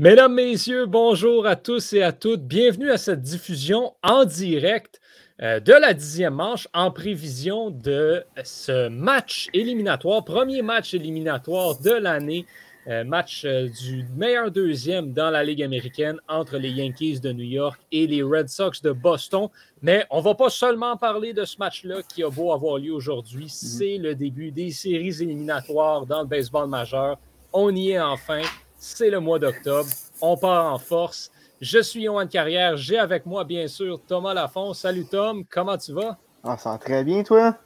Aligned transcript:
Mesdames, 0.00 0.32
Messieurs, 0.32 0.86
bonjour 0.86 1.44
à 1.44 1.56
tous 1.56 1.92
et 1.92 2.04
à 2.04 2.12
toutes. 2.12 2.42
Bienvenue 2.42 2.88
à 2.88 2.98
cette 2.98 3.20
diffusion 3.20 3.94
en 4.04 4.24
direct 4.24 5.00
euh, 5.42 5.58
de 5.58 5.72
la 5.72 5.92
dixième 5.92 6.34
manche 6.34 6.68
en 6.72 6.92
prévision 6.92 7.70
de 7.70 8.22
ce 8.44 8.88
match 8.90 9.48
éliminatoire, 9.52 10.24
premier 10.24 10.62
match 10.62 10.94
éliminatoire 10.94 11.80
de 11.80 11.90
l'année, 11.90 12.46
euh, 12.86 13.02
match 13.02 13.44
euh, 13.44 13.68
du 13.82 14.06
meilleur 14.14 14.52
deuxième 14.52 15.12
dans 15.12 15.30
la 15.30 15.42
Ligue 15.42 15.64
américaine 15.64 16.20
entre 16.28 16.58
les 16.58 16.70
Yankees 16.70 17.18
de 17.18 17.32
New 17.32 17.42
York 17.42 17.80
et 17.90 18.06
les 18.06 18.22
Red 18.22 18.48
Sox 18.48 18.80
de 18.80 18.92
Boston. 18.92 19.48
Mais 19.82 20.06
on 20.10 20.18
ne 20.18 20.22
va 20.22 20.36
pas 20.36 20.48
seulement 20.48 20.96
parler 20.96 21.32
de 21.32 21.44
ce 21.44 21.56
match-là 21.58 22.02
qui 22.08 22.22
a 22.22 22.30
beau 22.30 22.52
avoir 22.52 22.78
lieu 22.78 22.92
aujourd'hui. 22.92 23.46
Mhm. 23.46 23.48
C'est 23.48 23.98
le 23.98 24.14
début 24.14 24.52
des 24.52 24.70
séries 24.70 25.20
éliminatoires 25.20 26.06
dans 26.06 26.20
le 26.20 26.28
baseball 26.28 26.68
majeur. 26.68 27.18
On 27.52 27.74
y 27.74 27.90
est 27.90 28.00
enfin 28.00 28.42
c'est 28.78 29.10
le 29.10 29.20
mois 29.20 29.38
d'octobre. 29.38 29.90
On 30.20 30.36
part 30.36 30.72
en 30.72 30.78
force. 30.78 31.30
Je 31.60 31.80
suis 31.80 32.02
Yohan 32.02 32.26
Carrière. 32.28 32.76
J'ai 32.76 32.98
avec 32.98 33.26
moi, 33.26 33.44
bien 33.44 33.66
sûr, 33.66 34.00
Thomas 34.06 34.32
Lafont. 34.32 34.72
Salut 34.72 35.04
Tom, 35.04 35.44
comment 35.50 35.76
tu 35.76 35.92
vas? 35.92 36.16
Ah, 36.44 36.56
ça 36.56 36.70
va 36.70 36.78
très 36.78 37.04
bien, 37.04 37.22
toi? 37.24 37.56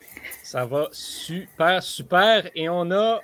Ça 0.43 0.65
va 0.65 0.89
super, 0.93 1.83
super. 1.83 2.49
Et 2.55 2.69
on 2.69 2.91
a 2.91 3.21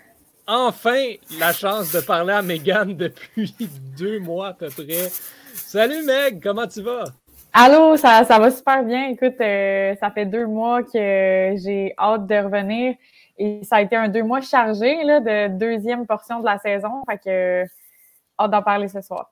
enfin 0.47 1.15
la 1.39 1.53
chance 1.53 1.91
de 1.93 2.01
parler 2.01 2.35
à 2.35 2.43
Megan 2.43 2.95
depuis 2.95 3.55
deux 3.99 4.19
mois 4.21 4.49
à 4.49 4.53
peu 4.53 4.69
près. 4.69 5.09
Salut 5.55 6.03
Meg, 6.05 6.43
comment 6.43 6.67
tu 6.67 6.83
vas? 6.83 7.05
Allô, 7.53 7.97
ça, 7.97 8.23
va 8.23 8.51
super 8.51 8.85
bien. 8.85 9.09
Écoute, 9.09 9.41
euh, 9.41 9.95
ça 9.99 10.11
fait 10.11 10.27
deux 10.27 10.47
mois 10.47 10.83
que 10.83 10.93
j'ai 10.93 11.95
hâte 11.99 12.27
de 12.27 12.35
revenir. 12.35 12.95
Et 13.39 13.63
ça 13.65 13.77
a 13.77 13.83
été 13.83 13.97
un 13.97 14.09
deux 14.09 14.23
mois 14.23 14.41
chargé 14.41 15.03
là, 15.05 15.21
de 15.21 15.49
deuxième 15.57 16.07
portion 16.07 16.41
de 16.41 16.45
la 16.45 16.59
saison. 16.59 17.03
Fait 17.09 17.19
que 17.19 17.65
hâte 18.39 18.51
d'en 18.51 18.63
parler 18.63 18.89
ce 18.89 19.01
soir. 19.01 19.31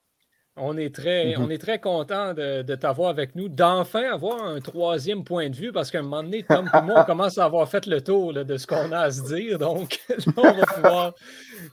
On 0.59 0.79
est 0.79 0.95
très, 0.95 1.27
mm-hmm. 1.27 1.37
on 1.39 1.51
est 1.51 1.59
très 1.59 1.79
content 1.79 2.33
de, 2.33 2.63
t'avoir 2.77 3.11
avec 3.11 3.35
nous, 3.35 3.51
d'enfin 3.51 4.11
avoir 4.11 4.43
un 4.43 4.59
troisième 4.61 5.23
point 5.23 5.51
de 5.51 5.55
vue, 5.55 5.71
parce 5.71 5.91
qu'à 5.91 5.99
un 5.99 6.03
moment 6.03 6.23
donné, 6.23 6.45
Tom 6.45 6.71
et 6.73 6.81
moi, 6.81 7.03
on 7.03 7.05
commence 7.05 7.37
à 7.37 7.45
avoir 7.45 7.69
fait 7.69 7.85
le 7.85 8.01
tour 8.01 8.33
de 8.33 8.57
ce 8.57 8.67
qu'on 8.67 8.91
a 8.91 9.01
à 9.01 9.11
se 9.11 9.35
dire. 9.35 9.59
Donc, 9.59 10.01
là, 10.09 10.17
on 10.39 10.53
va 10.53 10.67
pouvoir 10.67 11.15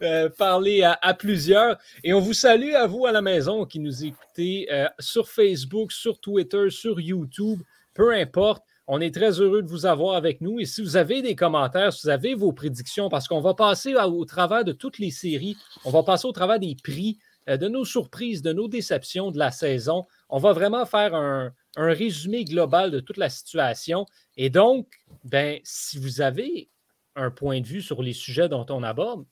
euh, 0.02 0.30
parler 0.38 0.84
à, 0.84 1.14
plusieurs. 1.14 1.78
Et 2.04 2.14
on 2.14 2.20
vous 2.20 2.34
salue 2.34 2.74
à 2.74 2.86
vous 2.86 3.06
à 3.06 3.14
la 3.14 3.22
maison 3.22 3.66
qui 3.66 3.80
nous 3.80 4.04
écoutez 4.04 4.68
euh, 4.70 4.90
sur 5.00 5.30
Facebook, 5.30 5.94
sur 5.94 6.20
Twitter, 6.20 6.70
sur 6.70 7.00
YouTube, 7.00 7.62
peu 7.94 8.14
importe. 8.14 8.64
On 8.88 9.00
est 9.00 9.14
très 9.14 9.40
heureux 9.40 9.62
de 9.62 9.70
vous 9.70 9.86
avoir 9.86 10.16
avec 10.16 10.42
nous. 10.42 10.60
Et 10.60 10.66
si 10.66 10.82
vous 10.82 10.98
avez 10.98 11.22
des 11.22 11.36
commentaires, 11.36 11.94
si 11.94 12.02
vous 12.04 12.10
avez 12.10 12.34
vos 12.34 12.52
prédictions, 12.52 13.10
parce 13.10 13.28
qu'on 13.28 13.40
va 13.40 13.54
passer 13.54 13.96
au 13.96 14.26
travers 14.26 14.66
de 14.66 14.74
toutes 14.74 15.00
les 15.00 15.12
séries, 15.12 15.56
on 15.86 15.90
va 15.90 16.04
passer 16.04 16.28
au 16.28 16.34
travers 16.34 16.60
des 16.60 16.76
prix, 16.84 17.18
euh, 17.50 17.58
de 17.58 17.68
nos 17.68 17.86
surprises, 17.86 18.42
de 18.42 18.54
nos 18.54 18.68
déceptions 18.68 19.32
de 19.32 19.38
la 19.38 19.52
saison. 19.52 20.06
On 20.30 20.38
va 20.38 20.54
vraiment 20.54 20.86
faire 20.86 21.16
un, 21.16 21.54
résumé 21.76 22.46
global 22.46 22.92
de 22.92 23.00
toute 23.00 23.18
la 23.18 23.30
situation. 23.30 24.06
Et 24.38 24.52
donc, 24.52 24.88
ben, 25.24 25.60
si 25.64 25.98
vous 25.98 26.22
avez 26.22 26.70
un 27.16 27.32
point 27.32 27.62
de 27.62 27.68
vue 27.68 27.82
sur 27.82 28.04
les 28.04 28.14
sujets 28.14 28.48
dont 28.48 28.66
on 28.70 28.84
aborde, 28.84 29.26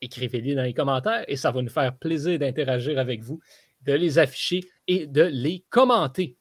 écrivez-les 0.00 0.54
dans 0.54 0.62
les 0.62 0.74
commentaires 0.74 1.24
et 1.26 1.36
ça 1.36 1.50
va 1.50 1.60
nous 1.60 1.70
faire 1.70 1.96
plaisir 1.96 2.38
d'interagir 2.38 2.98
avec 2.98 3.22
vous, 3.22 3.40
de 3.82 3.94
les 3.94 4.18
afficher 4.18 4.60
et 4.86 5.06
de 5.06 5.22
les 5.22 5.64
commenter. 5.70 6.36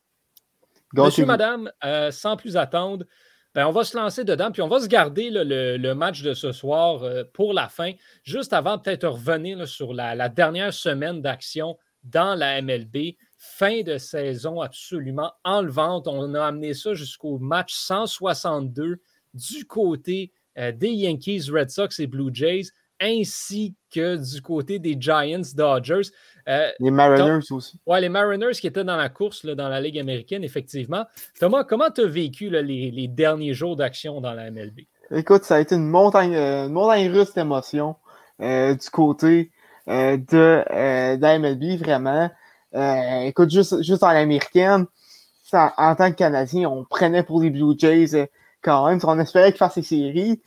Monsieur, 0.93 1.25
madame, 1.25 1.71
euh, 1.83 2.11
sans 2.11 2.35
plus 2.35 2.57
attendre, 2.57 3.05
ben, 3.53 3.67
on 3.67 3.71
va 3.71 3.83
se 3.83 3.97
lancer 3.97 4.23
dedans, 4.23 4.51
puis 4.51 4.61
on 4.61 4.69
va 4.69 4.79
se 4.79 4.87
garder 4.87 5.29
le, 5.29 5.93
match 5.93 6.21
de 6.21 6.33
ce 6.33 6.51
soir 6.51 7.03
euh, 7.03 7.23
pour 7.33 7.53
la 7.53 7.67
fin, 7.67 7.91
juste 8.23 8.53
avant 8.53 8.77
peut-être 8.77 9.07
revenir 9.07 9.67
sur 9.67 9.93
la, 9.93 10.29
dernière 10.29 10.73
semaine 10.73 11.21
d'action 11.21 11.77
dans 12.03 12.35
la 12.35 12.61
MLB. 12.61 13.15
Fin 13.37 13.81
de 13.81 13.97
saison 13.97 14.61
absolument 14.61 15.33
enlevante. 15.43 16.07
On 16.07 16.33
a 16.35 16.45
amené 16.45 16.73
ça 16.73 16.93
jusqu'au 16.93 17.39
match 17.39 17.73
162 17.73 19.01
du 19.33 19.65
côté 19.65 20.31
euh, 20.57 20.71
des 20.71 20.91
Yankees, 20.91 21.49
Red 21.51 21.71
Sox 21.71 21.99
et 21.99 22.07
Blue 22.07 22.29
Jays, 22.33 22.69
ainsi 23.01 23.75
que 23.93 24.15
du 24.15 24.41
côté 24.41 24.79
des 24.79 24.95
Giants, 24.99 25.41
Dodgers. 25.55 26.09
Euh, 26.47 26.69
les 26.79 26.91
Mariners 26.91 27.51
aussi. 27.51 27.79
Oui, 27.85 28.01
les 28.01 28.09
Mariners 28.09 28.53
qui 28.53 28.67
étaient 28.67 28.83
dans 28.83 28.95
la 28.95 29.09
course 29.09 29.45
dans 29.45 29.69
la 29.69 29.81
Ligue 29.81 29.99
américaine, 29.99 30.43
effectivement. 30.43 31.05
Thomas, 31.39 31.63
comment 31.63 31.89
tu 31.89 32.01
as 32.01 32.07
vécu 32.07 32.49
les, 32.49 33.07
derniers 33.07 33.53
jours 33.53 33.75
d'action 33.75 34.21
dans 34.21 34.33
la 34.33 34.49
MLB? 34.51 34.81
Écoute, 35.11 35.43
ça 35.43 35.55
a 35.55 35.59
été 35.59 35.75
une 35.75 35.87
montagne, 35.87 36.35
euh, 36.35 36.69
montagne 36.69 37.11
russe 37.11 37.33
d'émotions 37.33 37.95
euh, 38.41 38.75
du 38.75 38.89
côté 38.89 39.51
de, 39.87 40.63
la 40.69 41.39
MLB, 41.39 41.77
vraiment. 41.77 42.29
écoute, 43.25 43.49
juste, 43.49 43.81
juste 43.81 44.03
en 44.03 44.09
américaine, 44.09 44.85
en 45.53 45.95
tant 45.95 46.11
que 46.11 46.15
Canadien, 46.15 46.69
on 46.69 46.85
prenait 46.85 47.23
pour 47.23 47.41
les 47.41 47.49
Blue 47.49 47.75
Jays 47.77 48.29
quand 48.61 48.87
même. 48.87 48.99
On 49.03 49.19
espérait 49.19 49.51
qu'ils 49.51 49.57
fassent 49.57 49.75
les 49.75 49.83
séries. 49.83 50.41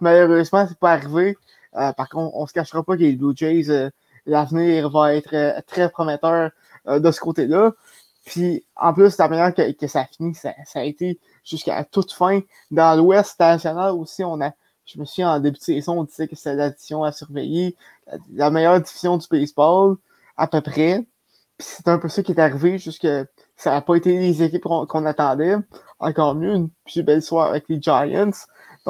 Malheureusement, 0.00 0.66
c'est 0.68 0.78
pas 0.78 0.92
arrivé. 0.92 1.36
par 1.72 2.08
contre, 2.08 2.34
on 2.36 2.46
se 2.46 2.52
cachera 2.52 2.82
pas 2.82 2.96
que 2.96 3.02
les 3.02 3.12
Blue 3.12 3.36
Jays 3.36 3.90
l'avenir 4.26 4.90
va 4.90 5.14
être 5.14 5.34
euh, 5.34 5.60
très 5.66 5.90
prometteur 5.90 6.50
euh, 6.88 6.98
de 6.98 7.10
ce 7.10 7.20
côté-là. 7.20 7.72
Puis, 8.24 8.64
en 8.76 8.92
plus, 8.92 9.16
la 9.18 9.28
manière 9.28 9.54
que, 9.54 9.86
ça 9.86 10.04
finit, 10.04 10.34
ça, 10.34 10.52
a 10.74 10.84
été 10.84 11.18
jusqu'à 11.44 11.84
toute 11.84 12.12
fin. 12.12 12.40
Dans 12.70 12.96
l'Ouest 12.96 13.40
national 13.40 13.92
aussi, 13.92 14.22
on 14.22 14.40
a, 14.40 14.52
je 14.84 14.98
me 14.98 15.04
souviens, 15.04 15.30
en 15.30 15.40
début 15.40 15.58
de 15.58 15.62
saison, 15.62 16.00
on 16.00 16.04
disait 16.04 16.28
que 16.28 16.36
c'était 16.36 16.54
l'addition 16.54 17.02
à 17.02 17.12
surveiller, 17.12 17.76
la, 18.32 18.50
meilleure 18.50 18.80
division 18.80 19.16
du 19.16 19.26
baseball, 19.28 19.96
à 20.36 20.46
peu 20.46 20.60
près. 20.60 21.04
Puis 21.58 21.68
c'est 21.76 21.88
un 21.88 21.98
peu 21.98 22.08
ça 22.08 22.22
qui 22.22 22.32
est 22.32 22.40
arrivé, 22.40 22.78
jusque 22.78 23.08
ça 23.56 23.70
n'a 23.72 23.80
pas 23.82 23.96
été 23.96 24.18
les 24.18 24.42
équipes 24.42 24.62
qu'on 24.62 25.06
attendait. 25.06 25.56
Encore 25.98 26.34
mieux, 26.34 26.54
une 26.54 26.70
plus 26.86 27.02
belle 27.02 27.22
soirée 27.22 27.50
avec 27.50 27.64
les 27.68 27.80
Giants. 27.80 28.30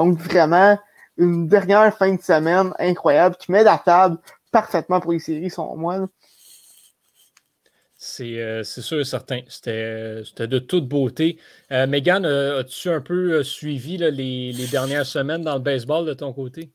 Donc, 0.00 0.16
vraiment, 0.16 0.78
une 1.18 1.46
dernière 1.46 1.94
fin 1.94 2.14
de 2.14 2.22
semaine 2.22 2.72
incroyable 2.78 3.36
qui 3.36 3.52
met 3.52 3.62
la 3.62 3.76
table 3.76 4.16
parfaitement 4.50 4.98
pour 4.98 5.12
les 5.12 5.18
séries, 5.18 5.50
selon 5.50 5.76
moi. 5.76 6.08
Euh, 8.20 8.62
c'est 8.62 8.80
sûr 8.80 8.98
et 8.98 9.04
certain. 9.04 9.40
C'était 9.48 10.46
de 10.46 10.58
toute 10.58 10.88
beauté. 10.88 11.38
Euh, 11.70 11.86
Megan, 11.86 12.24
euh, 12.24 12.60
as-tu 12.60 12.88
un 12.88 13.02
peu 13.02 13.42
suivi 13.42 13.98
les, 13.98 14.54
dernières 14.72 15.04
semaines 15.04 15.42
dans 15.42 15.56
le 15.56 15.60
baseball 15.60 16.06
de 16.06 16.14
ton 16.14 16.32
côté? 16.32 16.70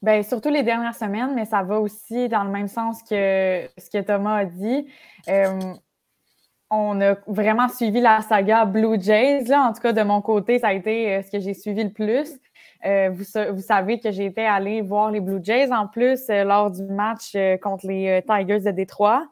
Bien, 0.00 0.22
surtout 0.22 0.48
les 0.48 0.62
dernières 0.62 0.94
semaines, 0.94 1.34
mais 1.34 1.44
ça 1.44 1.62
va 1.62 1.78
aussi 1.80 2.30
dans 2.30 2.44
le 2.44 2.50
même 2.50 2.68
sens 2.68 3.02
que 3.02 3.68
ce 3.76 3.90
que 3.92 4.00
Thomas 4.00 4.36
a 4.36 4.44
dit. 4.46 4.86
on 6.70 6.98
a 7.02 7.14
vraiment 7.26 7.68
suivi 7.68 8.00
la 8.00 8.22
saga 8.22 8.64
Blue 8.64 8.98
Jays. 8.98 9.44
Là. 9.44 9.64
En 9.68 9.74
tout 9.74 9.82
cas, 9.82 9.92
de 9.92 10.00
mon 10.00 10.22
côté, 10.22 10.58
ça 10.58 10.68
a 10.68 10.72
été 10.72 11.20
ce 11.22 11.30
que 11.30 11.40
j'ai 11.40 11.52
suivi 11.52 11.84
le 11.84 11.90
plus. 11.90 12.40
Euh, 12.86 13.10
vous, 13.10 13.60
savez 13.60 14.00
que 14.00 14.08
été 14.08 14.46
allée 14.46 14.80
voir 14.80 15.10
les 15.10 15.20
Blue 15.20 15.40
Jays 15.42 15.70
en 15.70 15.86
plus 15.86 16.20
euh, 16.30 16.44
lors 16.44 16.70
du 16.70 16.82
match 16.84 17.32
euh, 17.34 17.58
contre 17.58 17.86
les 17.86 18.24
Tigers 18.26 18.60
de 18.60 18.70
Détroit. 18.70 19.26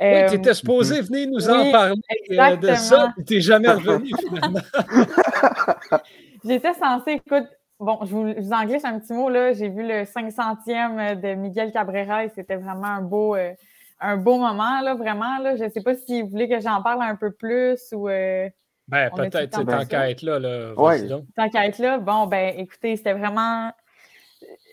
oui, 0.00 0.26
tu 0.28 0.36
étais 0.36 0.54
supposé 0.54 1.00
venir 1.00 1.28
nous 1.28 1.48
en 1.50 1.72
parler 1.72 2.56
de 2.58 2.74
ça, 2.74 3.12
tu 3.26 3.34
n'es 3.34 3.40
jamais 3.40 3.70
revenu 3.70 4.10
finalement. 4.20 4.60
J'étais 6.44 6.74
censée, 6.74 7.20
écoute, 7.24 7.48
bon, 7.80 7.98
je 8.02 8.10
vous, 8.10 8.28
je 8.28 8.54
en 8.54 8.64
glisse 8.66 8.84
un 8.84 9.00
petit 9.00 9.12
mot, 9.12 9.28
là. 9.28 9.52
J'ai 9.52 9.68
vu 9.68 9.82
le 9.82 10.04
500e 10.04 11.20
de 11.20 11.34
Miguel 11.34 11.72
Cabrera 11.72 12.24
et 12.24 12.28
c'était 12.28 12.56
vraiment 12.56 12.84
un 12.84 13.02
beau, 13.02 13.36
un 14.00 14.16
beau 14.16 14.38
moment, 14.38 14.80
là, 14.80 14.94
vraiment. 14.94 15.38
Là. 15.38 15.56
Je 15.56 15.64
ne 15.64 15.68
sais 15.70 15.82
pas 15.82 15.94
si 15.94 16.22
vous 16.22 16.28
voulez 16.28 16.48
que 16.48 16.60
j'en 16.60 16.82
parle 16.82 17.02
un 17.02 17.16
peu 17.16 17.32
plus 17.32 17.80
ou. 17.92 18.08
Ben, 18.92 19.10
peut-être, 19.10 19.64
tant 19.64 19.86
qu'à 19.86 20.10
être 20.10 20.20
là. 20.20 20.38
là 20.38 20.74
Tant 21.34 21.48
qu'à 21.48 21.66
être 21.66 21.78
là, 21.78 21.96
bon, 21.96 22.26
ben, 22.26 22.54
écoutez, 22.58 22.94
c'était 22.96 23.14
vraiment. 23.14 23.70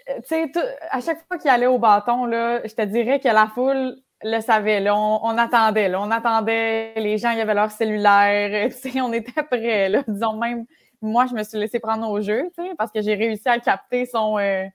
Tu 0.08 0.14
sais, 0.26 0.52
à 0.92 1.00
chaque 1.00 1.26
fois 1.26 1.38
qu'il 1.38 1.50
allait 1.50 1.68
au 1.68 1.80
bâton, 1.80 2.26
là, 2.26 2.60
je 2.68 2.74
te 2.74 2.82
dirais 2.82 3.22
que 3.22 3.30
la 3.30 3.48
foule 3.48 3.96
le 4.22 4.42
savait. 4.42 4.82
Là, 4.82 4.94
on, 4.98 5.38
attendait. 5.38 5.88
Là, 5.88 6.02
on 6.02 6.12
attendait. 6.12 6.96
Les 6.98 7.18
gens, 7.18 7.32
y 7.32 7.40
avait 7.40 7.54
leur 7.54 7.72
cellulaire. 7.72 8.70
Tu 8.82 8.92
sais, 8.92 9.02
on 9.02 9.14
était 9.14 9.42
prêts. 9.44 9.88
Là. 9.88 10.04
Disons 10.06 10.34
même, 10.34 10.66
moi, 11.02 11.26
je 11.28 11.34
me 11.34 11.44
suis 11.44 11.58
laissé 11.58 11.80
prendre 11.80 12.10
au 12.10 12.20
jeu, 12.20 12.50
tu 12.58 12.62
sais, 12.62 12.76
parce 12.78 12.92
que 12.92 13.02
j'ai 13.02 13.16
réussi 13.16 13.48
à 13.48 13.58
capter 13.60 14.06
son, 14.06 14.38
euh, 14.38 14.66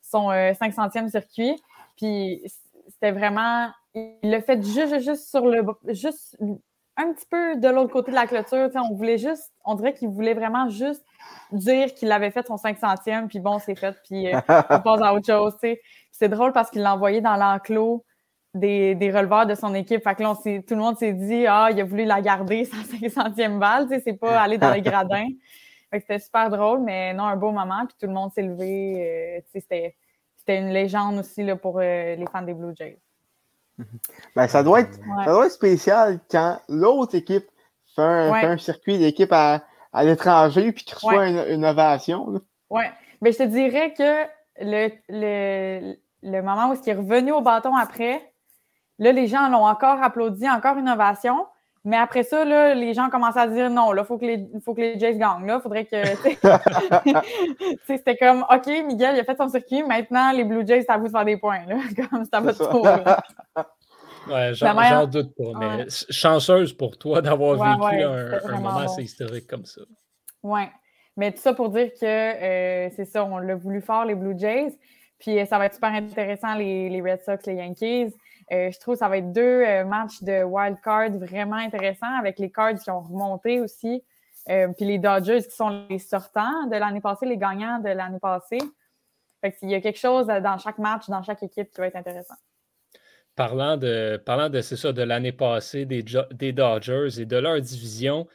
son 0.00 0.30
500e 0.30 1.04
euh, 1.04 1.08
circuit. 1.08 1.62
Puis, 1.98 2.40
c'était 2.88 3.12
vraiment. 3.12 3.68
Il 3.94 4.30
l'a 4.30 4.40
fait 4.40 4.62
juste, 4.64 5.00
juste 5.00 5.28
sur 5.28 5.46
le. 5.46 5.62
Juste 5.88 6.38
un 6.98 7.12
petit 7.12 7.26
peu 7.30 7.56
de 7.56 7.68
l'autre 7.68 7.92
côté 7.92 8.10
de 8.10 8.16
la 8.16 8.26
clôture. 8.26 8.68
On 8.74 8.94
voulait 8.94 9.18
juste, 9.18 9.52
on 9.64 9.74
dirait 9.74 9.94
qu'il 9.94 10.08
voulait 10.08 10.34
vraiment 10.34 10.68
juste 10.68 11.04
dire 11.52 11.94
qu'il 11.94 12.10
avait 12.12 12.30
fait 12.30 12.46
son 12.46 12.56
500e, 12.56 13.28
puis 13.28 13.40
bon, 13.40 13.58
c'est 13.58 13.76
fait, 13.76 13.96
puis 14.04 14.32
euh, 14.32 14.38
on 14.70 14.80
passe 14.80 15.00
à 15.00 15.14
autre 15.14 15.26
chose. 15.26 15.56
C'est 16.10 16.28
drôle 16.28 16.52
parce 16.52 16.70
qu'il 16.70 16.82
l'a 16.82 16.94
envoyé 16.94 17.20
dans 17.20 17.36
l'enclos 17.36 18.04
des, 18.52 18.96
des, 18.96 19.10
releveurs 19.12 19.46
de 19.46 19.54
son 19.54 19.74
équipe. 19.74 20.02
Fait 20.02 20.16
que 20.16 20.22
là, 20.22 20.34
tout 20.34 20.74
le 20.74 20.80
monde 20.80 20.98
s'est 20.98 21.12
dit 21.12 21.46
Ah, 21.46 21.68
il 21.70 21.80
a 21.80 21.84
voulu 21.84 22.04
la 22.04 22.20
garder, 22.20 22.64
sa 22.64 22.78
500e 22.78 23.58
balle. 23.58 23.86
C'est 24.04 24.14
pas 24.14 24.40
aller 24.40 24.58
dans 24.58 24.72
les 24.72 24.82
gradins. 24.82 25.28
c'était 25.92 26.18
super 26.18 26.50
drôle, 26.50 26.80
mais 26.80 27.14
non, 27.14 27.24
un 27.24 27.36
beau 27.36 27.52
moment. 27.52 27.86
Puis 27.86 27.96
tout 28.00 28.06
le 28.06 28.12
monde 28.12 28.32
s'est 28.32 28.42
levé. 28.42 29.40
Euh, 29.46 29.60
c'était 30.36 30.58
une 30.58 30.70
légende 30.70 31.18
aussi 31.18 31.44
là, 31.44 31.54
pour 31.54 31.78
euh, 31.78 32.16
les 32.16 32.26
fans 32.32 32.42
des 32.42 32.54
Blue 32.54 32.74
Jays. 32.74 32.98
Ben, 34.34 34.48
ça, 34.48 34.62
doit 34.62 34.80
être, 34.80 34.98
ça 35.24 35.32
doit 35.32 35.46
être 35.46 35.52
spécial 35.52 36.20
quand 36.30 36.60
l'autre 36.68 37.14
équipe 37.14 37.48
fait 37.94 38.02
un, 38.02 38.58
circuit 38.58 38.98
d'équipe 38.98 39.32
à, 39.32 39.62
à 39.92 40.04
l'étranger 40.04 40.72
puis 40.72 40.84
qu'il 40.84 40.94
reçoit 40.94 41.28
une, 41.28 41.64
ovation. 41.64 42.40
Oui, 42.70 42.84
mais 43.20 43.32
je 43.32 43.38
te 43.38 43.42
dirais 43.44 43.94
que 43.94 44.24
le, 44.60 44.90
le, 45.08 45.96
le 46.22 46.42
moment 46.42 46.70
où 46.70 46.74
il 46.74 46.88
est 46.88 46.94
revenu 46.94 47.32
au 47.32 47.40
bâton 47.40 47.74
après, 47.76 48.32
là, 48.98 49.12
les 49.12 49.26
gens 49.26 49.48
l'ont 49.48 49.66
encore 49.66 50.02
applaudi, 50.02 50.48
encore 50.48 50.76
une 50.76 50.88
ovation. 50.88 51.46
Mais 51.88 51.96
après 51.96 52.22
ça, 52.22 52.44
là, 52.44 52.74
les 52.74 52.92
gens 52.92 53.08
commencent 53.08 53.38
à 53.38 53.46
dire 53.46 53.70
non, 53.70 53.92
là, 53.92 54.02
il 54.02 54.06
faut 54.06 54.18
que 54.18 54.26
les, 54.26 54.46
faut 54.62 54.74
que 54.74 54.82
les 54.82 54.98
Jays 54.98 55.16
gagnent. 55.16 55.46
Là, 55.46 55.58
faudrait 55.58 55.86
que. 55.86 55.96
C'était 57.86 58.14
comme 58.14 58.44
OK, 58.50 58.66
Miguel, 58.86 59.16
il 59.16 59.20
a 59.20 59.24
fait 59.24 59.38
son 59.38 59.48
circuit. 59.48 59.82
Maintenant, 59.82 60.30
les 60.32 60.44
Blue 60.44 60.66
Jays, 60.66 60.82
c'est 60.82 60.90
à 60.90 60.98
vous 60.98 61.06
de 61.06 61.12
faire 61.12 61.24
des 61.24 61.38
points. 61.38 61.64
Là, 61.64 61.76
comme 62.10 62.26
ça 62.26 62.40
va 62.40 62.52
trop. 62.54 62.84
Ouais, 64.28 64.52
j'en 64.52 65.06
doute 65.06 65.34
pas, 65.34 65.58
mais 65.58 65.86
chanceuse 65.88 66.74
pour 66.74 66.98
toi 66.98 67.22
d'avoir 67.22 67.54
vécu 67.54 68.02
un, 68.02 68.52
moment 68.52 68.80
assez 68.80 69.04
historique 69.04 69.46
comme 69.46 69.64
ça. 69.64 69.80
Oui, 70.42 70.64
mais 71.16 71.32
tout 71.32 71.40
ça 71.40 71.54
pour 71.54 71.70
dire 71.70 71.88
que 71.98 72.04
euh, 72.04 72.90
c'est 72.96 73.06
ça, 73.06 73.24
on 73.24 73.38
l'a 73.38 73.54
voulu 73.54 73.80
faire, 73.80 74.04
les 74.04 74.14
Blue 74.14 74.38
Jays. 74.38 74.76
Puis 75.18 75.38
euh, 75.38 75.46
ça 75.46 75.56
va 75.56 75.64
être 75.64 75.74
super 75.74 75.94
intéressant, 75.94 76.54
les, 76.54 76.90
les 76.90 77.00
Red 77.00 77.22
Sox, 77.22 77.46
les 77.46 77.54
Yankees. 77.54 78.12
Euh, 78.52 78.70
je 78.70 78.78
trouve 78.80 78.94
que 78.94 78.98
ça 78.98 79.08
va 79.08 79.18
être 79.18 79.32
deux 79.32 79.42
euh, 79.42 79.84
matchs 79.84 80.22
de 80.22 80.42
wild 80.42 80.78
card 80.82 81.10
vraiment 81.10 81.56
intéressants 81.56 82.14
avec 82.18 82.38
les 82.38 82.50
cards 82.50 82.78
qui 82.82 82.90
ont 82.90 83.00
remonté 83.00 83.60
aussi. 83.60 84.02
Euh, 84.48 84.68
puis 84.74 84.86
les 84.86 84.98
Dodgers 84.98 85.42
qui 85.42 85.54
sont 85.54 85.86
les 85.90 85.98
sortants 85.98 86.66
de 86.66 86.76
l'année 86.76 87.02
passée, 87.02 87.26
les 87.26 87.36
gagnants 87.36 87.78
de 87.80 87.90
l'année 87.90 88.18
passée. 88.20 88.60
Fait 89.42 89.52
qu'il 89.52 89.70
y 89.70 89.74
a 89.74 89.80
quelque 89.80 89.98
chose 89.98 90.26
dans 90.26 90.58
chaque 90.58 90.78
match, 90.78 91.08
dans 91.08 91.22
chaque 91.22 91.42
équipe 91.42 91.70
qui 91.70 91.80
va 91.80 91.88
être 91.88 91.96
intéressant. 91.96 92.34
Parlant 93.36 93.76
de, 93.76 94.20
de 94.48 94.60
ça, 94.62 94.92
de 94.92 95.02
l'année 95.02 95.32
passée 95.32 95.84
des 95.84 96.02
Dodgers 96.52 97.20
et 97.20 97.24
de 97.24 97.36
leur 97.36 97.60
division, 97.60 98.26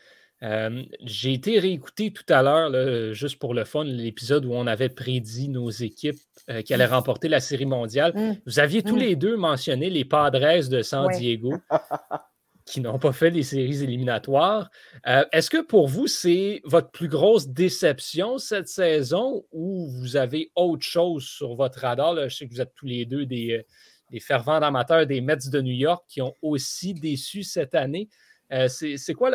euh, 0.44 0.84
j'ai 1.02 1.34
été 1.34 1.60
réécouter 1.60 2.12
tout 2.12 2.26
à 2.28 2.42
l'heure, 2.42 3.14
juste 3.14 3.40
pour 3.40 3.54
le 3.54 3.64
fun, 3.64 3.86
l'épisode 3.86 4.46
où 4.46 4.54
on 4.54 4.68
avait 4.68 4.90
prédit 4.90 5.48
nos 5.48 5.70
équipes 5.70 6.20
euh, 6.50 6.62
qui 6.62 6.74
allaient 6.74 6.86
remporter 6.86 7.30
la 7.30 7.40
Série 7.40 7.66
mondiale. 7.66 8.12
Mmh. 8.14 8.38
Vous 8.46 8.60
aviez 8.60 8.84
tous 8.84 8.96
mmh. 8.96 9.00
les 9.00 9.16
deux 9.16 9.38
mentionné 9.38 9.90
les 9.90 10.04
Padres 10.04 10.68
de 10.70 10.82
San 10.82 11.10
Diego 11.12 11.54
qui 12.66 12.82
n'ont 12.82 13.00
pas 13.00 13.14
fait 13.14 13.30
les 13.30 13.44
séries 13.44 13.84
éliminatoires. 13.84 14.70
Euh, 15.08 15.26
est-ce 15.32 15.50
que 15.50 15.62
pour 15.62 15.88
vous, 15.88 16.08
c'est 16.08 16.62
votre 16.66 16.92
plus 16.92 17.08
grosse 17.08 17.48
déception 17.48 18.38
cette 18.38 18.68
saison 18.68 19.46
ou 19.52 19.88
vous 19.90 20.16
avez 20.18 20.52
autre 20.56 20.86
chose 20.86 21.24
sur 21.24 21.56
votre 21.56 21.80
radar? 21.80 22.30
Je 22.30 22.36
sais 22.36 22.48
que 22.48 22.54
vous 22.54 22.62
êtes 22.62 22.74
tous 22.76 22.88
les 22.88 23.06
deux 23.06 23.26
des, 23.26 23.66
des 24.12 24.20
fervents 24.20 24.62
amateurs 24.62 25.06
des 25.06 25.22
Mets 25.22 25.50
de 25.52 25.62
New 25.62 25.74
York 25.74 26.06
qui 26.08 26.22
ont 26.22 26.36
aussi 26.42 26.94
déçu 26.94 27.44
cette 27.44 27.76
année. 27.76 28.10
Euh, 28.54 28.68
c'est 28.68 29.14
quoi 29.16 29.32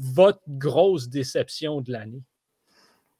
votre 0.00 0.40
grosse 0.48 1.08
déception 1.08 1.82
de 1.82 1.92
l'année? 1.92 2.22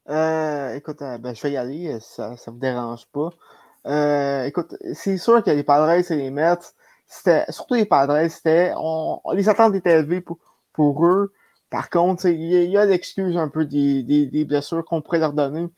Euh, 0.09 0.75
écoute, 0.75 1.03
euh, 1.03 1.19
ben, 1.19 1.35
je 1.35 1.43
vais 1.43 1.53
y 1.53 1.57
aller, 1.57 1.99
ça 2.01 2.31
ne 2.31 2.53
me 2.53 2.59
dérange 2.59 3.07
pas. 3.13 4.47
écoute, 4.47 4.75
c'est 4.95 5.19
sûr 5.19 5.43
que 5.45 5.51
les 5.51 5.63
Padres 5.63 5.91
et 5.91 6.17
les 6.17 6.31
Mets, 6.31 6.57
surtout 7.51 7.75
les 7.75 7.85
Padres, 7.85 8.27
c'était, 8.29 8.73
les 9.35 9.49
attentes 9.49 9.75
étaient 9.75 9.99
élevées 9.99 10.23
pour, 10.23 11.07
eux. 11.07 11.33
Par 11.69 11.91
contre, 11.91 12.27
il 12.27 12.71
y, 12.71 12.77
a, 12.79 12.87
l'excuse 12.87 13.37
un 13.37 13.49
peu 13.49 13.67
des, 13.67 14.45
blessures 14.49 14.85
qu'on 14.85 15.03
pourrait 15.03 15.19
leur 15.19 15.35
donner. 15.35 15.69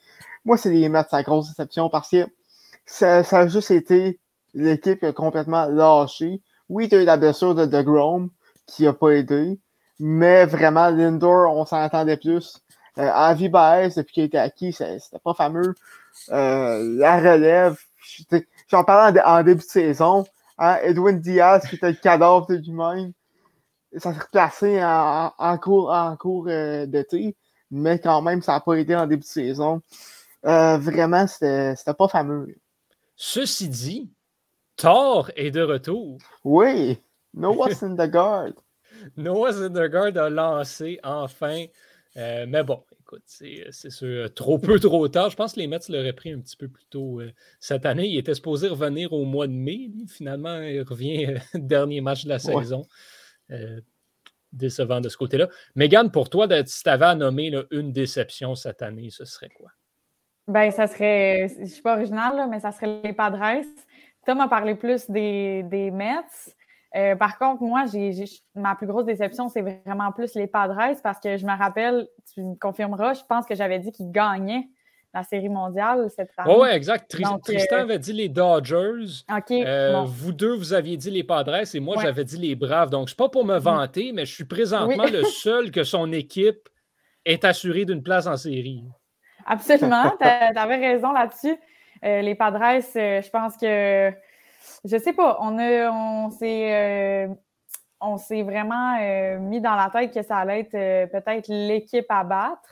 Moi, 0.45 0.57
c'est 0.57 0.71
les 0.71 0.89
Mets, 0.89 1.05
la 1.11 1.23
grosse 1.25 1.49
déception 1.49 1.89
parce 1.89 2.11
que 2.11 2.27
ça, 2.87 3.19
a 3.19 3.49
juste 3.49 3.73
été 3.73 4.21
l'équipe 4.55 5.11
complètement 5.13 5.67
lâché. 5.67 6.43
Oui, 6.69 6.89
tu 6.89 6.95
as 6.95 7.03
eu 7.03 7.05
la 7.05 7.17
blessure 7.17 7.57
de, 7.57 7.67
de 7.67 7.83
Grom 7.83 8.31
qui 8.67 8.85
n'a 8.85 8.93
pas 8.93 9.11
aidé. 9.11 9.59
Mais 9.99 10.45
vraiment, 10.47 10.91
Lindor, 10.91 11.55
on 11.55 11.65
s'en 11.65 11.79
attendait 11.79 12.17
plus. 12.17 12.61
Euh, 12.99 13.11
Avi 13.13 13.49
Baez, 13.49 13.91
depuis 13.97 14.13
qu'il 14.15 14.25
était 14.25 14.39
acquis, 14.39 14.73
c'était 14.73 15.19
pas 15.23 15.35
fameux. 15.35 15.75
Euh, 16.31 16.97
la 16.99 17.19
relève, 17.19 17.77
j'en 18.69 18.85
parlais 18.85 19.21
en, 19.23 19.43
début 19.43 19.63
de 19.63 19.69
saison. 19.69 20.25
Hein, 20.59 20.79
Edwin 20.83 21.19
Diaz, 21.19 21.67
qui 21.69 21.77
était 21.77 21.91
le 21.91 21.97
cadavre 21.97 22.47
de 22.47 22.57
lui-même, 22.57 23.13
ça 23.97 24.13
s'est 24.13 24.21
replacé 24.21 24.81
en, 24.83 25.59
cours, 25.59 25.91
en 25.91 26.17
cours 26.17 26.47
euh, 26.49 26.87
d'été, 26.87 27.37
mais 27.71 27.99
quand 27.99 28.23
même, 28.23 28.43
ça 28.43 28.53
n'a 28.53 28.61
pas 28.61 28.75
été 28.75 28.95
en 28.95 29.07
début 29.07 29.23
de 29.23 29.27
saison. 29.27 29.83
Euh, 30.47 30.79
vraiment, 30.79 31.27
c'était 31.27 31.75
pas 31.97 32.09
fameux. 32.09 32.55
Ceci 33.17 33.69
dit, 33.69 34.11
Thor 34.77 35.31
est 35.37 35.51
de 35.51 35.63
retour. 35.63 36.19
Oui, 36.45 37.01
Noah 37.33 37.75
Syndergaard. 37.75 38.53
Noah 39.17 39.53
Syndergaard 39.53 40.17
a 40.17 40.31
lancé 40.31 40.99
enfin. 41.03 41.67
Euh, 42.17 42.47
mais 42.49 42.63
bon, 42.63 42.85
écoute, 43.01 43.23
c'est 43.27 43.91
sûr, 43.91 44.33
trop 44.35 44.59
peu, 44.59 44.79
trop 44.79 45.09
tard. 45.09 45.31
Je 45.31 45.37
pense 45.37 45.55
que 45.55 45.61
les 45.61 45.67
Mets 45.67 45.79
l'auraient 45.89 46.13
pris 46.13 46.33
un 46.33 46.41
petit 46.41 46.57
peu 46.57 46.69
plus 46.69 46.85
tôt 46.87 47.21
euh, 47.21 47.33
cette 47.59 47.87
année. 47.87 48.07
Il 48.07 48.17
était 48.19 48.35
supposé 48.35 48.69
revenir 48.69 49.13
au 49.13 49.25
mois 49.25 49.47
de 49.47 49.53
mai. 49.53 49.91
Finalement, 50.09 50.61
il 50.61 50.83
revient 50.83 51.27
euh, 51.27 51.39
dernier 51.55 52.01
match 52.01 52.25
de 52.25 52.29
la 52.29 52.39
saison. 52.39 52.87
décevant 54.53 55.01
de 55.01 55.09
ce 55.09 55.17
côté-là. 55.17 55.49
Megan, 55.75 56.11
pour 56.11 56.31
toi, 56.31 56.47
si 56.65 56.83
tu 56.83 56.89
avais 56.89 57.07
à 57.07 57.15
nommer 57.17 57.53
une 57.73 57.93
déception 57.93 58.55
cette 58.55 58.83
année, 58.83 59.11
ce 59.11 59.25
serait 59.25 59.51
quoi? 59.51 59.71
Ben, 60.47 60.71
ça 60.71 60.87
serait, 60.87 61.49
je 61.49 61.61
ne 61.63 61.67
suis 61.67 61.83
pas 61.83 61.97
original, 61.97 62.49
mais 62.51 62.61
ça 62.61 62.71
serait 62.71 63.01
les 63.03 63.13
Padres. 63.13 63.65
Tom 64.25 64.41
a 64.41 64.49
parlé 64.49 64.75
plus 64.75 65.11
des, 65.11 65.63
des 65.65 65.91
Mets. 65.91 66.23
Euh, 66.97 67.17
par 67.17 67.39
contre, 67.39 67.63
moi, 67.63 67.85
j'ai, 67.87 68.13
ma 68.55 68.77
plus 68.77 68.87
grosse 68.87 69.05
déception, 69.05 69.49
c'est 69.49 69.63
vraiment 69.63 70.13
plus 70.13 70.35
les 70.35 70.47
Padres 70.47 70.79
parce 71.03 71.19
que 71.19 71.37
je 71.37 71.45
me 71.45 71.57
rappelle, 71.57 72.07
tu 72.33 72.43
me 72.43 72.55
confirmeras, 72.55 73.15
je 73.15 73.23
pense 73.29 73.47
que 73.47 73.55
j'avais 73.55 73.81
dit 73.81 73.91
qu'ils 73.91 74.13
gagnaient 74.13 74.69
la 75.13 75.25
Série 75.25 75.49
mondiale 75.49 76.09
cette 76.15 76.31
année. 76.37 76.55
Oui, 76.57 76.69
exact. 76.69 77.11
Tristan 77.11 77.77
euh, 77.77 77.81
avait 77.81 77.99
dit 77.99 78.13
les 78.13 78.29
Dodgers. 78.29 79.23
OK. 79.31 79.51
Euh, 79.51 80.03
vous 80.07 80.33
deux, 80.33 80.55
vous 80.57 80.73
aviez 80.73 80.97
dit 80.97 81.11
les 81.11 81.25
Padres 81.25 81.75
et 81.75 81.81
moi, 81.81 81.97
j'avais 82.01 82.25
dit 82.25 82.37
les 82.37 82.55
Braves. 82.55 82.91
Donc, 82.91 83.09
c'est 83.09 83.19
pas 83.19 83.29
pour 83.29 83.45
me 83.45 83.57
mm. 83.57 83.63
vanter, 83.63 84.13
mais 84.13 84.25
je 84.25 84.33
suis 84.33 84.45
présentement 84.45 85.05
le 85.05 85.25
seul 85.25 85.71
que 85.73 85.83
son 85.83 86.13
équipe 86.13 86.69
est 87.25 87.45
assurée 87.45 87.85
d'une 87.85 88.03
place 88.03 88.27
en 88.27 88.37
série. 88.37 88.85
Absolument. 89.47 90.13
Tu 90.21 90.27
avais 90.27 90.77
raison 90.77 91.13
là-dessus. 91.13 91.57
les 92.03 92.35
Padres, 92.37 92.81
je 92.95 93.31
pense 93.31 93.57
que 93.57 94.13
je 94.85 94.97
sais 94.99 95.13
pas. 95.13 95.39
On, 95.41 95.59
on 95.59 96.31
s'est 96.31 96.73
euh, 98.41 98.45
vraiment 98.45 98.99
euh, 99.01 99.39
mis 99.39 99.61
dans 99.61 99.75
la 99.75 99.91
tête 99.91 100.13
que 100.13 100.23
ça 100.23 100.39
allait 100.39 100.61
être 100.61 100.75
euh, 100.75 101.07
peut-être 101.07 101.49
l'équipe 101.49 102.07
à 102.09 102.25
battre. 102.25 102.69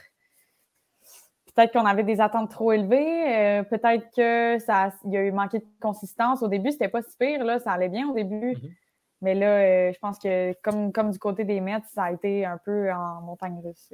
Peut-être 1.55 1.73
qu'on 1.73 1.85
avait 1.85 2.03
des 2.03 2.21
attentes 2.21 2.51
trop 2.51 2.73
élevées. 2.73 3.63
peut-être 3.69 4.07
que 4.17 4.59
ça, 4.65 4.91
il 5.05 5.13
y 5.13 5.19
a 5.19 5.23
eu 5.23 5.33
manqué 5.33 5.59
de 5.59 5.67
consistance. 5.83 6.43
Au 6.43 6.49
début, 6.49 6.73
c'était 6.73 6.89
pas 6.89 7.03
si 7.03 7.15
pire, 7.19 7.45
là, 7.45 7.59
ça 7.59 7.73
allait 7.73 7.91
bien 7.91 8.09
au 8.09 8.15
début. 8.15 8.53
Mm-hmm. 8.53 8.71
Mais 9.21 9.35
là, 9.35 9.93
je 9.93 9.99
pense 9.99 10.19
que 10.19 10.55
comme, 10.63 10.93
comme 10.93 11.11
du 11.11 11.19
côté 11.19 11.45
des 11.45 11.61
Mets, 11.61 11.83
ça 11.93 12.05
a 12.05 12.13
été 12.13 12.47
un 12.47 12.57
peu 12.57 12.91
en 12.91 13.21
montagne 13.21 13.61
russe 13.63 13.93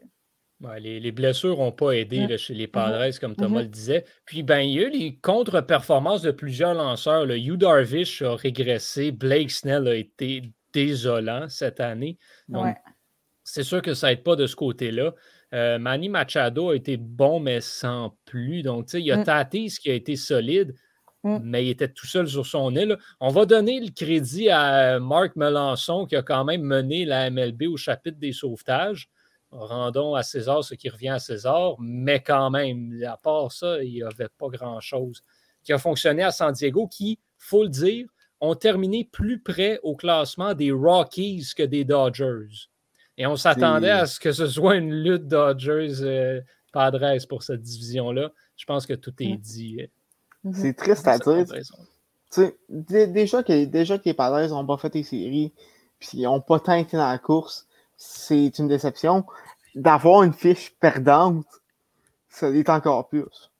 les, 0.78 1.12
blessures 1.12 1.58
n'ont 1.58 1.72
pas 1.72 1.92
aidé 1.92 2.26
mmh. 2.26 2.36
chez 2.36 2.54
les 2.54 2.66
mmh 2.66 2.70
Padres, 2.70 3.18
comme 3.20 3.36
Thomas 3.36 3.60
mmh 3.60 3.62
le 3.62 3.68
disait. 3.68 4.04
Puis, 4.24 4.42
ben, 4.42 4.60
il 4.60 4.74
y 4.74 4.78
a 4.80 4.88
eu 4.88 4.90
les 4.90 5.16
contre-performances 5.16 6.22
de 6.22 6.30
plusieurs 6.30 6.74
lanceurs. 6.74 7.26
Le 7.26 7.38
Hugh 7.38 7.56
Darvish 7.56 8.22
a 8.22 8.34
régressé. 8.34 9.12
Blake 9.12 9.50
Snell 9.50 9.86
a 9.86 9.94
été 9.94 10.42
désolant 10.72 11.48
cette 11.48 11.80
année. 11.80 12.18
Donc, 12.48 12.76
c'est 13.44 13.62
sûr 13.62 13.82
que 13.82 13.94
ça 13.94 14.08
n'aide 14.08 14.22
pas 14.22 14.36
de 14.36 14.46
ce 14.46 14.56
côté-là. 14.56 15.14
Euh, 15.54 15.78
Manny 15.78 16.08
Machado 16.08 16.70
a 16.70 16.76
été 16.76 16.96
bon, 16.96 17.40
mais 17.40 17.60
sans 17.60 18.16
plus. 18.24 18.62
Donc, 18.62 18.86
tu 18.86 18.92
sais, 18.92 19.00
il 19.00 19.06
y 19.06 19.12
a 19.12 19.22
Tatis 19.22 19.78
qui 19.80 19.90
a 19.90 19.94
été 19.94 20.16
solide, 20.16 20.74
mais 21.24 21.66
il 21.66 21.70
était 21.70 21.88
tout 21.88 22.06
seul 22.06 22.28
sur 22.28 22.46
son 22.46 22.74
île. 22.74 22.98
On 23.20 23.28
va 23.28 23.46
donner 23.46 23.80
le 23.80 23.90
crédit 23.90 24.50
à 24.50 24.98
Marc 24.98 25.36
Melançon 25.36 26.06
qui 26.06 26.16
a 26.16 26.22
quand 26.22 26.44
même 26.44 26.62
mené 26.62 27.04
la 27.04 27.30
MLB 27.30 27.64
au 27.68 27.76
chapitre 27.76 28.18
des 28.18 28.32
sauvetages 28.32 29.08
rendons 29.50 30.14
à 30.14 30.22
César 30.22 30.62
ce 30.64 30.74
qui 30.74 30.88
revient 30.88 31.08
à 31.08 31.18
César, 31.18 31.76
mais 31.78 32.20
quand 32.20 32.50
même, 32.50 33.02
à 33.06 33.16
part 33.16 33.52
ça, 33.52 33.82
il 33.82 33.92
n'y 33.92 34.02
avait 34.02 34.28
pas 34.36 34.48
grand-chose 34.48 35.22
qui 35.64 35.72
a 35.72 35.78
fonctionné 35.78 36.22
à 36.22 36.30
San 36.30 36.52
Diego, 36.52 36.86
qui, 36.86 37.18
faut 37.36 37.62
le 37.62 37.68
dire, 37.68 38.08
ont 38.40 38.54
terminé 38.54 39.04
plus 39.04 39.40
près 39.40 39.80
au 39.82 39.96
classement 39.96 40.54
des 40.54 40.70
Rockies 40.72 41.46
que 41.56 41.62
des 41.62 41.84
Dodgers. 41.84 42.70
Et 43.18 43.26
on 43.26 43.36
s'attendait 43.36 43.90
à 43.90 44.06
ce 44.06 44.20
que 44.20 44.32
ce 44.32 44.46
soit 44.46 44.76
une 44.76 44.92
lutte 44.92 45.26
Dodgers-Padres 45.26 47.04
euh, 47.04 47.18
pour 47.28 47.42
cette 47.42 47.62
division-là. 47.62 48.30
Je 48.56 48.64
pense 48.64 48.86
que 48.86 48.94
tout 48.94 49.12
est 49.20 49.34
mm. 49.34 49.40
dit. 49.40 49.80
Euh, 49.82 50.52
C'est 50.54 50.74
triste 50.74 51.06
à 51.06 51.18
dire. 51.18 51.44
Déjà 52.68 53.42
que, 53.42 53.64
déjà 53.66 53.98
que 53.98 54.04
les 54.06 54.14
Padres 54.14 54.48
n'ont 54.48 54.66
pas 54.66 54.78
fait 54.78 54.90
des 54.90 55.02
séries, 55.02 55.52
puis 55.98 56.10
ils 56.14 56.22
n'ont 56.22 56.40
pas 56.40 56.60
tant 56.60 56.74
été 56.74 56.96
dans 56.96 57.08
la 57.08 57.18
course, 57.18 57.67
c'est 57.98 58.58
une 58.58 58.68
déception. 58.68 59.26
D'avoir 59.74 60.22
une 60.22 60.32
fiche 60.32 60.74
perdante, 60.80 61.44
ça 62.30 62.48
l'est 62.48 62.70
encore 62.70 63.08
plus. 63.08 63.50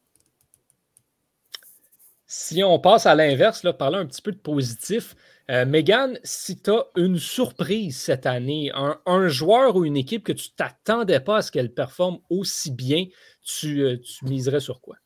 Si 2.27 2.63
on 2.63 2.79
passe 2.79 3.05
à 3.07 3.15
l'inverse, 3.15 3.67
parler 3.79 3.99
un 3.99 4.07
petit 4.07 4.23
peu 4.23 4.33
de 4.33 4.39
positif, 4.39 5.17
euh, 5.51 5.65
Megan, 5.65 6.19
si 6.23 6.61
tu 6.61 6.71
as 6.71 6.85
une 6.97 7.19
surprise 7.19 7.99
cette 7.99 8.27
année, 8.27 8.71
un, 8.75 9.29
joueur 9.29 9.77
ou 9.77 9.85
une 9.85 9.97
équipe 9.97 10.25
que 10.25 10.33
tu 10.33 10.51
ne 10.51 10.57
t'attendais 10.57 11.21
pas 11.21 11.39
à 11.39 11.43
ce 11.43 11.51
qu'elle 11.51 11.73
performe 11.73 12.19
aussi 12.29 12.71
bien, 12.71 13.07
tu, 13.43 13.81
euh, 13.81 13.97
miserais 14.23 14.61
sur 14.61 14.81
quoi? 14.81 14.97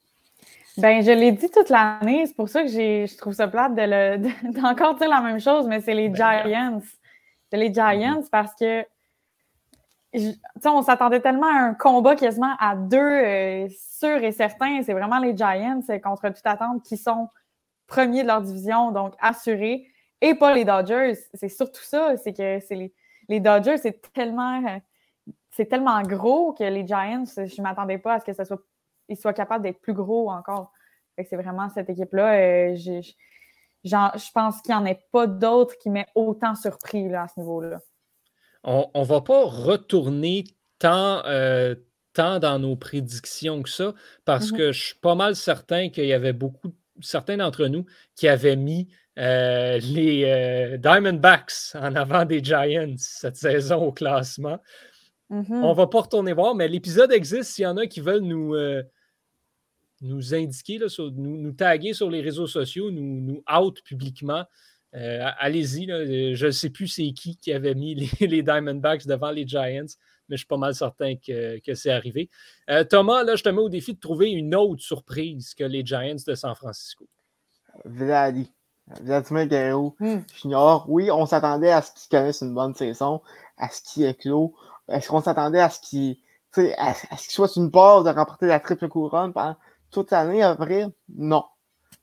Ben, 0.76 1.02
je 1.02 1.12
l'ai 1.12 1.32
dit 1.32 1.48
toute 1.48 1.68
l'année, 1.68 2.26
c'est 2.26 2.34
pour 2.34 2.48
ça 2.48 2.64
que 2.64 2.68
je 2.68 3.16
trouve 3.18 3.34
ça 3.34 3.46
plate 3.46 3.74
d'encore 4.54 4.96
dire 4.96 5.08
la 5.08 5.20
même 5.20 5.38
chose, 5.38 5.66
mais 5.68 5.80
c'est 5.80 5.94
les 5.94 6.08
ben, 6.08 6.44
Giants. 6.44 6.82
C'est 7.50 7.58
les 7.58 7.72
Giants 7.72 8.22
mm-hmm. 8.22 8.30
parce 8.30 8.54
que 8.56 8.84
on 10.64 10.82
s'attendait 10.82 11.20
tellement 11.20 11.46
à 11.46 11.60
un 11.60 11.74
combat 11.74 12.16
quasiment 12.16 12.54
à 12.58 12.76
deux 12.76 12.98
euh, 12.98 13.68
sûrs 13.70 14.22
et 14.22 14.32
certains. 14.32 14.82
C'est 14.82 14.92
vraiment 14.92 15.18
les 15.18 15.36
Giants 15.36 15.80
contre 16.02 16.28
toute 16.28 16.46
attente 16.46 16.82
qui 16.82 16.96
sont 16.96 17.28
premiers 17.86 18.22
de 18.22 18.28
leur 18.28 18.42
division, 18.42 18.90
donc 18.92 19.14
assurés 19.20 19.86
et 20.20 20.34
pas 20.34 20.54
les 20.54 20.64
Dodgers. 20.64 21.14
C'est 21.34 21.48
surtout 21.48 21.82
ça, 21.82 22.16
c'est 22.16 22.32
que 22.32 22.60
c'est 22.60 22.92
les, 23.28 23.40
Dodgers, 23.40 23.78
c'est 23.78 24.00
tellement, 24.12 24.80
c'est 25.50 25.66
tellement 25.66 26.00
gros 26.02 26.52
que 26.52 26.64
les 26.64 26.86
Giants, 26.86 27.24
je 27.36 27.42
ne 27.42 27.62
m'attendais 27.62 27.98
pas 27.98 28.14
à 28.14 28.20
ce 28.20 28.24
que 28.24 28.32
ça 28.32 28.44
soit, 28.44 28.62
ils 29.08 29.16
soient 29.16 29.32
capables 29.32 29.64
d'être 29.64 29.80
plus 29.80 29.94
gros 29.94 30.30
encore. 30.30 30.72
C'est 31.16 31.36
vraiment 31.36 31.68
cette 31.68 31.90
équipe-là. 31.90 32.34
Euh, 32.34 32.76
je 33.84 34.32
pense 34.32 34.62
qu'il 34.62 34.74
n'y 34.74 34.80
en 34.80 34.86
ait 34.86 35.02
pas 35.12 35.26
d'autres 35.26 35.76
qui 35.78 35.90
m'aient 35.90 36.08
autant 36.14 36.54
surpris 36.54 37.08
là, 37.08 37.24
à 37.24 37.28
ce 37.28 37.40
niveau-là. 37.40 37.80
On 38.64 38.90
ne 38.94 39.04
va 39.04 39.20
pas 39.20 39.44
retourner 39.44 40.44
tant, 40.78 41.24
euh, 41.26 41.74
tant 42.12 42.38
dans 42.38 42.58
nos 42.58 42.76
prédictions 42.76 43.62
que 43.62 43.68
ça, 43.68 43.94
parce 44.24 44.50
mm-hmm. 44.50 44.56
que 44.56 44.72
je 44.72 44.86
suis 44.86 44.98
pas 45.00 45.14
mal 45.14 45.34
certain 45.36 45.88
qu'il 45.88 46.06
y 46.06 46.12
avait 46.12 46.32
beaucoup, 46.32 46.72
certains 47.00 47.36
d'entre 47.36 47.66
nous 47.66 47.86
qui 48.14 48.28
avaient 48.28 48.56
mis 48.56 48.88
euh, 49.18 49.78
les 49.78 50.24
euh, 50.24 50.76
Diamondbacks 50.78 51.74
en 51.74 51.94
avant 51.96 52.24
des 52.24 52.42
Giants 52.42 52.94
cette 52.96 53.36
saison 53.36 53.86
au 53.86 53.92
classement. 53.92 54.58
Mm-hmm. 55.30 55.52
On 55.52 55.70
ne 55.70 55.74
va 55.74 55.86
pas 55.86 56.00
retourner 56.00 56.32
voir, 56.32 56.54
mais 56.54 56.68
l'épisode 56.68 57.12
existe 57.12 57.52
s'il 57.52 57.64
y 57.64 57.66
en 57.66 57.76
a 57.76 57.86
qui 57.86 58.00
veulent 58.00 58.22
nous, 58.22 58.54
euh, 58.54 58.82
nous 60.00 60.34
indiquer, 60.34 60.78
nous, 60.98 61.52
taguer 61.52 61.92
sur 61.92 62.10
les 62.10 62.22
réseaux 62.22 62.46
sociaux, 62.46 62.90
nous, 62.90 63.20
nous 63.20 63.42
out 63.52 63.82
publiquement. 63.84 64.44
Allez-y, 64.92 65.86
je 66.34 66.46
ne 66.46 66.50
sais 66.50 66.70
plus 66.70 66.88
c'est 66.88 67.12
qui 67.12 67.36
qui 67.36 67.52
avait 67.52 67.74
mis 67.74 67.94
les, 68.20 68.42
Diamondbacks 68.42 69.06
devant 69.06 69.30
les 69.30 69.46
Giants, 69.46 69.86
mais 70.28 70.36
je 70.36 70.38
suis 70.38 70.46
pas 70.46 70.56
mal 70.56 70.74
certain 70.74 71.16
que, 71.16 71.74
c'est 71.74 71.92
arrivé. 71.92 72.28
Thomas, 72.90 73.24
là, 73.24 73.36
je 73.36 73.42
te 73.42 73.48
mets 73.48 73.62
au 73.62 73.68
défi 73.68 73.94
de 73.94 74.00
trouver 74.00 74.30
une 74.30 74.54
autre 74.54 74.82
surprise 74.82 75.54
que 75.54 75.64
les 75.64 75.84
Giants 75.84 76.16
de 76.26 76.34
San 76.34 76.54
Francisco. 76.54 77.06
Vladi. 77.84 78.50
Vladimir 79.00 79.46
Guerrero 79.46 79.96
hmm. 80.00 80.18
Junior, 80.34 80.84
oui, 80.88 81.10
on 81.10 81.26
s'attendait 81.26 81.70
à 81.70 81.82
ce 81.82 81.92
qu'il 81.92 82.08
connaisse 82.10 82.40
une 82.40 82.54
bonne 82.54 82.74
saison, 82.74 83.22
à 83.56 83.68
ce 83.68 83.80
qu'il 83.82 84.04
éclos. 84.04 84.54
Est-ce 84.88 85.08
qu'on 85.08 85.22
s'attendait 85.22 85.60
à 85.60 85.70
ce 85.70 85.80
qu'il 85.80 86.16
à, 86.76 86.94
soit 87.16 87.56
une 87.56 87.70
part 87.70 88.04
de 88.04 88.10
remporter 88.10 88.46
la 88.46 88.60
triple 88.60 88.88
couronne 88.88 89.32
pendant 89.32 89.56
toute 89.90 90.10
l'année 90.10 90.42
après? 90.42 90.86
Non. 91.08 91.44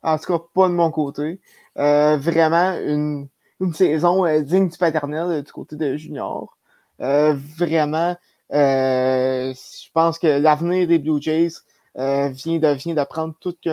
En 0.02 0.18
tout 0.18 0.38
cas, 0.38 0.44
pas 0.56 0.68
de 0.70 0.74
mon 0.74 0.92
côté. 0.92 1.42
Euh, 1.80 2.18
vraiment 2.18 2.74
une, 2.78 3.30
une 3.62 3.74
saison 3.74 4.26
euh, 4.26 4.42
digne 4.42 4.68
du 4.68 4.78
paternel 4.78 5.32
euh, 5.32 5.42
du 5.42 5.52
côté 5.52 5.76
de 5.78 5.96
Junior. 5.96 6.58
vraiment, 7.00 8.18
je 8.52 9.92
pense 9.94 10.20
que 10.20 10.28
l'avenir 10.28 10.88
des 10.88 11.00
Blue 11.00 11.22
Jays 11.22 11.54
vient, 11.96 12.60
de, 12.60 12.74
vient 12.74 12.96
de 12.96 13.04
prendre 13.06 13.34
toute, 13.40 13.68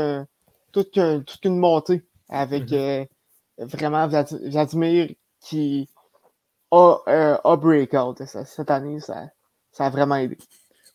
toute, 0.72 1.00
toute 1.24 1.44
une 1.44 1.58
montée 1.58 2.04
avec 2.28 2.66
mm-hmm. 2.66 3.08
vraiment 3.58 4.06
Vladimir 4.06 5.08
qui 5.40 5.88
a 6.70 6.98
euh, 7.08 7.56
breakout 7.56 8.24
cette 8.24 8.70
année. 8.70 9.00
Ça, 9.00 9.28
ça 9.72 9.86
a 9.86 9.90
vraiment 9.90 10.16
aidé. 10.16 10.36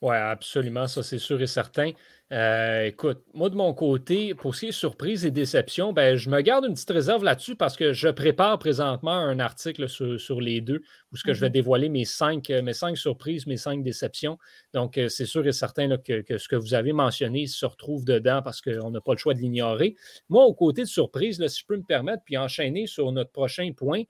Oui, 0.02 0.16
absolument, 0.16 0.88
ça 0.88 1.04
c'est 1.04 1.20
sûr 1.20 1.42
et 1.42 1.48
certain. 1.48 1.92
Euh, 2.32 2.86
écoute, 2.86 3.24
moi 3.34 3.50
de 3.50 3.56
mon 3.56 3.74
côté, 3.74 4.34
pour 4.34 4.56
ce 4.56 4.62
qui 4.62 4.68
est 4.68 4.72
surprise 4.72 5.26
et 5.26 5.32
déception, 5.32 5.92
ben, 5.92 6.16
je 6.16 6.30
me 6.30 6.40
garde 6.40 6.64
une 6.64 6.76
petite 6.76 6.92
réserve 6.92 7.26
là-dessus 7.26 7.58
parce 7.58 7.76
que 7.76 7.92
je 7.92 8.08
prépare 8.08 8.58
présentement 8.58 9.12
un 9.12 9.40
article 9.40 9.90
sur, 9.90 10.40
les 10.40 10.62
deux 10.62 10.82
où 11.12 11.18
ce 11.18 11.26
que 11.26 11.34
je 11.34 11.42
vais 11.42 11.50
mhm. 11.50 11.54
dévoiler 11.54 11.90
mes 11.90 12.06
cinq, 12.06 12.50
euh, 12.50 12.62
mes 12.62 12.72
cinq 12.72 12.98
surprises, 12.98 13.48
mes 13.48 13.58
cinq 13.58 13.84
déceptions. 13.84 14.38
Donc, 14.74 14.98
euh, 14.98 15.10
c'est 15.10 15.26
sûr 15.26 15.46
et 15.46 15.52
certain 15.52 15.98
que, 15.98 16.38
ce 16.38 16.48
que 16.48 16.56
vous 16.56 16.74
avez 16.74 16.94
mentionné 16.94 17.48
se 17.48 17.66
retrouve 17.66 18.06
dedans 18.06 18.42
parce 18.42 18.62
qu'on 18.62 18.92
n'a 18.92 19.02
pas 19.02 19.12
le 19.12 19.18
choix 19.18 19.34
de 19.34 19.40
l'ignorer. 19.40 19.96
Moi, 20.30 20.46
au 20.46 20.54
côté 20.54 20.84
de 20.84 20.88
surprise, 20.88 21.46
si 21.46 21.60
je 21.60 21.66
peux 21.66 21.76
me 21.76 21.84
permettre, 21.84 22.24
puis 22.24 22.38
enchaîner 22.38 22.88
sur 22.88 23.12
notre 23.12 23.32
prochain 23.32 23.72
point, 23.76 24.04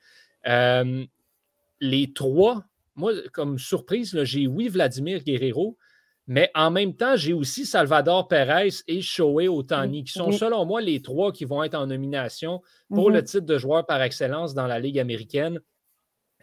les 1.81 2.13
trois, 2.13 2.65
moi, 2.95 3.13
comme 3.33 3.57
surprise, 3.57 4.15
j'ai 4.23 4.45
oui 4.45 4.67
Vladimir 4.67 5.23
Guerrero, 5.23 5.75
mais 6.27 6.51
en 6.53 6.71
même 6.71 6.95
temps, 6.95 7.15
j'ai 7.15 7.33
aussi 7.33 7.65
Salvador 7.65 8.27
Perez 8.27 8.69
et 8.87 9.01
Shohei 9.01 9.47
Otani, 9.47 10.03
qui 10.03 10.13
sont, 10.13 10.31
selon 10.31 10.65
moi, 10.65 10.81
les 10.81 11.01
trois 11.01 11.31
qui 11.31 11.45
vont 11.45 11.63
être 11.63 11.75
en 11.75 11.87
nomination 11.87 12.61
pour 12.89 13.09
le 13.09 13.19
mm-hmm. 13.19 13.23
titre 13.25 13.45
de 13.45 13.57
joueur 13.57 13.85
par 13.85 14.01
excellence 14.01 14.53
dans 14.53 14.67
la 14.67 14.79
Ligue 14.79 14.99
américaine. 14.99 15.59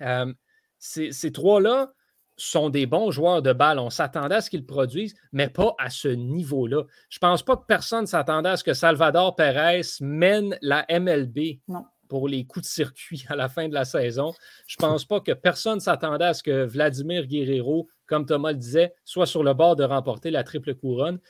Euh, 0.01 0.33
ces, 0.79 1.33
trois-là 1.33 1.93
sont 2.37 2.71
des 2.71 2.87
bons 2.87 3.11
joueurs 3.11 3.43
de 3.43 3.53
balle. 3.53 3.79
On 3.79 3.91
s'attendait 3.91 4.37
à 4.37 4.41
ce 4.41 4.51
qu'ils 4.51 4.67
produisent, 4.67 5.17
mais 5.33 5.49
pas 5.49 5.75
à 5.79 5.91
ce 5.91 6.09
niveau-là. 6.09 6.85
Je 7.09 7.17
ne 7.17 7.21
pense 7.21 7.43
pas 7.43 7.57
que 7.57 7.67
personne 7.67 8.07
s'attendait 8.07 8.51
à 8.51 8.57
ce 8.57 8.65
que 8.65 8.75
Salvador 8.75 9.37
Perez 9.37 9.83
mène 10.01 10.57
la 10.63 10.87
MLB. 10.89 11.61
pour 12.09 12.27
les 12.27 12.47
coups 12.47 12.65
de 12.65 12.71
circuit 12.71 13.27
à 13.29 13.37
la 13.37 13.51
fin 13.51 13.69
de 13.69 13.75
la 13.75 13.85
saison. 13.85 14.33
Je 14.67 14.77
ne 14.81 14.87
pense 14.87 15.05
pas 15.05 15.21
que 15.21 15.33
personne 15.33 15.79
s'attendait 15.79 16.25
à 16.25 16.35
ce 16.35 16.43
que 16.43 16.65
Vladimir 16.65 17.27
Guerrero 17.27 17.89
comme 18.09 18.27
Thomas 18.27 18.53
le 18.53 18.59
disait, 18.59 18.95
soit 19.05 19.27
sur 19.27 19.45
le 19.45 19.55
bord 19.55 19.77
de 19.77 19.85
remporter 19.85 20.31
la 20.31 20.43
triple 20.43 20.75
couronne. 20.75 21.21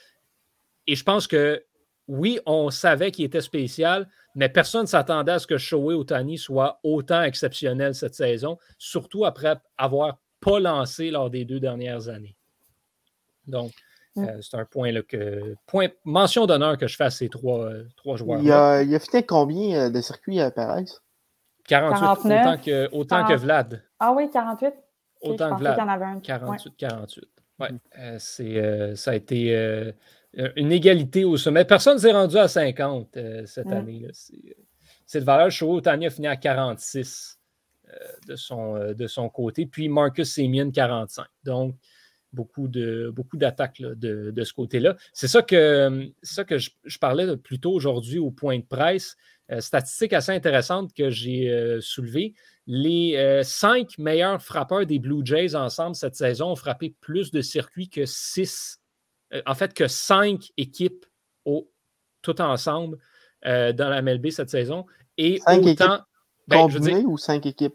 Et 0.86 0.94
je 0.94 1.04
pense 1.04 1.26
que 1.26 1.62
oui, 2.06 2.40
on 2.46 2.70
savait 2.70 3.10
qu'il 3.10 3.26
était 3.26 3.42
spécial, 3.42 4.08
mais 4.34 4.48
personne 4.48 4.82
ne 4.82 4.86
s'attendait 4.86 5.32
à 5.32 5.38
ce 5.38 5.46
que 5.46 5.58
Shohei 5.58 5.94
Otani 5.94 6.38
soit 6.38 6.80
autant 6.82 7.22
exceptionnel 7.22 7.94
cette 7.94 8.14
saison, 8.14 8.58
surtout 8.78 9.26
après 9.26 9.56
avoir 9.76 10.18
pas 10.40 10.60
lancé 10.60 11.10
lors 11.10 11.28
des 11.28 11.44
deux 11.44 11.60
dernières 11.60 12.08
années. 12.08 12.36
Donc, 13.46 13.72
mm. 14.16 14.24
euh, 14.24 14.40
c'est 14.40 14.56
un 14.56 14.64
point, 14.64 14.92
là, 14.92 15.02
que, 15.02 15.54
point 15.66 15.88
mention 16.04 16.46
d'honneur 16.46 16.78
que 16.78 16.86
je 16.86 16.96
fais 16.96 17.04
à 17.04 17.10
ces 17.10 17.28
trois, 17.28 17.64
euh, 17.64 17.84
trois 17.96 18.16
joueurs. 18.16 18.40
Il 18.40 18.50
a, 18.50 18.82
il 18.82 18.94
a 18.94 18.98
fait 19.00 19.24
combien 19.24 19.86
euh, 19.86 19.90
de 19.90 20.00
circuits 20.00 20.40
à 20.40 20.50
Perez? 20.50 20.86
48, 21.68 22.04
autant, 22.24 22.56
que, 22.56 22.88
autant 22.92 23.26
que 23.26 23.34
Vlad. 23.34 23.84
Ah 24.00 24.12
oui, 24.16 24.30
48. 24.30 24.72
Autant 25.20 25.54
que 25.54 25.60
Vlad. 25.60 25.78
48-48. 26.22 27.22
Ouais. 27.58 27.72
Mm. 27.72 27.78
Euh, 27.98 28.16
c'est, 28.18 28.56
euh, 28.56 28.94
ça 28.94 29.12
a 29.12 29.14
été 29.14 29.56
euh, 29.56 29.92
une 30.56 30.72
égalité 30.72 31.24
au 31.24 31.36
sommet. 31.36 31.64
Personne 31.64 31.94
ne 31.94 32.00
s'est 32.00 32.12
rendu 32.12 32.36
à 32.36 32.48
50 32.48 33.18
cette 33.46 33.66
mm. 33.66 33.72
année. 33.72 34.00
Là. 34.00 34.08
Cette 35.06 35.24
valeur, 35.24 35.50
Show 35.50 35.80
Tanya 35.80 36.08
a 36.08 36.10
fini 36.10 36.26
à 36.26 36.36
46 36.36 37.38
de, 38.26 38.36
son, 38.36 38.92
de 38.92 39.06
son 39.06 39.30
côté. 39.30 39.64
Puis 39.64 39.88
Marcus 39.88 40.34
Semien, 40.34 40.70
45. 40.70 41.26
Donc, 41.44 41.74
beaucoup, 42.34 42.68
de, 42.68 43.10
beaucoup 43.14 43.38
d'attaques 43.38 43.80
de, 43.80 44.30
de, 44.30 44.44
ce 44.44 44.52
côté-là. 44.52 44.96
C'est 45.14 45.28
ça 45.28 45.40
que, 45.40 46.12
ça 46.22 46.44
que 46.44 46.58
je, 46.58 46.70
je 46.84 46.98
parlais 46.98 47.38
plus 47.38 47.58
tôt 47.58 47.72
aujourd'hui 47.72 48.18
au 48.18 48.30
point 48.30 48.58
de 48.58 48.64
presse. 48.64 49.16
statistique 49.60 50.12
assez 50.12 50.32
intéressante 50.32 50.92
que 50.92 51.08
j'ai 51.08 51.78
soulevée 51.80 52.34
les 52.70 53.16
euh, 53.16 53.42
cinq 53.42 53.96
meilleurs 53.96 54.42
frappeurs 54.42 54.84
des 54.84 54.98
Blue 54.98 55.24
Jays 55.24 55.56
ensemble 55.56 55.96
cette 55.96 56.14
saison 56.14 56.50
ont 56.50 56.56
frappé 56.56 56.94
plus 57.00 57.30
de 57.30 57.40
circuits 57.40 57.88
que 57.88 58.04
six, 58.04 58.78
euh, 59.32 59.40
en 59.46 59.54
fait, 59.54 59.72
que 59.72 59.88
cinq 59.88 60.50
équipes 60.58 61.06
au, 61.46 61.70
tout 62.20 62.38
ensemble 62.42 62.98
euh, 63.46 63.72
dans 63.72 63.88
la 63.88 64.02
MLB 64.02 64.28
cette 64.28 64.50
saison. 64.50 64.84
Et 65.16 65.40
cinq 65.40 65.64
autant. 65.64 66.00
Ben, 66.46 66.68
ou 67.06 67.16
cinq 67.16 67.46
équipes? 67.46 67.74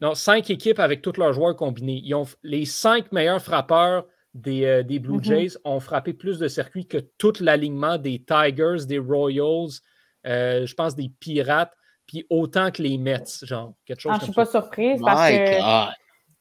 Non, 0.00 0.16
cinq 0.16 0.50
équipes 0.50 0.80
avec 0.80 1.00
tous 1.00 1.16
leurs 1.16 1.32
joueurs 1.32 1.54
combinés. 1.54 2.00
Ils 2.04 2.14
ont, 2.16 2.26
les 2.42 2.64
cinq 2.64 3.12
meilleurs 3.12 3.40
frappeurs 3.40 4.04
des, 4.34 4.82
des 4.82 4.98
Blue 4.98 5.18
mm-hmm. 5.18 5.24
Jays 5.24 5.58
ont 5.64 5.78
frappé 5.78 6.12
plus 6.12 6.38
de 6.38 6.48
circuits 6.48 6.86
que 6.86 6.98
tout 7.18 7.34
l'alignement 7.38 7.98
des 7.98 8.24
Tigers, 8.24 8.84
des 8.86 8.98
Royals, 8.98 9.78
je 10.24 10.74
pense 10.74 10.96
des 10.96 11.08
Pirates 11.20 11.72
puis 12.06 12.26
autant 12.30 12.70
que 12.70 12.82
les 12.82 12.98
Mets, 12.98 13.24
genre, 13.42 13.72
quelque 13.84 14.00
chose 14.00 14.12
ah, 14.14 14.18
Je 14.20 14.24
suis 14.24 14.34
pas 14.34 14.46
surprise 14.46 15.00
parce 15.00 15.30
que. 15.30 15.94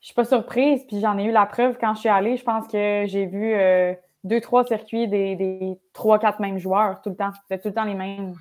Je 0.03 0.07
suis 0.07 0.15
pas 0.15 0.25
surprise, 0.25 0.83
puis 0.85 0.99
j'en 0.99 1.17
ai 1.17 1.23
eu 1.23 1.31
la 1.31 1.45
preuve 1.45 1.77
quand 1.79 1.95
je 1.95 2.01
suis 2.01 2.09
allée. 2.09 2.35
Je 2.35 2.43
pense 2.43 2.67
que 2.67 3.05
j'ai 3.07 3.25
vu 3.25 3.53
euh, 3.53 3.93
deux, 4.25 4.41
trois 4.41 4.65
circuits 4.65 5.07
des, 5.07 5.79
trois, 5.93 6.19
quatre 6.19 6.41
mêmes 6.41 6.57
joueurs 6.57 7.01
tout 7.01 7.09
le 7.11 7.15
temps. 7.15 7.31
C'était 7.43 7.61
tout 7.61 7.69
le 7.69 7.73
temps 7.73 7.85
les 7.85 7.95
mêmes. 7.95 8.33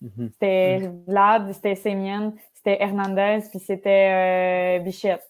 Mhm. 0.00 0.30
C'était 0.32 0.90
Vlad, 1.08 1.52
c'était 1.54 1.74
Semien, 1.74 2.32
c'était 2.54 2.80
Hernandez, 2.80 3.40
puis 3.50 3.58
c'était 3.58 4.78
euh, 4.78 4.84
Bichette. 4.84 5.28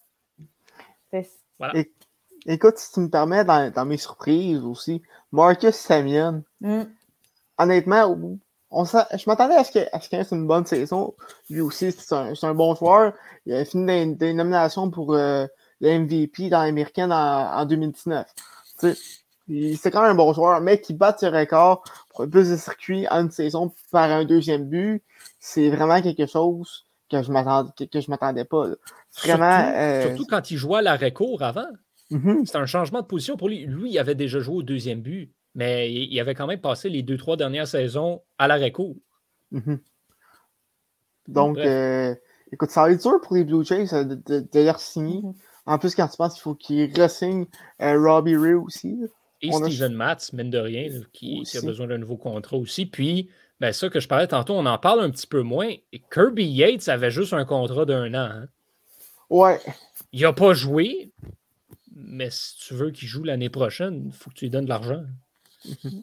écoute, 2.44 2.76
si 2.76 2.92
tu 2.92 3.00
me 3.00 3.08
permets, 3.08 3.44
dans, 3.44 3.86
mes 3.86 3.96
surprises 3.96 4.62
aussi, 4.64 5.00
Marcus 5.30 5.74
Semien, 5.74 6.42
mm. 6.60 6.82
honnêtement, 7.56 8.14
je 8.72 9.28
m'attendais 9.28 9.54
à 9.54 9.64
ce 9.64 9.70
qu'il 9.72 10.18
ait 10.18 10.24
une 10.32 10.46
bonne 10.46 10.66
saison. 10.66 11.14
Lui 11.50 11.60
aussi, 11.60 11.92
c'est 11.92 12.14
un, 12.14 12.54
bon 12.54 12.74
joueur. 12.74 13.12
Il 13.46 13.54
a 13.54 13.64
fini 13.64 14.14
des, 14.16 14.32
nominations 14.32 14.90
pour 14.90 15.14
euh, 15.14 15.46
le 15.80 15.98
MVP 15.98 16.48
dans 16.48 16.62
l'américaine 16.62 17.12
en, 17.12 17.64
2019. 17.64 18.26
C'est 18.78 19.90
quand 19.90 20.02
même 20.02 20.12
un 20.12 20.14
bon 20.14 20.32
joueur, 20.32 20.60
mais 20.60 20.80
qui 20.80 20.94
bat 20.94 21.14
ses 21.18 21.28
records 21.28 21.84
pour 22.10 22.28
plus 22.28 22.50
de 22.50 22.56
circuits 22.56 23.06
en 23.10 23.22
une 23.22 23.30
saison 23.30 23.72
par 23.90 24.10
un 24.10 24.24
deuxième 24.24 24.68
but, 24.68 25.02
c'est 25.40 25.68
vraiment 25.68 26.00
quelque 26.00 26.26
chose 26.26 26.86
que 27.10 27.22
je 27.22 27.28
ne 27.28 28.10
m'attendais 28.10 28.44
pas. 28.44 28.68
Vraiment, 29.22 29.72
euh, 29.74 30.08
surtout, 30.08 30.26
quand 30.26 30.50
il 30.50 30.56
jouait 30.56 30.78
à 30.78 30.82
l'arrêt 30.82 31.12
court 31.12 31.42
avant. 31.42 31.66
Mm-hmm. 32.10 32.46
C'est 32.46 32.56
un 32.56 32.66
changement 32.66 33.00
de 33.00 33.06
position 33.06 33.36
pour 33.36 33.48
lui. 33.48 33.66
Lui, 33.66 33.90
il 33.90 33.98
avait 33.98 34.14
déjà 34.14 34.40
joué 34.40 34.56
au 34.56 34.62
deuxième 34.62 35.00
but, 35.00 35.32
mais 35.54 35.92
il 35.92 36.18
avait 36.20 36.34
quand 36.34 36.46
même 36.46 36.60
passé 36.60 36.88
les 36.88 37.02
deux, 37.02 37.16
trois 37.16 37.36
dernières 37.36 37.68
saisons 37.68 38.22
à 38.38 38.48
l'arrêt 38.48 38.72
court. 38.72 38.96
Mm-hmm. 39.52 39.78
Donc, 41.28 41.58
euh, 41.58 42.14
écoute, 42.52 42.70
ça 42.70 42.82
va 42.82 42.92
être 42.92 43.02
dur 43.02 43.20
pour 43.20 43.36
les 43.36 43.44
Blue 43.44 43.64
Jays 43.64 43.92
euh, 43.92 44.04
de, 44.04 44.14
de, 44.14 44.40
de 44.40 44.72
signer. 44.78 45.20
Mm-hmm. 45.20 45.34
En 45.66 45.78
plus, 45.78 45.94
quand 45.94 46.08
tu 46.08 46.16
penses 46.16 46.34
qu'il 46.34 46.42
faut 46.42 46.54
qu'ils 46.54 46.90
re-signent 47.00 47.46
Robbie 47.78 48.36
Ray 48.36 48.54
aussi. 48.54 48.98
Et 49.42 49.52
Steven 49.52 49.94
Matz, 49.94 50.32
mine 50.32 50.50
de 50.50 50.58
rien, 50.58 50.88
qui, 51.12 51.44
a 51.56 51.60
besoin 51.60 51.88
d'un 51.88 51.98
nouveau 51.98 52.16
contrat 52.16 52.56
aussi. 52.56 52.86
Puis, 52.86 53.28
ben, 53.60 53.72
ça 53.72 53.88
que 53.88 54.00
je 54.00 54.08
parlais 54.08 54.26
tantôt, 54.26 54.54
on 54.54 54.66
en 54.66 54.78
parle 54.78 55.00
un 55.00 55.10
petit 55.10 55.26
peu 55.26 55.42
moins. 55.42 55.72
Kirby 56.12 56.44
Yates 56.44 56.88
avait 56.88 57.10
juste 57.10 57.32
un 57.32 57.44
contrat 57.44 57.84
d'un 57.84 58.14
an. 58.14 58.30
Hein. 58.32 58.48
Ouais. 59.30 59.60
Il 60.12 60.22
n'a 60.22 60.32
pas 60.32 60.52
joué, 60.52 61.10
mais 61.94 62.30
si 62.30 62.56
tu 62.58 62.74
veux 62.74 62.90
qu'il 62.90 63.08
joue 63.08 63.24
l'année 63.24 63.50
prochaine, 63.50 64.04
il 64.06 64.12
faut 64.12 64.30
que 64.30 64.34
tu 64.34 64.44
lui 64.44 64.50
donnes 64.50 64.64
de 64.64 64.70
l'argent. 64.70 65.02
Mhm. 65.64 66.02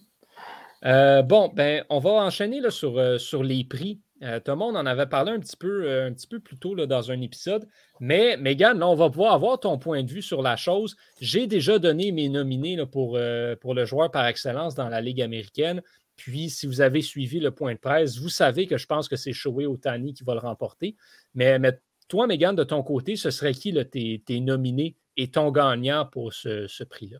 Euh, 0.85 1.21
bon, 1.21 1.51
ben, 1.53 1.83
on 1.89 1.99
va 1.99 2.11
enchaîner 2.11 2.61
là, 2.61 2.71
sur, 2.71 2.97
euh, 2.97 3.17
les 3.43 3.63
prix. 3.63 3.99
Euh, 4.21 4.39
tout 4.39 4.51
le 4.51 4.57
monde 4.57 4.75
en 4.75 4.85
avait 4.85 5.07
parlé 5.07 5.31
un 5.31 5.39
petit 5.39 5.55
peu, 5.57 6.09
peu 6.29 6.39
plus 6.39 6.57
tôt 6.57 6.75
dans 6.75 7.11
un 7.11 7.21
épisode. 7.21 7.67
Mais, 7.99 8.37
Megan, 8.37 8.81
on 8.83 8.95
va 8.95 9.09
pouvoir 9.09 9.33
avoir 9.33 9.59
ton 9.59 9.77
point 9.77 10.03
de 10.03 10.09
vue 10.09 10.21
sur 10.21 10.41
la 10.41 10.55
chose. 10.55 10.95
J'ai 11.21 11.47
déjà 11.47 11.79
donné 11.79 12.11
mes 12.11 12.29
nominés 12.29 12.77
pour, 12.85 13.17
le 13.17 13.85
joueur 13.85 14.11
par 14.11 14.25
excellence 14.25 14.75
dans 14.75 14.89
la 14.89 15.01
Ligue 15.01 15.21
américaine. 15.21 15.81
Puis, 16.15 16.49
si 16.49 16.67
vous 16.67 16.81
avez 16.81 17.01
suivi 17.01 17.39
le 17.39 17.51
point 17.51 17.73
de 17.73 17.79
presse, 17.79 18.17
vous 18.17 18.29
savez 18.29 18.67
que 18.67 18.77
je 18.77 18.85
pense 18.85 19.07
que 19.07 19.15
c'est 19.15 19.31
Shohei 19.31 19.65
Otani 19.65 20.13
qui 20.13 20.23
va 20.25 20.33
le 20.33 20.41
remporter. 20.41 20.95
Mais, 21.33 21.59
toi, 22.09 22.27
Megan, 22.27 22.55
de 22.55 22.63
ton 22.63 22.83
côté, 22.83 23.15
ce 23.15 23.31
serait 23.31 23.53
qui 23.53 23.73
tes, 23.89 24.21
tes, 24.25 24.39
nominés 24.41 24.97
et 25.15 25.29
ton 25.29 25.51
gagnant 25.51 26.05
pour 26.05 26.33
ce, 26.33 26.83
prix-là? 26.83 27.19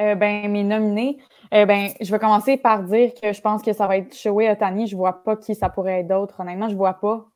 Euh, 0.00 0.14
ben, 0.14 0.50
mes 0.50 0.64
nominés, 0.64 1.18
euh, 1.52 1.66
ben, 1.66 1.90
je 2.00 2.10
vais 2.10 2.18
commencer 2.18 2.56
par 2.56 2.82
dire 2.82 3.12
que 3.14 3.32
je 3.32 3.40
pense 3.40 3.62
que 3.62 3.72
ça 3.72 3.86
va 3.86 3.98
être 3.98 4.16
Shoei 4.16 4.50
Otani. 4.50 4.86
Je 4.86 4.94
ne 4.94 4.98
vois 4.98 5.22
pas 5.22 5.36
qui 5.36 5.54
ça 5.54 5.68
pourrait 5.68 6.00
être 6.00 6.08
d'autre. 6.08 6.40
Honnêtement, 6.40 6.68
je 6.68 6.72
ne 6.72 6.78
vois 6.78 6.94
pas. 6.94 7.26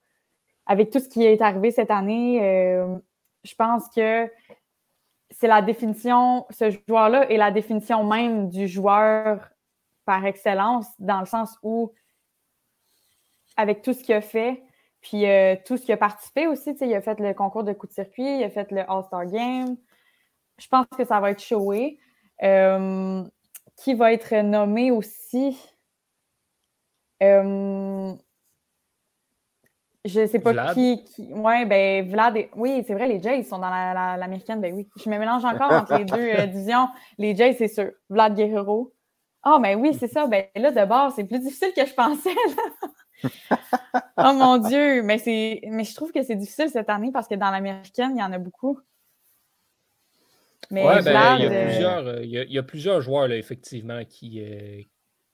Avec 0.65 0.91
tout 0.91 0.99
ce 0.99 1.09
qui 1.09 1.25
est 1.25 1.41
arrivé 1.43 1.71
cette 1.71 1.91
année, 1.91 2.43
euh, 2.43 2.97
je 3.45 3.55
pense 3.55 3.89
que 3.95 4.31
c'est 5.31 5.47
la 5.49 5.61
définition, 5.63 6.47
ce 6.51 6.71
joueur-là 6.89 7.31
est 7.31 7.37
la 7.37 7.51
définition 7.51 8.05
même 8.05 8.49
du 8.49 8.67
joueur 8.67 9.49
par 10.07 10.25
excellence, 10.25 10.87
dans 10.99 11.21
le 11.21 11.27
sens 11.27 11.59
où, 11.63 11.93
avec 13.57 13.83
tout 13.83 13.93
ce 13.93 14.03
qu'il 14.03 14.15
a 14.15 14.21
fait, 14.21 14.63
puis 15.01 15.25
tout 15.67 15.77
ce 15.77 15.85
qui 15.85 15.93
a 15.93 15.97
participé 15.97 16.47
aussi, 16.47 16.77
il 16.81 16.95
a 16.95 17.01
fait 17.01 17.19
le 17.21 17.35
concours 17.35 17.65
de 17.65 17.73
coup 17.73 17.87
de 17.87 17.93
circuit, 17.93 18.39
il 18.39 18.45
a 18.45 18.51
fait 18.51 18.71
le 18.71 18.89
All-Star 18.91 19.27
Game. 19.27 19.77
Je 20.59 20.69
pense 20.69 20.87
que 20.97 21.05
ça 21.05 21.21
va 21.21 21.33
être 21.33 21.43
showé. 21.43 21.99
Euh, 22.43 23.25
qui 23.77 23.95
va 23.95 24.13
être 24.13 24.35
nommé 24.43 24.91
aussi? 24.91 25.59
Euh, 27.23 28.15
je 30.05 30.21
ne 30.21 30.27
sais 30.27 30.39
pas 30.39 30.73
qui, 30.73 31.03
qui. 31.05 31.33
Ouais, 31.33 31.65
ben 31.65 32.09
Vlad. 32.09 32.37
Oui, 32.55 32.85
c'est 32.87 32.95
vrai, 32.95 33.09
les 33.09 33.21
Jays 33.21 33.43
sont 33.43 33.59
dans 33.59 33.71
l'américaine. 33.71 34.61
ben 34.61 34.73
oui. 34.75 34.89
Je 35.03 35.11
me 35.11 35.19
mélange 35.19 35.45
encore 35.45 35.73
entre 35.73 35.97
les 35.99 36.05
deux 36.05 36.47
divisions. 36.47 36.89
Les 37.19 37.35
Jays, 37.35 37.55
c'est 37.55 37.69
sûr. 37.69 37.91
Vlad 38.09 38.35
Guerrero. 38.35 38.93
Ah, 39.43 39.59
ben 39.61 39.79
oui, 39.81 39.95
c'est 39.99 40.09
ça. 40.09 40.27
Ben 40.27 40.47
là, 40.55 40.71
de 40.71 40.85
bord, 40.85 41.13
c'est 41.13 41.25
plus 41.25 41.39
difficile 41.39 41.73
que 41.75 41.87
je 41.87 41.95
pensais. 41.95 42.35
oh 44.19 44.33
mon 44.35 44.59
Dieu, 44.59 45.03
mais, 45.03 45.21
mais 45.71 45.85
je 45.85 45.95
trouve 45.95 46.13
que 46.13 46.23
c'est 46.23 46.35
difficile 46.37 46.69
cette 46.69 46.91
année 46.91 47.11
parce 47.13 47.29
que 47.29 47.35
dans 47.35 47.51
l'américaine, 47.51 48.13
il 48.15 48.21
y 48.21 48.23
en 48.23 48.33
a 48.33 48.39
beaucoup. 48.39 48.79
Mais 50.71 51.03
ben, 51.03 51.37
il, 51.39 51.45
y 51.45 51.47
a 51.47 51.65
plusieurs, 51.65 52.07
euh, 52.07 52.25
il, 52.25 52.53
y 52.53 52.59
a, 52.59 52.63
plusieurs 52.63 53.01
joueurs, 53.01 53.29
là, 53.29 53.37
effectivement, 53.37 54.05
qui, 54.05 54.43
euh, 54.43 54.83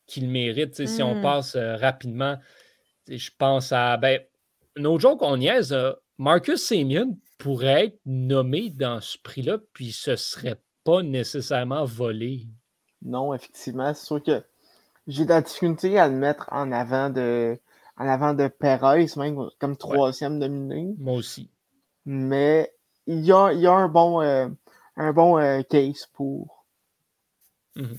qui 0.06 0.20
le 0.20 0.28
méritent. 0.28 0.86
Si 0.86 1.02
on 1.02 1.16
hmm. 1.16 1.22
passe 1.22 1.56
euh, 1.56 1.76
rapidement, 1.76 2.36
je 3.08 3.30
pense 3.38 3.72
à. 3.72 3.96
Ben, 3.96 4.20
no 4.76 4.98
joke, 4.98 5.22
on 5.22 5.36
niaise. 5.36 5.76
Marcus 6.18 6.62
Semien 6.62 7.06
pourrait 7.38 7.86
être 7.86 8.00
nommé 8.06 8.70
dans 8.70 9.00
ce 9.00 9.18
prix-là, 9.18 9.58
puis 9.72 9.92
ce 9.92 10.16
serait 10.16 10.60
pas 10.84 11.02
nécessairement 11.02 11.84
volé. 11.84 12.46
Non, 13.02 13.34
effectivement, 13.34 13.92
c'est 13.94 14.06
sûr 14.06 14.22
que 14.22 14.42
j'ai 15.06 15.24
de 15.24 15.30
la 15.30 15.42
difficulté 15.42 15.98
à 15.98 16.08
le 16.08 16.14
mettre 16.14 16.48
en 16.52 16.70
avant 16.70 17.10
de, 17.10 17.58
en 17.96 18.06
avant 18.06 18.34
de 18.34 18.48
Perez, 18.48 19.06
même 19.16 19.48
comme 19.58 19.76
troisième 19.76 20.38
nominé. 20.38 20.94
Moi 20.98 21.14
aussi. 21.14 21.50
Mais 22.04 22.72
il 23.06 23.24
y 23.24 23.32
a, 23.32 23.52
il 23.52 23.60
y 23.60 23.66
a 23.66 23.72
un 23.72 23.88
bon, 23.88 24.22
euh, 24.22 24.48
un 24.96 25.12
bon 25.12 25.38
euh, 25.38 25.62
case 25.62 26.06
pour. 26.12 26.66
Mhm. 27.76 27.98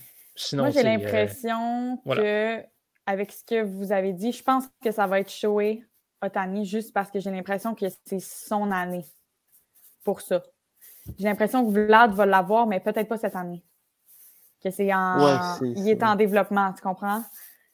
Moi, 0.53 0.69
j'ai 0.71 0.79
euh, 0.79 0.83
l'impression 0.83 1.97
que, 2.05 2.63
avec 3.05 3.31
ce 3.31 3.43
que 3.43 3.63
vous 3.63 3.91
avez 3.91 4.13
dit, 4.13 4.31
je 4.31 4.43
pense 4.43 4.65
que 4.83 4.91
ça 4.91 5.05
va 5.05 5.19
être 5.19 5.31
showé 5.31 5.83
Otani 6.21 6.65
juste 6.65 6.93
parce 6.93 7.11
que 7.11 7.19
j'ai 7.19 7.31
l'impression 7.31 7.75
que 7.75 7.85
c'est 8.05 8.19
son 8.19 8.71
année 8.71 9.05
pour 10.03 10.21
ça. 10.21 10.41
J'ai 11.17 11.25
l'impression 11.25 11.65
que 11.65 11.71
Vlad 11.71 12.13
va 12.13 12.25
l'avoir, 12.25 12.65
mais 12.65 12.79
peut-être 12.79 13.07
pas 13.07 13.17
cette 13.17 13.35
année. 13.35 13.63
Que 14.63 14.69
c'est 14.71 14.93
en. 14.93 15.59
il 15.61 15.89
est 15.89 16.01
en 16.03 16.15
développement, 16.15 16.71
tu 16.73 16.81
comprends? 16.81 17.23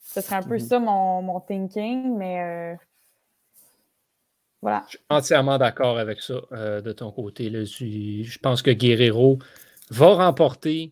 Ce 0.02 0.22
serait 0.22 0.38
un 0.38 0.44
peu 0.44 0.56
mhm. 0.56 0.60
ça 0.60 0.80
mon, 0.80 1.40
thinking, 1.42 2.18
mais 2.18 2.42
euh, 2.42 2.76
voilà. 4.62 4.84
Je 4.88 4.98
suis 4.98 5.06
entièrement 5.10 5.58
d'accord 5.58 5.98
avec 5.98 6.22
ça 6.22 6.42
euh, 6.52 6.82
de 6.82 6.92
ton 6.92 7.12
côté. 7.12 7.50
Je 7.66 8.40
pense 8.40 8.62
que 8.62 8.72
Guerrero 8.72 9.40
va 9.90 10.16
remporter 10.16 10.92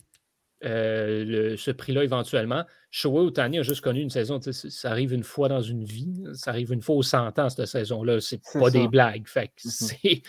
euh, 0.63 1.55
ce 1.57 1.71
prix-là 1.71 2.03
éventuellement. 2.03 2.63
Shohei 2.89 3.19
Otani 3.19 3.59
a 3.59 3.63
juste 3.63 3.81
connu 3.81 4.01
une 4.01 4.09
saison, 4.09 4.39
ça 4.41 4.89
arrive 4.89 5.13
une 5.13 5.23
fois 5.23 5.49
dans 5.49 5.61
une 5.61 5.83
vie, 5.83 6.23
ça 6.33 6.51
arrive 6.51 6.71
une 6.71 6.81
fois 6.81 6.95
aux 6.95 7.03
100 7.03 7.37
ans, 7.37 7.49
cette 7.49 7.65
saison-là. 7.65 8.21
C'est 8.21 8.41
pas 8.53 8.69
des 8.69 8.87
blagues. 8.87 9.27
Fait 9.27 9.51
mhm. 9.65 10.21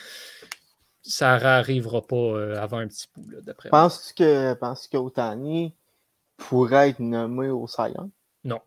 ça 1.03 1.39
n'arrivera 1.39 2.05
pas 2.07 2.59
avant 2.61 2.79
un 2.79 2.89
petit 2.89 3.07
bout, 3.15 3.41
d'après 3.43 3.71
moi. 3.71 3.83
Penses-tu 3.83 4.15
que, 4.15 4.55
penses 4.55 4.89
que 4.89 4.97
Otani 4.97 5.73
pourrait 6.37 6.91
être 6.91 7.01
nommé 7.01 7.49
au 7.49 7.69
Saiyan? 7.69 8.11
Non. 8.45 8.61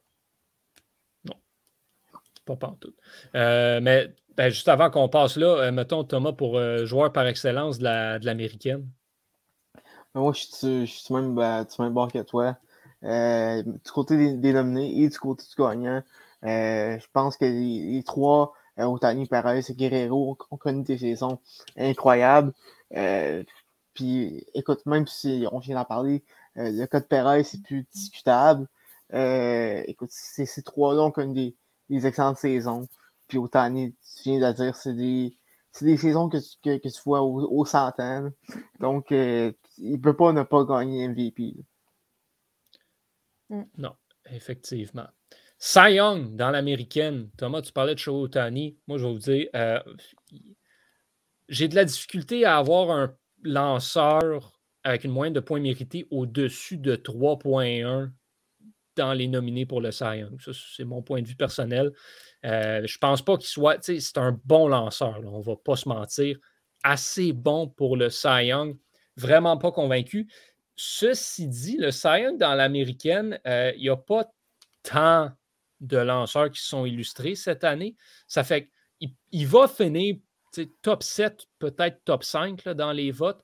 Pas 2.45 2.55
partout. 2.55 2.93
Euh, 3.35 3.79
mais 3.81 4.13
ben, 4.37 4.49
juste 4.49 4.67
avant 4.67 4.89
qu'on 4.89 5.09
passe 5.09 5.35
là, 5.35 5.57
euh, 5.57 5.71
mettons 5.71 6.03
Thomas 6.03 6.31
pour 6.31 6.57
euh, 6.57 6.85
joueur 6.85 7.11
par 7.11 7.27
excellence 7.27 7.79
de 7.79 8.25
l'américaine. 8.25 8.87
Ben, 10.13 10.21
moi, 10.21 10.33
je 10.33 10.85
suis, 10.85 11.13
même, 11.13 11.35
ben, 11.35 11.65
même 11.79 11.93
bon 11.93 12.07
que 12.07 12.19
toi. 12.19 12.57
du 13.01 13.91
côté 13.91 14.35
des, 14.37 14.53
nominés 14.53 15.03
et 15.03 15.09
du 15.09 15.19
côté 15.19 15.43
du 15.43 15.61
gagnant, 15.61 16.01
je 16.43 17.05
pense 17.13 17.37
que 17.37 17.45
les, 17.45 18.03
trois, 18.03 18.53
Otani, 18.77 19.27
Perez 19.27 19.63
et 19.69 19.73
Guerrero, 19.73 20.37
ont 20.49 20.57
connu 20.57 20.83
des 20.83 20.97
saisons 20.97 21.39
incroyables. 21.77 22.53
puis, 23.93 24.45
écoute, 24.53 24.85
même 24.85 25.07
si 25.07 25.45
on 25.51 25.59
vient 25.59 25.75
d'en 25.75 25.85
parler, 25.85 26.23
le 26.55 26.85
cas 26.85 26.99
de 26.99 27.05
Perez, 27.05 27.43
c'est 27.43 27.61
plus 27.61 27.85
discutable. 27.93 28.67
écoute, 29.13 30.11
ces 30.11 30.63
trois-là 30.63 31.03
ont 31.03 31.11
connu 31.11 31.33
des, 31.33 31.55
des 31.89 32.07
excellentes 32.07 32.37
saisons. 32.37 32.87
Puis 33.31 33.37
Otani, 33.37 33.93
tu 33.93 34.23
viens 34.29 34.51
de 34.51 34.53
dire, 34.57 34.75
c'est 34.75 34.93
des, 34.93 35.37
des 35.79 35.95
saisons 35.95 36.27
que 36.27 36.35
tu, 36.35 36.79
que, 36.81 36.89
tu 36.89 37.01
vois 37.05 37.21
aux, 37.21 37.63
centaines. 37.63 38.33
Donc, 38.81 39.13
euh, 39.13 39.53
il 39.77 39.93
ne 39.93 39.97
peut 39.97 40.17
pas 40.17 40.33
ne 40.33 40.43
pas 40.43 40.65
gagner 40.65 41.07
MVP. 41.07 41.55
Mm. 43.49 43.61
Non, 43.77 43.95
effectivement. 44.25 45.07
Cy 45.57 45.93
Young 45.93 46.35
dans 46.35 46.51
l'américaine. 46.51 47.29
Thomas, 47.37 47.61
tu 47.61 47.71
parlais 47.71 47.93
de 47.93 47.99
Show 47.99 48.23
Otani. 48.23 48.77
Moi, 48.85 48.97
je 48.97 49.05
vais 49.05 49.13
vous 49.13 49.19
dire, 49.19 49.47
euh, 49.55 49.79
j'ai 51.47 51.69
de 51.69 51.75
la 51.75 51.85
difficulté 51.85 52.43
à 52.43 52.57
avoir 52.57 52.91
un 52.91 53.15
lanceur 53.43 54.59
avec 54.83 55.05
une 55.05 55.11
moyenne 55.11 55.33
de 55.33 55.39
points 55.39 55.61
mérités 55.61 56.05
au-dessus 56.11 56.75
de 56.75 56.97
3.1 56.97 58.11
dans 58.95 59.13
les 59.13 59.27
nominés 59.27 59.65
pour 59.65 59.81
le 59.81 59.91
Cy 59.91 60.19
Young. 60.19 60.39
Ça, 60.41 60.51
c'est 60.53 60.83
mon 60.83 61.01
point 61.01 61.21
de 61.21 61.27
vue 61.27 61.35
personnel. 61.35 61.91
Euh, 62.45 62.85
je 62.85 62.95
ne 62.95 62.99
pense 62.99 63.21
pas 63.21 63.37
qu'il 63.37 63.47
soit. 63.47 63.77
C'est 63.81 64.17
un 64.17 64.39
bon 64.45 64.67
lanceur, 64.67 65.21
on 65.25 65.39
ne 65.39 65.43
va 65.43 65.55
pas 65.55 65.75
se 65.75 65.87
mentir. 65.87 66.37
Assez 66.83 67.33
bon 67.33 67.67
pour 67.67 67.97
le 67.97 68.09
Cy 68.09 68.45
Young. 68.47 68.77
Vraiment 69.17 69.57
pas 69.57 69.71
convaincu. 69.71 70.27
Ceci 70.75 71.47
dit, 71.47 71.77
le 71.77 71.91
Cy 71.91 72.21
Young 72.21 72.37
dans 72.37 72.55
l'américaine, 72.55 73.39
euh, 73.45 73.71
il 73.75 73.81
n'y 73.81 73.89
a 73.89 73.97
pas 73.97 74.25
tant 74.83 75.31
de 75.79 75.97
lanceurs 75.97 76.51
qui 76.51 76.61
sont 76.61 76.85
illustrés 76.85 77.35
cette 77.35 77.63
année. 77.63 77.95
Ça 78.27 78.43
fait 78.43 78.69
qu'il 78.99 79.47
va 79.47 79.67
finir 79.67 80.17
top 80.81 81.03
7, 81.03 81.47
peut-être 81.59 82.03
top 82.03 82.23
5 82.23 82.67
dans 82.69 82.91
les 82.91 83.11
votes. 83.11 83.43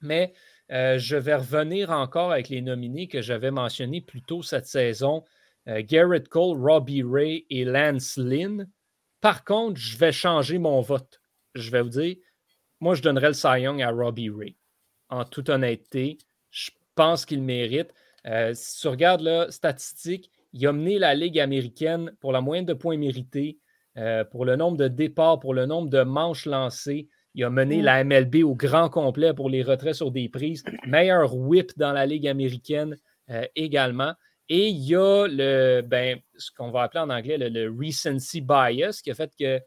Mais 0.00 0.32
euh, 0.72 0.98
je 0.98 1.16
vais 1.16 1.34
revenir 1.34 1.90
encore 1.90 2.30
avec 2.30 2.48
les 2.48 2.62
nominés 2.62 3.08
que 3.08 3.22
j'avais 3.22 3.50
mentionnés 3.50 4.00
plus 4.00 4.22
tôt 4.22 4.42
cette 4.42 4.66
saison. 4.66 5.24
Euh, 5.68 5.82
Garrett 5.84 6.28
Cole, 6.28 6.58
Robbie 6.60 7.02
Ray 7.02 7.46
et 7.50 7.64
Lance 7.64 8.16
Lynn. 8.16 8.68
Par 9.20 9.44
contre, 9.44 9.78
je 9.78 9.98
vais 9.98 10.12
changer 10.12 10.58
mon 10.58 10.80
vote. 10.80 11.20
Je 11.54 11.70
vais 11.70 11.82
vous 11.82 11.88
dire, 11.88 12.16
moi, 12.78 12.94
je 12.94 13.02
donnerais 13.02 13.28
le 13.28 13.34
Cy 13.34 13.46
à 13.46 13.90
Robbie 13.90 14.30
Ray. 14.30 14.56
En 15.08 15.24
toute 15.24 15.48
honnêteté, 15.48 16.18
je 16.50 16.70
pense 16.94 17.26
qu'il 17.26 17.42
mérite. 17.42 17.92
Euh, 18.26 18.52
si 18.54 18.80
tu 18.80 18.88
regardes 18.88 19.22
la 19.22 19.50
statistique, 19.50 20.30
il 20.52 20.66
a 20.66 20.72
mené 20.72 20.98
la 20.98 21.14
Ligue 21.14 21.40
américaine 21.40 22.12
pour 22.20 22.32
la 22.32 22.40
moyenne 22.40 22.64
de 22.64 22.74
points 22.74 22.96
mérités, 22.96 23.58
pour 24.30 24.44
le 24.46 24.56
nombre 24.56 24.78
de 24.78 24.88
départs, 24.88 25.40
pour 25.40 25.52
le 25.52 25.66
nombre 25.66 25.90
de 25.90 26.02
manches 26.02 26.46
lancées. 26.46 27.08
Il 27.34 27.44
a 27.44 27.50
mené 27.50 27.78
mm. 27.78 27.84
la 27.84 28.04
MLB 28.04 28.36
au 28.44 28.54
grand 28.54 28.88
complet 28.88 29.32
pour 29.34 29.50
les 29.50 29.62
retraits 29.62 29.94
sur 29.94 30.10
des 30.10 30.28
prises. 30.28 30.64
Meilleur 30.86 31.36
whip 31.36 31.72
dans 31.76 31.92
la 31.92 32.06
Ligue 32.06 32.26
américaine 32.26 32.96
euh, 33.30 33.44
également. 33.54 34.14
Et 34.48 34.68
il 34.68 34.78
y 34.78 34.96
a 34.96 35.26
le, 35.28 35.82
ben, 35.82 36.18
ce 36.36 36.50
qu'on 36.50 36.70
va 36.70 36.82
appeler 36.82 37.00
en 37.00 37.10
anglais 37.10 37.38
le, 37.38 37.70
recency 37.70 38.40
bias, 38.40 39.00
qui 39.02 39.12
a 39.12 39.14
fait 39.14 39.32
que 39.38 39.60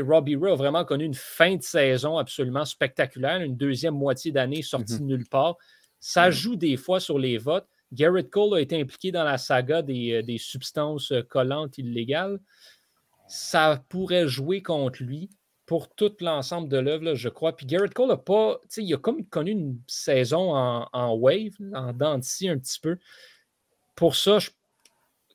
Robbie 0.00 0.34
Ray 0.34 0.52
a 0.52 0.56
vraiment 0.56 0.84
connu 0.84 1.04
une 1.04 1.14
fin 1.14 1.54
de 1.54 1.62
saison 1.62 2.18
absolument 2.18 2.64
spectaculaire, 2.64 3.40
une 3.40 3.56
deuxième 3.56 3.94
moitié 3.94 4.32
d'année 4.32 4.62
sortie 4.62 4.94
mm-hmm. 4.94 4.98
de 4.98 5.04
nulle 5.04 5.28
part. 5.28 5.56
Ça 6.00 6.28
mm. 6.28 6.32
joue 6.32 6.56
des 6.56 6.76
fois 6.76 6.98
sur 6.98 7.18
les 7.18 7.38
votes. 7.38 7.68
Garrett 7.92 8.28
Cole 8.28 8.56
a 8.56 8.60
été 8.60 8.80
impliqué 8.80 9.12
dans 9.12 9.22
la 9.22 9.38
saga 9.38 9.82
des, 9.82 10.20
euh, 10.28 10.38
substances 10.38 11.12
collantes 11.28 11.78
illégales. 11.78 12.40
Ça 13.28 13.84
pourrait 13.88 14.26
jouer 14.26 14.62
contre 14.62 15.00
lui 15.04 15.30
pour 15.66 15.88
tout 15.94 16.12
l'ensemble 16.20 16.68
de 16.68 16.76
l'œuvre, 16.76 17.14
je 17.14 17.28
crois. 17.28 17.56
Puis 17.56 17.66
Garrett 17.66 17.92
Cole 17.94 18.10
a 18.10 18.16
pas, 18.16 18.60
il 18.76 18.92
a 18.94 18.98
comme 18.98 19.24
connu 19.24 19.52
une 19.52 19.78
saison 19.86 20.54
en, 20.54 21.14
wave, 21.14 21.54
en 21.74 21.92
dents 21.92 22.12
un 22.12 22.20
petit 22.20 22.80
peu. 22.80 22.98
Pour 23.94 24.16
ça, 24.16 24.38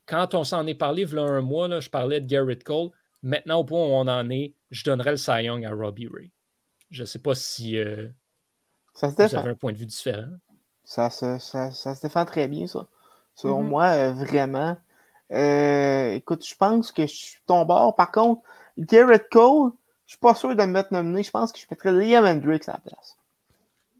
quand 0.06 0.34
on 0.34 0.44
s'en 0.44 0.66
est 0.66 0.74
parlé 0.74 1.02
il 1.02 1.14
y 1.14 1.18
a 1.18 1.22
un 1.22 1.40
mois, 1.40 1.68
là, 1.68 1.80
je 1.80 1.90
parlais 1.90 2.20
de 2.20 2.26
Garrett 2.26 2.62
Cole. 2.62 2.90
Maintenant, 3.22 3.60
au 3.60 3.64
point 3.64 3.80
où 3.80 3.90
on 3.90 4.08
en 4.08 4.30
est, 4.30 4.54
je 4.70 4.84
donnerais 4.84 5.12
le 5.12 5.16
Cy 5.16 5.44
Young 5.44 5.64
à 5.64 5.72
Robbie 5.72 6.08
Ray. 6.12 6.30
Je 6.90 7.02
ne 7.02 7.06
sais 7.06 7.18
pas 7.18 7.34
si 7.34 7.78
euh, 7.78 8.08
ça 8.94 9.08
vous 9.08 9.20
avez 9.20 9.50
un 9.50 9.54
point 9.54 9.72
de 9.72 9.78
vue 9.78 9.86
différent. 9.86 10.28
Ça, 10.84 11.10
se 11.10 12.02
défend 12.02 12.24
très 12.24 12.48
bien, 12.48 12.66
ça. 12.66 12.86
Selon 13.34 13.62
mm-hmm. 13.62 13.68
moi, 13.68 13.84
euh, 13.86 14.12
vraiment. 14.12 14.76
Euh, 15.32 16.12
écoute, 16.12 16.44
je 16.46 16.56
pense 16.56 16.90
que 16.90 17.02
je 17.02 17.14
suis 17.14 17.40
ton 17.46 17.64
bord. 17.64 17.94
Par 17.94 18.10
contre, 18.10 18.42
Garrett 18.78 19.28
Cole, 19.30 19.72
je 20.10 20.14
suis 20.14 20.18
pas 20.18 20.34
sûr 20.34 20.56
de 20.56 20.62
me 20.62 20.72
mettre 20.72 20.92
nominé. 20.92 21.22
Je 21.22 21.30
pense 21.30 21.52
que 21.52 21.60
je 21.60 21.66
mettrais 21.70 21.92
Liam 21.92 22.24
Hendricks 22.24 22.68
à 22.68 22.72
la 22.72 22.78
place. 22.78 23.16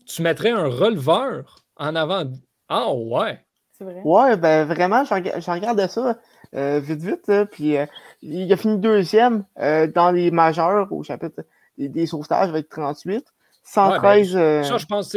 Tu 0.06 0.22
mettrais 0.22 0.50
un 0.50 0.66
releveur 0.66 1.64
en 1.76 1.94
avant. 1.94 2.24
Ah 2.68 2.92
ouais. 2.92 3.38
C'est 3.78 3.84
vrai. 3.84 4.00
Ouais, 4.04 4.36
ben 4.36 4.64
vraiment, 4.64 5.04
j'en 5.04 5.54
regardais 5.54 5.86
ça 5.86 6.18
euh, 6.56 6.80
vite, 6.80 6.98
vite. 6.98 7.30
puis 7.52 7.76
il 8.22 8.52
a 8.52 8.56
fini 8.56 8.76
deuxième 8.78 9.44
dans 9.56 10.10
les 10.12 10.32
majeurs 10.32 10.92
au 10.92 11.04
chapitre 11.04 11.44
des, 11.78 12.06
sauvetages 12.06 12.48
avec 12.48 12.68
38. 12.68 13.24
113. 13.62 14.34
Ben, 14.34 14.64
ça, 14.64 14.78
je 14.78 14.86
pense, 14.86 15.16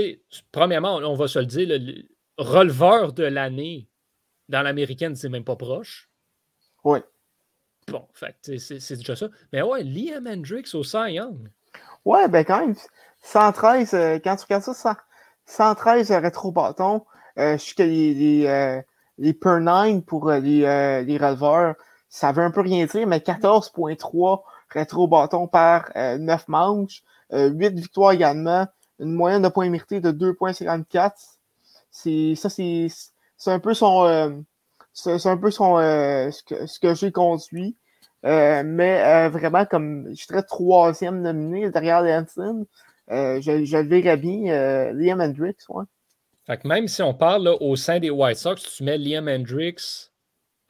premièrement, 0.52 0.98
on 0.98 1.16
va 1.16 1.28
se 1.28 1.40
le 1.40 1.48
dire, 1.48 1.70
le, 1.70 2.04
releveur 2.38 3.14
de 3.14 3.24
l'année 3.24 3.88
dans 4.48 4.62
l'américaine, 4.62 5.16
c'est 5.16 5.30
même 5.30 5.44
pas 5.44 5.56
proche. 5.56 6.08
Oui. 6.84 7.00
Bon, 7.88 8.08
c'est 8.14 8.96
déjà 8.98 9.16
ça. 9.16 9.28
Mais 9.52 9.62
ouais, 9.62 9.84
Liam 9.84 10.28
Hendricks 10.28 10.74
au 10.74 10.84
Cy 10.84 11.14
Young. 11.14 11.50
Ouais, 12.06 12.28
ben 12.28 12.44
quand 12.44 12.60
même, 12.60 12.76
113, 13.22 13.94
euh, 13.94 14.20
quand 14.24 14.36
tu 14.36 14.44
regardes 14.44 14.64
ça, 14.64 14.98
113 15.46 16.12
rétro-bâtons. 16.12 17.06
Euh, 17.38 17.58
je 17.58 17.64
sais 17.64 17.76
que 17.76 17.84
les, 17.84 18.14
les, 18.14 18.46
euh, 18.48 19.34
per 19.42 19.60
9 19.60 20.02
pour 20.06 20.30
les, 20.30 21.04
les 21.06 21.18
releveurs, 21.18 21.76
ça 22.10 22.32
veut 22.32 22.44
un 22.44 22.52
peu 22.52 22.62
rien 22.62 22.86
dire, 22.86 23.08
mais 23.08 23.20
14.3 23.20 24.44
rétro-bâtons 24.70 25.48
par 25.48 25.92
9 25.96 26.48
manches. 26.48 27.04
8 27.34 27.66
euh, 27.66 27.70
victoires 27.70 28.12
également, 28.12 28.68
une 29.00 29.14
moyenne 29.14 29.42
de 29.42 29.50
points 29.50 29.70
mérités 29.70 30.00
de 30.00 30.12
2,54. 30.12 31.12
C'est, 31.92 32.36
ça, 32.36 32.50
c'est, 32.50 32.88
un 33.48 33.60
peu 33.60 33.74
son, 33.74 34.06
euh, 34.06 34.30
c'est, 34.94 35.26
un 35.26 35.38
peu 35.38 35.52
son, 35.52 35.78
euh, 35.78 36.32
ce 36.32 36.44
que, 36.44 36.66
ce 36.66 36.80
que 36.80 36.94
j'ai 36.94 37.12
conduit. 37.12 37.76
mais 38.24 39.30
vraiment, 39.30 39.66
comme 39.66 40.10
je 40.16 40.24
serais 40.24 40.44
troisième 40.44 41.22
nominé 41.22 41.70
derrière 41.72 42.02
Lanson, 42.02 42.66
je, 43.10 43.64
je 43.66 43.78
le 43.78 43.88
verrais 43.88 44.18
bien 44.18 44.92
Liam 44.94 45.22
Hendricks. 45.22 45.68
Ouais. 45.70 45.86
Fait 46.46 46.58
que 46.58 46.68
même 46.68 46.88
si 46.88 47.02
on 47.02 47.14
parle 47.14 47.48
au 47.60 47.76
sein 47.76 48.00
des 48.00 48.10
White 48.10 48.38
Sox, 48.38 48.56
tu 48.56 48.84
mets 48.84 48.98
Liam 48.98 49.28
Hendricks 49.28 50.12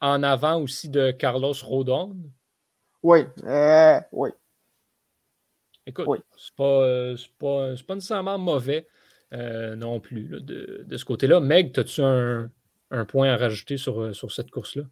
en 0.00 0.22
avant 0.22 0.60
aussi 0.60 0.88
de 0.88 1.10
Carlos 1.10 1.54
Rodon? 1.62 2.16
Oui, 3.02 3.20
oui. 4.12 4.30
Écoute, 5.86 6.24
c'est 6.36 6.54
pas, 6.56 6.64
euh, 6.64 7.16
pas, 7.38 7.74
pas, 7.86 7.94
nécessairement 7.94 8.38
mauvais 8.38 8.88
euh, 9.32 9.76
non 9.76 10.00
plus 10.00 10.24
de, 10.24 10.96
ce 10.96 11.04
côté-là. 11.04 11.40
Meg, 11.40 11.78
as-tu 11.78 12.00
un, 12.02 12.50
point 13.02 13.32
à 13.32 13.36
rajouter 13.36 13.76
sur, 13.76 14.00
euh, 14.00 14.12
sur 14.12 14.30
cette 14.30 14.52
course-là? 14.52 14.84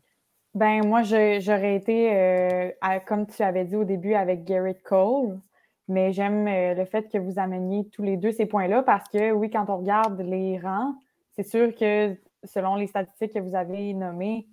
Ben 0.54 0.84
moi, 0.84 1.02
j'aurais 1.02 1.76
été, 1.76 2.74
comme 3.06 3.26
tu 3.26 3.42
avais 3.42 3.64
dit 3.64 3.76
au 3.76 3.84
début, 3.84 4.14
avec 4.14 4.44
Garrett 4.44 4.82
Cole, 4.82 5.40
mais 5.88 6.12
j'aime 6.12 6.44
le 6.44 6.84
fait 6.84 7.08
que 7.10 7.16
vous 7.16 7.38
ameniez 7.38 7.88
tous 7.88 8.02
les 8.02 8.18
deux 8.18 8.32
ces 8.32 8.44
points-là 8.44 8.82
parce 8.82 9.08
que 9.08 9.30
oui, 9.30 9.48
quand 9.48 9.70
on 9.70 9.78
regarde 9.78 10.20
les 10.20 10.58
rangs, 10.58 10.94
c'est 11.30 11.42
sûr 11.42 11.74
que 11.74 12.14
selon 12.44 12.76
les 12.76 12.86
statistiques 12.86 13.32
que 13.32 13.38
vous 13.38 13.54
avez 13.54 13.94
nommées, 13.94 14.46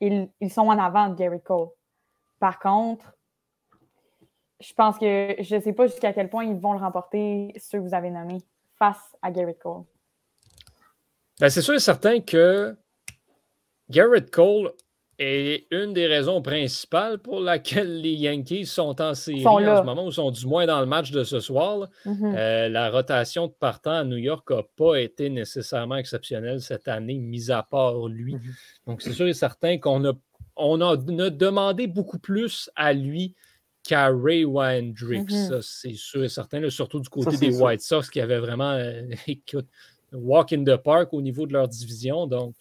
ils, 0.00 0.28
ils 0.40 0.50
sont 0.50 0.68
en 0.68 0.78
avant 0.78 1.08
de 1.08 1.16
Garrett 1.16 1.42
Cole. 1.42 1.70
Par 2.38 2.60
contre, 2.60 3.16
je 4.60 4.72
pense 4.74 4.98
que 4.98 5.34
je 5.40 5.56
ne 5.56 5.60
sais 5.60 5.72
pas 5.72 5.86
jusqu'à 5.86 6.12
quel 6.12 6.28
point 6.28 6.44
ils 6.44 6.56
vont 6.56 6.72
le 6.72 6.78
remporter, 6.78 7.52
ceux 7.58 7.78
que 7.78 7.84
vous 7.84 7.94
avez 7.94 8.10
nommés, 8.10 8.42
face 8.78 9.16
à 9.22 9.30
Garrett 9.30 9.58
Cole. 9.58 9.82
Ben, 11.40 11.48
c'est 11.48 11.62
sûr 11.62 11.74
et 11.74 11.80
certain 11.80 12.20
que 12.20 12.76
Garrett 13.88 14.30
Cole 14.30 14.72
est 15.18 15.66
une 15.70 15.92
des 15.92 16.06
raisons 16.06 16.40
principales 16.40 17.18
pour 17.18 17.40
laquelle 17.40 18.00
les 18.00 18.12
Yankees 18.12 18.66
sont 18.66 19.00
en 19.02 19.14
série 19.14 19.46
en 19.46 19.58
ce 19.58 19.84
moment, 19.84 20.06
ou 20.06 20.10
sont 20.10 20.30
du 20.30 20.46
moins 20.46 20.66
dans 20.66 20.80
le 20.80 20.86
match 20.86 21.10
de 21.10 21.24
ce 21.24 21.40
soir. 21.40 21.88
Mm-hmm. 22.06 22.34
Euh, 22.36 22.68
la 22.70 22.90
rotation 22.90 23.46
de 23.46 23.52
partant 23.52 23.92
à 23.92 24.04
New 24.04 24.16
York 24.16 24.50
n'a 24.50 24.62
pas 24.76 24.96
été 24.96 25.28
nécessairement 25.28 25.96
exceptionnelle 25.96 26.60
cette 26.62 26.88
année, 26.88 27.18
mis 27.18 27.50
à 27.50 27.62
part 27.62 28.08
lui. 28.08 28.34
Mm-hmm. 28.34 28.86
Donc, 28.86 29.02
c'est 29.02 29.12
sûr 29.12 29.26
et 29.26 29.34
certain 29.34 29.78
qu'on 29.78 30.06
a, 30.06 30.12
on 30.56 30.80
a 30.80 30.96
demandé 30.96 31.86
beaucoup 31.86 32.18
plus 32.18 32.70
à 32.74 32.94
lui 32.94 33.34
qu'à 33.82 34.08
Ray 34.08 34.46
Hendricks. 34.46 35.30
Mm-hmm. 35.30 35.62
c'est 35.62 35.94
sûr 35.94 36.24
et 36.24 36.28
certain, 36.28 36.68
surtout 36.70 37.00
du 37.00 37.08
côté 37.10 37.36
des 37.36 37.60
White 37.60 37.82
Sox 37.82 38.08
qui 38.10 38.20
avaient 38.20 38.38
vraiment 38.38 38.72
euh, 38.72 39.02
walk 40.12 40.52
in 40.52 40.64
the 40.64 40.76
park 40.76 41.12
au 41.12 41.22
niveau 41.22 41.46
de 41.46 41.52
leur 41.52 41.68
division. 41.68 42.26
Donc, 42.26 42.54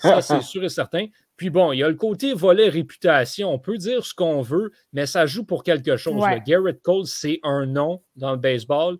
ça, 0.00 0.20
c'est 0.22 0.42
sûr 0.42 0.64
et 0.64 0.68
certain. 0.68 1.06
Puis 1.36 1.50
bon, 1.50 1.72
il 1.72 1.78
y 1.78 1.84
a 1.84 1.88
le 1.88 1.94
côté 1.94 2.34
volet 2.34 2.68
réputation. 2.68 3.52
On 3.52 3.58
peut 3.58 3.78
dire 3.78 4.04
ce 4.04 4.14
qu'on 4.14 4.42
veut, 4.42 4.72
mais 4.92 5.06
ça 5.06 5.26
joue 5.26 5.44
pour 5.44 5.62
quelque 5.62 5.96
chose. 5.96 6.22
Garrett 6.46 6.82
Cole, 6.82 7.06
c'est 7.06 7.40
un 7.44 7.66
nom 7.66 8.02
dans 8.16 8.32
le 8.32 8.38
baseball. 8.38 8.98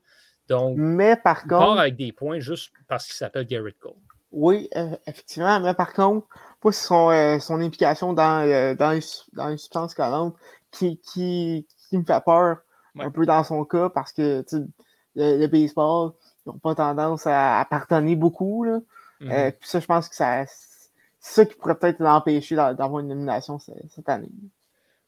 Donc, 0.49 0.77
mais 0.79 1.17
par 1.17 1.43
il 1.45 1.49
part 1.49 1.79
avec 1.79 1.97
des 1.97 2.13
points 2.13 2.39
juste 2.39 2.73
parce 2.89 3.05
qu'il 3.05 3.15
s'appelle 3.15 3.47
Garrett 3.47 3.77
Cole. 3.79 3.93
Oui, 4.31 4.69
euh, 4.77 4.97
effectivement, 5.07 5.59
mais 5.61 5.75
par 5.75 5.93
contre, 5.93 6.27
pour 6.61 6.73
son, 6.73 7.11
euh, 7.11 7.39
son 7.39 7.61
implication 7.61 8.13
dans, 8.13 8.75
dans, 8.77 8.91
les, 8.93 9.01
dans 9.33 9.49
les 9.49 9.57
substances 9.57 9.95
collantes, 9.95 10.35
qui, 10.71 11.01
qui, 11.01 11.67
qui 11.89 11.99
me 11.99 12.05
fait 12.05 12.23
peur 12.25 12.59
un 12.99 13.11
peu 13.11 13.27
dans 13.27 13.45
son 13.45 13.65
cas 13.65 13.89
parce 13.91 14.13
que 14.13 14.45
le, 15.15 15.39
le, 15.39 15.47
baseball, 15.47 16.13
n'ont 16.53 16.59
pas 16.59 16.75
tendance 16.75 17.27
à, 17.27 17.61
à 17.61 18.01
beaucoup. 18.17 18.65
Là. 18.65 18.81
Euh, 19.23 19.51
puis 19.51 19.69
ça, 19.69 19.81
je 19.81 19.87
pense 19.87 20.09
que 20.09 20.15
ça, 20.15 20.45
c'est 20.47 20.95
ça 21.21 21.45
qui 21.45 21.55
pourrait 21.57 21.79
peut-être 21.79 22.01
l'empêcher 22.01 22.57
d'avoir 22.57 23.01
une 23.01 23.09
nomination 23.09 23.59
cette 23.59 24.09
année. 24.09 24.31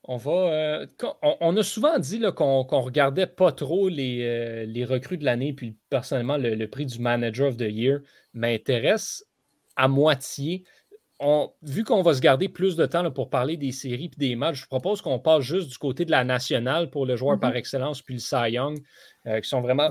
On 0.05 0.17
va. 0.17 0.33
Euh, 0.33 0.87
on, 1.23 1.57
a 1.57 1.63
souvent 1.63 1.99
dit 1.99 2.21
qu'on 2.35 2.67
ne 2.71 2.83
regardait 2.83 3.27
pas 3.27 3.53
trop 3.53 3.89
les, 3.89 4.23
euh, 4.25 4.65
les 4.65 4.85
recrues 4.85 5.19
de 5.19 5.25
l'année, 5.25 5.53
puis 5.53 5.77
personnellement, 5.91 6.39
le, 6.39 6.55
le, 6.55 6.69
prix 6.69 6.87
du 6.87 6.99
Manager 6.99 7.49
of 7.49 7.57
the 7.59 7.69
Year 7.69 8.01
m'intéresse 8.33 9.25
à 9.77 9.89
moitié 9.89 10.65
vu 11.63 11.85
qu'on 11.85 12.03
va 12.03 12.15
se 12.15 12.21
garder 12.21 12.49
plus 12.49 12.77
de 12.77 12.87
temps 12.87 13.11
pour 13.11 13.29
parler 13.29 13.57
des 13.57 13.73
séries 13.73 14.11
et 14.13 14.19
des 14.19 14.37
matchs, 14.37 14.63
je 14.63 14.67
propose 14.67 15.03
qu'on 15.03 15.19
passe 15.19 15.43
juste 15.43 15.69
du 15.69 15.79
côté 15.79 16.05
de 16.05 16.11
la 16.11 16.25
nationale 16.25 16.91
pour 16.91 17.05
le 17.05 17.17
joueur 17.17 17.39
par 17.39 17.53
mm-hmm. 17.53 17.57
excellence 17.57 18.03
puis 18.03 18.15
le 18.15 18.21
Cy 18.21 18.53
Young, 18.53 18.79
euh, 19.27 19.41
qui 19.41 19.49
sont 19.49 19.61
vraiment 19.61 19.91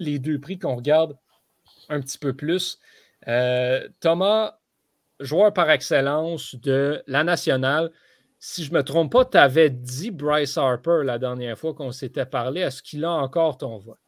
les 0.00 0.18
deux 0.18 0.40
prix 0.40 0.58
qu'on 0.58 0.74
regarde 0.74 1.16
un 1.88 2.00
petit 2.00 2.18
peu 2.18 2.32
plus. 2.32 2.78
Euh, 3.28 3.88
Thomas, 4.00 4.58
joueur 5.20 5.52
par 5.52 5.70
excellence 5.70 6.56
de 6.56 7.02
la 7.06 7.22
nationale, 7.22 7.92
si 8.38 8.64
je 8.64 8.72
ne 8.72 8.78
me 8.78 8.82
trompe 8.82 9.12
pas, 9.12 9.24
tu 9.24 9.36
avais 9.36 9.68
dit 9.70 10.10
Bryce 10.10 10.56
Harper 10.56 11.02
la 11.04 11.18
dernière 11.18 11.58
fois 11.58 11.74
qu'on 11.74 11.92
s'était 11.92 12.26
parlé. 12.26 12.62
Est-ce 12.62 12.82
qu'il 12.82 13.04
a 13.04 13.10
encore 13.10 13.58
ton 13.58 13.78
vote? 13.78 13.98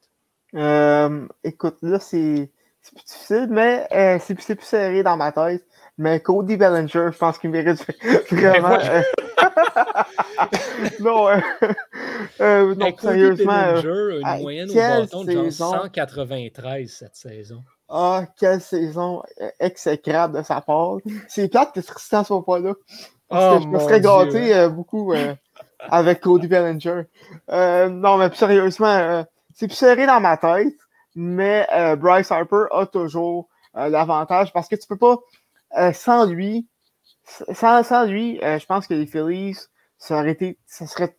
Euh, 0.54 1.28
écoute, 1.44 1.76
là, 1.82 2.00
c'est 2.00 2.50
plus 2.82 3.04
difficile, 3.04 3.46
mais 3.50 3.86
euh, 3.92 4.18
c'est 4.20 4.34
plus 4.34 4.58
serré 4.60 5.02
dans 5.02 5.16
ma 5.16 5.32
tête. 5.32 5.64
Mais 5.98 6.20
Cody 6.20 6.56
Bellinger, 6.56 7.10
je 7.12 7.18
pense 7.18 7.38
qu'il 7.38 7.50
mérite 7.50 7.84
vraiment. 8.30 8.78
Euh, 10.84 11.00
non, 11.00 11.28
euh, 12.40 12.74
non 12.74 12.96
sérieusement. 12.98 13.52
Bellinger, 13.52 14.20
une 14.20 14.42
moyenne 14.42 14.70
au 14.70 14.74
bâton 14.74 15.24
de 15.24 15.50
genre 15.50 15.82
193 15.82 16.90
cette 16.90 17.16
saison. 17.16 17.62
Ah, 17.88 18.24
quelle 18.38 18.60
saison 18.60 19.22
exécrable 19.60 20.38
de 20.38 20.42
sa 20.42 20.60
part. 20.60 20.96
C'est 21.28 21.48
plate 21.48 21.72
que 21.72 21.80
Tristan 21.80 22.24
soit 22.24 22.44
pas 22.44 22.58
là. 22.58 22.74
Parce 23.28 23.54
que 23.54 23.60
oh 23.60 23.62
je 23.62 23.68
me 23.68 23.78
serais 23.78 24.00
gâté 24.00 24.68
beaucoup 24.68 25.14
avec 25.88 26.20
Cody 26.20 26.48
Bellinger. 26.48 27.02
non, 27.48 28.18
mais 28.18 28.28
plus 28.28 28.38
sérieusement, 28.38 29.24
c'est 29.54 29.68
plus 29.68 29.76
serré 29.76 30.06
dans 30.06 30.20
ma 30.20 30.36
tête, 30.36 30.74
mais 31.14 31.66
Bryce 31.96 32.30
Harper 32.30 32.64
a 32.72 32.86
toujours 32.86 33.48
l'avantage 33.74 34.52
parce 34.52 34.68
que 34.68 34.76
tu 34.76 34.86
peux 34.86 34.98
pas 34.98 35.16
euh, 35.78 35.92
sans 35.92 36.26
lui, 36.26 36.66
sans, 37.54 37.82
sans 37.82 38.04
lui, 38.04 38.42
euh, 38.42 38.58
je 38.58 38.66
pense 38.66 38.86
que 38.86 38.94
les 38.94 39.06
Phillies, 39.06 39.56
ça 39.98 40.18
aurait 40.18 40.32
été, 40.32 40.58
ça 40.66 40.86
serait, 40.86 41.16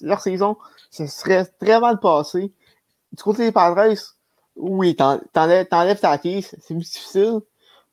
leur 0.00 0.20
saison, 0.20 0.56
ça 0.90 1.06
serait 1.06 1.44
très 1.44 1.80
mal 1.80 2.00
passé. 2.00 2.52
Du 3.12 3.22
côté 3.22 3.44
des 3.44 3.52
Padres, 3.52 3.96
oui, 4.56 4.96
t'enlèves 4.96 5.68
ta 6.00 6.18
case, 6.18 6.56
c'est 6.60 6.74
plus 6.74 6.90
difficile, 6.90 7.40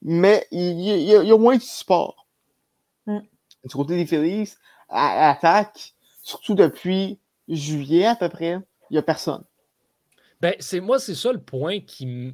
mais 0.01 0.47
il, 0.51 0.81
y 0.81 1.31
a, 1.31 1.37
moins 1.37 1.57
de 1.57 1.61
support. 1.61 2.27
Mm. 3.05 3.19
Du 3.65 3.75
côté 3.75 3.95
des 3.95 4.05
Phillies, 4.05 4.53
à, 4.89 5.27
l'attaque, 5.27 5.93
surtout 6.21 6.55
depuis 6.55 7.19
juillet 7.47 8.05
à 8.05 8.15
peu 8.15 8.29
près, 8.29 8.57
il 8.89 8.93
n'y 8.93 8.97
a 8.97 9.01
personne. 9.01 9.43
Ben, 10.41 10.55
c'est 10.59 10.81
moi, 10.81 10.99
c'est 10.99 11.15
ça 11.15 11.31
le 11.31 11.41
point 11.41 11.79
qui 11.79 12.05
me 12.05 12.33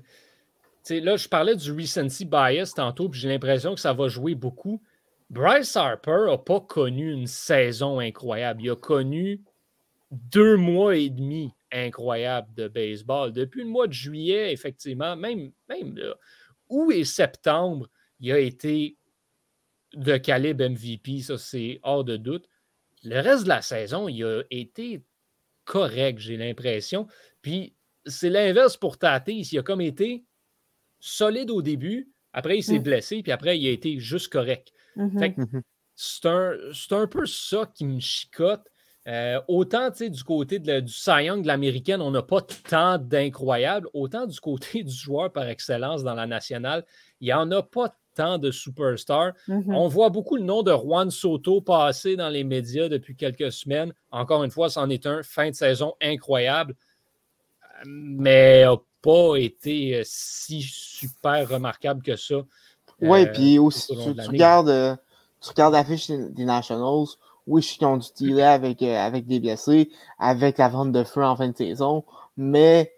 là, 0.89 1.17
je 1.17 1.27
parlais 1.27 1.55
du 1.55 1.71
recency 1.71 2.25
bias 2.25 2.73
tantôt, 2.75 3.09
puis 3.09 3.19
j'ai 3.19 3.29
l'impression 3.29 3.75
que 3.75 3.81
ça 3.81 3.93
va 3.93 4.07
jouer 4.07 4.35
beaucoup. 4.35 4.81
Bryce 5.29 5.75
Harper 5.75 6.25
n'a 6.27 6.37
pas 6.37 6.59
connu 6.59 7.11
une 7.11 7.27
saison 7.27 7.99
incroyable. 7.99 8.63
Il 8.63 8.71
a 8.71 8.75
connu 8.75 9.41
deux 10.11 10.57
mois 10.57 10.95
et 10.95 11.09
demi 11.09 11.53
incroyables 11.71 12.53
de 12.55 12.67
baseball. 12.67 13.31
Depuis 13.31 13.61
le 13.61 13.69
mois 13.69 13.87
de 13.87 13.93
juillet, 13.93 14.51
effectivement, 14.51 15.15
même, 15.15 15.51
même 15.67 15.97
là, 15.97 16.15
août 16.69 16.91
et 16.91 17.05
septembre, 17.05 17.87
il 18.19 18.31
a 18.31 18.39
été 18.39 18.97
de 19.93 20.17
calibre 20.17 20.67
MVP, 20.67 21.21
ça 21.21 21.37
c'est 21.37 21.79
hors 21.83 22.03
de 22.03 22.17
doute. 22.17 22.47
Le 23.03 23.19
reste 23.21 23.43
de 23.43 23.49
la 23.49 23.61
saison, 23.61 24.07
il 24.07 24.23
a 24.23 24.41
été 24.49 25.03
correct, 25.65 26.19
j'ai 26.19 26.37
l'impression. 26.37 27.07
Puis 27.41 27.75
c'est 28.05 28.29
l'inverse 28.29 28.77
pour 28.77 28.97
Tatis. 28.97 29.49
Il 29.51 29.59
a 29.59 29.63
comme 29.63 29.81
été 29.81 30.25
solide 30.99 31.51
au 31.51 31.61
début. 31.61 32.11
Après, 32.33 32.57
il 32.57 32.63
s'est 32.63 32.79
mm. 32.79 32.83
blessé, 32.83 33.23
puis 33.23 33.31
après, 33.31 33.57
il 33.57 33.67
a 33.67 33.71
été 33.71 33.99
juste 33.99 34.31
correct. 34.31 34.71
Mm-hmm. 34.97 35.35
Mm-hmm. 35.35 35.61
C'est 35.95 36.93
un, 36.93 37.07
peu 37.07 37.25
ça 37.25 37.69
qui 37.73 37.85
me 37.85 37.99
chicote. 37.99 38.61
Euh, 39.07 39.41
autant 39.47 39.89
du 39.89 40.23
côté 40.23 40.59
de 40.59 40.81
du 40.81 40.93
Cy 40.93 41.25
Young 41.25 41.41
de 41.41 41.47
l'américaine, 41.47 42.01
on 42.01 42.11
n'a 42.11 42.21
pas 42.21 42.41
tant 42.41 42.97
d'incroyables. 42.97 43.87
Autant 43.93 44.27
du 44.27 44.39
côté 44.39 44.83
du 44.83 44.93
joueur 44.93 45.31
par 45.31 45.47
excellence 45.47 46.03
dans 46.03 46.13
la 46.13 46.27
nationale, 46.27 46.85
il 47.19 47.25
n'y 47.25 47.33
en 47.33 47.49
a 47.51 47.63
pas 47.63 47.95
tant 48.15 48.37
de 48.37 48.51
superstars. 48.51 49.33
On 49.47 49.87
voit 49.87 50.09
beaucoup 50.09 50.35
le 50.35 50.43
nom 50.43 50.61
de 50.61 50.71
Juan 50.71 51.09
Soto 51.09 51.61
passer 51.61 52.15
dans 52.15 52.29
les 52.29 52.43
médias 52.43 52.89
depuis 52.89 53.15
quelques 53.15 53.51
semaines. 53.51 53.93
Encore 54.11 54.43
une 54.43 54.51
fois, 54.51 54.69
c'en 54.69 54.89
est 54.89 55.05
un 55.05 55.23
fin 55.23 55.49
de 55.49 55.55
saison 55.55 55.95
incroyable. 56.01 56.75
Mais 57.85 58.65
pas 59.01 59.35
été 59.35 59.95
euh, 59.95 60.01
si 60.05 60.61
super 60.61 61.47
remarquable 61.47 62.01
que 62.01 62.15
ça. 62.15 62.35
Oui, 63.01 63.21
euh, 63.21 63.31
puis 63.33 63.59
aussi, 63.59 63.95
tu, 63.95 64.21
regardes, 64.21 64.69
euh, 64.69 64.95
tu 65.41 65.49
regardes 65.49 65.73
l'affiche 65.73 66.09
des 66.09 66.45
Nationals. 66.45 67.07
Oui, 67.47 67.61
je 67.61 67.67
suis 67.69 67.85
ont 67.85 67.99
dû 68.17 68.41
avec, 68.41 68.83
avec 68.83 69.25
des 69.25 69.39
blessés, 69.39 69.89
avec 70.19 70.57
la 70.57 70.69
vente 70.69 70.91
de 70.91 71.03
feu 71.03 71.23
en 71.23 71.35
fin 71.35 71.47
de 71.47 71.57
saison, 71.57 72.03
mais 72.37 72.93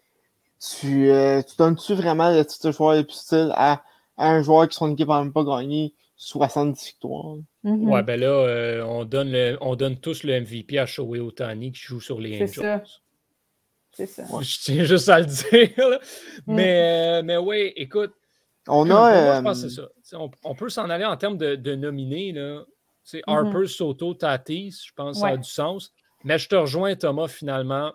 tu, 0.60 1.10
tu 1.10 1.56
donnes-tu 1.58 1.94
vraiment 1.94 2.32
le 2.32 2.44
titre 2.44 2.68
de 2.68 2.72
joueur 2.74 2.96
le 2.96 3.04
plus 3.04 3.16
style 3.16 3.54
à, 3.56 3.82
un 4.18 4.42
joueur 4.42 4.68
qui 4.68 4.76
son 4.76 4.92
équipe 4.92 5.08
n'a 5.08 5.24
même 5.24 5.32
pas 5.32 5.46
gagné 5.46 5.94
70 6.18 6.86
victoires? 6.86 7.38
Mm-hmm. 7.64 7.90
Ouais, 7.90 8.04
ben 8.04 8.20
là, 8.20 8.86
on, 8.86 9.06
donne 9.06 9.58
on 9.62 9.78
donne 9.78 9.96
tous 9.98 10.24
le 10.24 10.42
MVP 10.42 10.80
à 10.80 10.86
Shohei 10.86 11.22
Otani 11.22 11.72
qui 11.72 11.80
joue 11.80 12.02
sur 12.02 12.20
les 12.20 12.44
Angels. 12.44 12.84
C'est 13.92 14.06
ça. 14.06 14.24
je 14.24 14.60
tiens 14.60 14.84
juste 14.84 15.10
à 15.10 15.20
le 15.20 15.26
dire. 15.52 16.00
Mm. 16.48 16.56
Mais, 16.56 17.20
euh, 17.20 17.24
mais 17.24 17.38
oui, 17.38 17.74
écoute. 17.76 18.14
On 18.68 18.90
a. 18.92 19.38
je 19.38 19.42
pense 19.42 19.62
que 19.64 19.70
c'est 19.70 19.76
ça. 19.76 20.20
On, 20.44 20.56
peut 20.56 20.70
s'en 20.70 20.90
aller 20.90 21.06
en 21.06 21.18
termes 21.18 21.38
de, 21.38 21.56
de 21.56 21.76
nominés. 21.76 22.32
Là. 22.32 22.64
Mm-hmm. 23.06 23.22
Harper, 23.28 23.68
Soto, 23.68 24.14
Tatis, 24.14 24.84
je 24.88 24.94
pense 24.94 25.16
que 25.16 25.22
ça 25.22 25.28
a 25.28 25.38
du 25.38 25.50
sens. 25.50 25.92
Mais 26.24 26.38
je 26.38 26.48
te 26.48 26.56
rejoins, 26.56 26.96
Thomas, 26.96 27.28
finalement. 27.28 27.92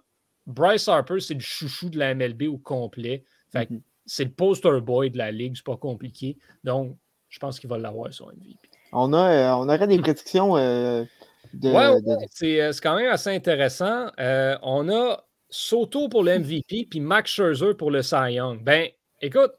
Bryce 0.46 0.88
Harper, 0.88 1.20
c'est 1.20 1.34
le 1.34 1.40
chouchou 1.40 1.88
de 1.88 1.98
la 1.98 2.14
MLB 2.14 2.42
au 2.42 2.58
complet. 2.58 3.24
Fait 3.52 3.70
mm-hmm. 3.70 3.80
C'est 4.08 4.24
le 4.24 4.30
poster 4.30 4.80
boy 4.80 5.10
de 5.10 5.18
la 5.18 5.32
ligue, 5.32 5.54
c'est 5.56 5.64
pas 5.64 5.76
compliqué. 5.76 6.38
Donc, 6.62 6.96
je 7.28 7.40
pense 7.40 7.58
qu'il 7.58 7.68
va 7.68 7.76
l'avoir 7.76 8.12
son 8.14 8.26
MVP. 8.26 8.56
On, 8.92 9.12
a, 9.12 9.30
euh, 9.30 9.54
on 9.54 9.68
aurait 9.68 9.88
des 9.88 9.98
prédictions. 9.98 10.56
Euh, 10.56 11.04
de, 11.52 11.72
ouais, 11.72 12.28
C'est 12.30 12.70
quand 12.80 12.94
même 12.94 13.10
assez 13.10 13.30
intéressant. 13.30 14.10
on 14.16 14.88
a 14.88 15.26
Soto 15.56 16.10
pour 16.10 16.22
le 16.22 16.38
MVP, 16.38 16.86
puis 16.90 17.00
Max 17.00 17.30
Scherzer 17.30 17.74
pour 17.74 17.90
le 17.90 18.02
Cy 18.02 18.34
Young. 18.34 18.62
Ben, 18.62 18.90
écoute, 19.22 19.52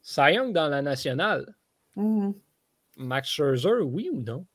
Cy 0.00 0.34
Young 0.34 0.52
dans 0.52 0.68
la 0.68 0.80
nationale. 0.80 1.56
Mm-hmm. 1.96 2.34
Max 2.98 3.28
Scherzer, 3.28 3.82
oui 3.82 4.10
ou 4.12 4.22
non? 4.22 4.46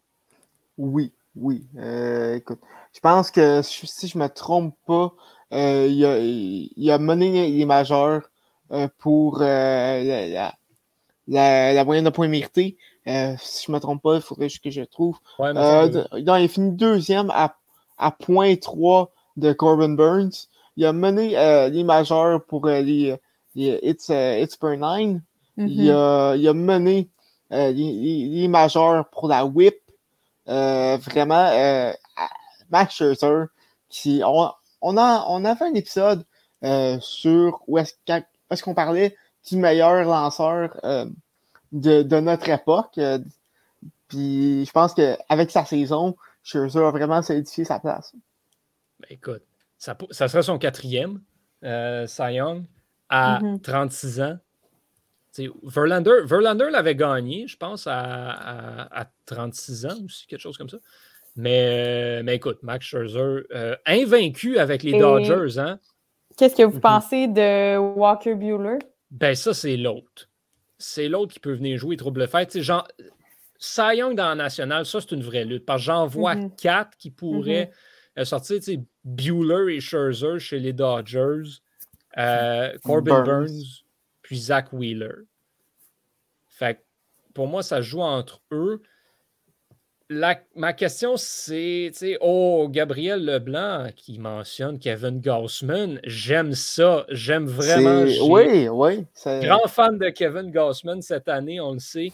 Oui, 0.77 1.11
oui. 1.35 1.67
Euh, 1.77 2.35
écoute, 2.35 2.61
je 2.93 3.01
pense 3.01 3.29
que 3.29 3.61
si 3.61 4.07
je 4.07 4.17
ne 4.17 4.23
me 4.23 4.29
trompe 4.29 4.73
pas, 4.87 5.13
euh, 5.51 5.85
il, 5.85 6.91
a, 6.91 6.97
mené 6.97 7.51
les 7.51 7.65
majeurs 7.65 8.29
euh, 8.71 8.87
pour 8.99 9.39
la, 9.39 10.53
moyenne 11.27 12.05
de 12.05 12.09
points 12.09 12.29
mérités. 12.29 12.77
si 13.05 13.65
je 13.65 13.71
ne 13.71 13.75
me 13.75 13.79
trompe 13.81 14.01
pas, 14.01 14.15
il 14.15 14.21
faudrait 14.21 14.47
que 14.47 14.71
je 14.71 14.83
trouve. 14.83 15.19
il 15.39 16.29
a 16.29 16.47
fini 16.47 16.71
deuxième 16.71 17.29
à, 17.31 17.57
à 17.97 18.11
point 18.11 18.55
3 18.55 19.11
de 19.35 19.51
Corbin 19.51 19.89
Burns. 19.89 20.47
Il 20.75 20.85
a 20.85 20.93
mené 20.93 21.37
euh, 21.37 21.69
les 21.69 21.83
majeurs 21.83 22.43
pour 22.45 22.65
euh, 22.67 22.81
les, 22.81 23.15
les 23.55 23.79
It's, 23.83 24.09
uh, 24.09 24.41
It's 24.41 24.57
per 24.57 24.77
Nine. 24.77 25.21
il, 25.57 25.65
mm-hmm. 25.65 25.91
a, 25.91 26.35
il, 26.35 26.47
a, 26.47 26.53
mené 26.53 27.09
euh, 27.51 27.71
les, 27.71 28.27
les, 28.27 28.47
majeurs 28.47 29.07
pour 29.09 29.27
la 29.27 29.45
whip. 29.45 29.75
vraiment, 30.47 31.93
Max 32.69 32.95
Scherzer, 32.95 33.45
qui, 33.89 34.21
on, 34.25 34.49
on, 34.81 34.97
a, 34.97 35.25
on 35.27 35.45
a 35.45 35.55
fait 35.55 35.65
un 35.65 35.75
épisode 35.75 36.25
sur 36.99 37.61
où 37.67 37.77
est-ce 37.77 38.63
qu'on 38.63 38.73
parlait 38.73 39.15
du 39.47 39.57
meilleur 39.57 40.03
lanceur 40.05 40.79
de, 41.71 42.01
de, 42.01 42.19
notre 42.19 42.49
époque. 42.49 42.99
Puis 44.07 44.65
je 44.65 44.71
pense 44.71 44.95
qu'avec 44.95 45.51
sa 45.51 45.65
saison, 45.65 46.15
Scherzer 46.43 46.83
a 46.83 46.91
vraiment 46.91 47.21
solidifié 47.21 47.63
sa 47.63 47.79
place. 47.79 48.13
Ben, 48.99 49.07
écoute, 49.11 49.43
ça, 49.83 49.97
ça, 50.11 50.29
serait 50.29 50.43
son 50.43 50.57
quatrième, 50.57 51.19
euh, 51.65 52.07
Cy 52.07 52.35
Young, 52.35 52.63
à 53.09 53.41
36 53.63 54.19
mm-hmm. 54.19 54.23
ans. 54.23 54.39
Verlander, 55.63 56.23
Verlander 56.23 56.69
l'avait 56.71 56.95
gagné, 56.95 57.47
je 57.47 57.57
pense, 57.57 57.85
à, 57.85 59.09
36 59.25 59.85
ans 59.87 59.89
aussi, 60.05 60.25
quelque 60.27 60.39
chose 60.39 60.57
comme 60.57 60.69
ça. 60.69 60.77
Mais, 61.35 62.23
mais 62.23 62.35
écoute, 62.35 62.59
Max 62.61 62.85
Scherzer, 62.85 63.43
euh, 63.53 63.75
invaincu 63.85 64.57
avec 64.57 64.83
les 64.83 64.97
Dodgers. 64.97 65.59
Hein? 65.59 65.79
Qu'est-ce 66.37 66.55
que 66.55 66.63
vous 66.63 66.77
mm-hmm. 66.77 66.79
pensez 66.79 67.27
de 67.27 67.77
Walker 67.77 68.35
Bueller? 68.35 68.79
Ben, 69.11 69.35
ça, 69.35 69.53
c'est 69.53 69.75
l'autre. 69.75 70.29
C'est 70.77 71.09
l'autre 71.09 71.33
qui 71.33 71.41
peut 71.41 71.53
venir 71.53 71.77
jouer 71.77 71.97
trouble 71.97 72.25
fête. 72.29 72.57
Genre, 72.61 72.87
Cy 73.59 73.97
Young 73.97 74.15
dans 74.15 74.29
la 74.29 74.35
nationale, 74.35 74.85
ça, 74.85 75.01
c'est 75.01 75.11
une 75.11 75.23
vraie 75.23 75.43
lutte. 75.43 75.65
Parce 75.65 75.81
que 75.81 75.87
j'en 75.87 76.07
vois 76.07 76.35
mm-hmm. 76.35 76.55
quatre 76.55 76.95
qui 76.97 77.11
pourraient 77.11 77.69
sortir, 78.23 78.59
Bueller 79.03 79.75
et 79.75 79.79
Scherzer 79.79 80.39
chez 80.39 80.59
les 80.59 80.73
Dodgers, 80.73 81.61
euh, 82.17 82.77
Corbin 82.83 83.23
Burns. 83.23 83.83
puis 84.21 84.37
Zach 84.37 84.71
Wheeler. 84.71 85.25
Fait 86.47 86.83
pour 87.33 87.47
moi, 87.47 87.63
ça 87.63 87.81
joue 87.81 88.01
entre 88.01 88.41
eux. 88.51 88.81
ma 90.09 90.73
question, 90.73 91.17
c'est, 91.17 91.91
oh, 92.21 92.67
Gabriel 92.69 93.25
Leblanc 93.25 93.89
qui 93.95 94.19
mentionne 94.19 94.77
Kevin 94.77 95.19
Gossman. 95.19 95.99
J'aime 96.03 96.53
ça. 96.53 97.05
J'aime 97.09 97.47
vraiment. 97.47 98.03
Oui, 98.29 98.67
oui. 98.69 99.05
Grand 99.25 99.67
fan 99.67 99.97
de 99.97 100.09
Kevin 100.09 100.51
Gossman 100.51 101.01
cette 101.01 101.27
année, 101.27 101.59
on 101.59 101.73
le 101.73 101.79
sait. 101.79 102.11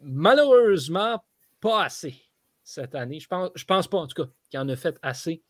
Malheureusement, 0.00 1.20
pas 1.60 1.84
assez. 1.84 2.27
Cette 2.68 2.94
année. 2.94 3.18
Je 3.18 3.26
pense, 3.26 3.50
je 3.54 3.64
pense 3.64 3.88
pas, 3.88 3.98
en 3.98 4.06
tout 4.06 4.22
cas, 4.22 4.30
qu'il 4.50 4.60
en 4.60 4.68
a 4.68 4.76
fait 4.76 4.98
assez 5.00 5.42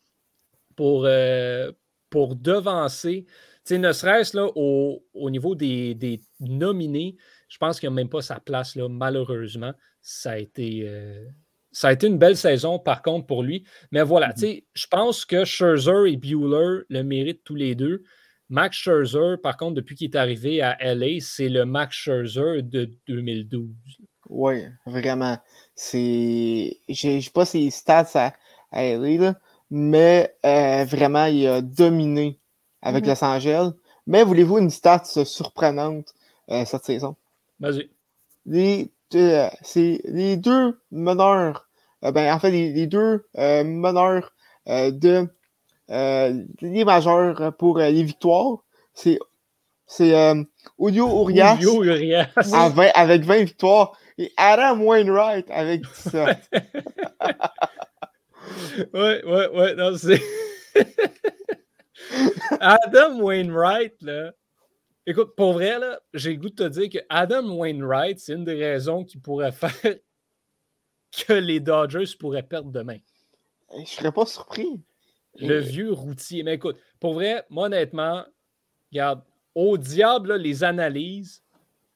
pour, 0.77 1.03
euh, 1.05 1.71
pour 2.09 2.35
devancer. 2.35 3.25
ne 3.69 3.91
serait-ce 3.91 4.37
là 4.37 4.47
au, 4.55 5.29
niveau 5.29 5.53
des, 5.53 6.21
nominés, 6.39 7.17
je 7.49 7.57
pense 7.57 7.79
qu'il 7.79 7.89
n'a 7.89 7.95
même 7.95 8.09
pas 8.09 8.21
sa 8.21 8.39
place, 8.39 8.75
là, 8.75 8.87
malheureusement. 8.87 9.73
Ça 10.01 10.31
a, 10.31 10.37
été, 10.37 10.83
euh, 10.85 11.25
ça 11.73 11.89
a 11.89 11.91
été 11.91 12.07
une 12.07 12.17
belle 12.17 12.37
saison, 12.37 12.79
par 12.79 13.01
contre, 13.01 13.27
pour 13.27 13.43
lui. 13.43 13.65
Mais 13.91 14.01
voilà, 14.01 14.29
mm-hmm. 14.29 14.63
je 14.73 14.87
pense 14.87 15.25
que 15.25 15.43
Scherzer 15.43 16.05
et 16.07 16.15
Bueller 16.15 16.83
le 16.87 17.03
méritent 17.03 17.43
tous 17.43 17.55
les 17.55 17.75
deux. 17.75 18.03
Max 18.47 18.77
Scherzer, 18.77 19.35
par 19.43 19.57
contre, 19.57 19.75
depuis 19.75 19.95
qu'il 19.95 20.09
est 20.09 20.15
arrivé 20.15 20.61
à 20.61 20.77
LA, 20.95 21.19
c'est 21.19 21.49
le 21.49 21.65
Max 21.65 21.97
Scherzer 21.97 22.63
de 22.63 22.89
2012. 23.07 23.69
Oui, 24.29 24.63
vraiment. 24.85 25.37
C'est. 25.79 26.77
Je 26.89 27.19
sais 27.21 27.29
pas 27.33 27.45
ses 27.45 27.69
stats 27.69 28.33
à, 28.71 28.83
LA, 28.95 29.35
mais 29.71 30.35
euh, 30.45 30.83
vraiment, 30.85 31.25
il 31.25 31.47
a 31.47 31.61
dominé 31.61 32.37
avec 32.81 33.05
mm-hmm. 33.05 33.07
Los 33.07 33.23
Angeles. 33.23 33.71
Mais 34.07 34.23
voulez-vous 34.23 34.57
une 34.57 34.69
stat 34.69 35.03
surprenante 35.05 36.13
euh, 36.49 36.65
cette 36.65 36.83
saison? 36.83 37.15
Vas-y. 37.59 37.89
Les, 38.45 38.91
euh, 39.15 39.47
c'est 39.61 40.01
les 40.05 40.37
deux 40.37 40.79
meneurs, 40.91 41.67
ben, 42.01 42.33
en 42.33 42.39
fait, 42.39 42.51
les 42.51 42.87
deux 42.87 43.25
meneurs 43.35 44.33
de 44.67 45.29
euh, 45.91 46.43
les 46.61 46.85
majeurs 46.85 47.53
pour 47.57 47.79
euh, 47.79 47.89
les 47.89 48.03
victoires, 48.03 48.57
c'est 48.93 49.17
c'est 49.87 50.13
euh, 50.13 50.43
Urias, 50.77 51.57
avec 52.93 53.23
20 53.23 53.43
victoires 53.43 53.97
et 54.19 54.33
Adam 54.35 54.81
Wainwright 54.81 55.49
avec 55.49 55.81
17. 55.81 56.49
ouais, 58.93 59.23
ouais, 59.25 59.47
ouais, 59.47 59.75
non, 59.75 59.95
c'est. 59.97 60.21
Adam 62.59 63.21
Wainwright, 63.21 64.01
là. 64.01 64.33
Écoute, 65.05 65.35
pour 65.37 65.53
vrai, 65.53 65.79
là, 65.79 66.01
j'ai 66.13 66.33
le 66.33 66.39
goût 66.39 66.49
de 66.49 66.55
te 66.55 66.67
dire 66.67 66.89
que 66.89 66.97
Adam 67.07 67.49
Wainwright, 67.49 68.19
c'est 68.19 68.33
une 68.33 68.43
des 68.43 68.55
raisons 68.55 69.05
qui 69.05 69.17
pourrait 69.17 69.53
faire 69.53 69.95
que 71.27 71.33
les 71.33 71.61
Dodgers 71.61 72.03
pourraient 72.19 72.43
perdre 72.43 72.71
demain. 72.71 72.97
Je 73.85 73.89
serais 73.89 74.11
pas 74.11 74.25
surpris. 74.25 74.81
Le 75.35 75.59
vieux 75.59 75.93
routier. 75.93 76.43
Mais 76.43 76.55
écoute, 76.55 76.77
pour 76.99 77.13
vrai, 77.13 77.45
moi, 77.49 77.67
honnêtement, 77.67 78.25
regarde, 78.91 79.23
au 79.55 79.77
diable 79.77 80.35
les 80.35 80.65
analyses 80.65 81.41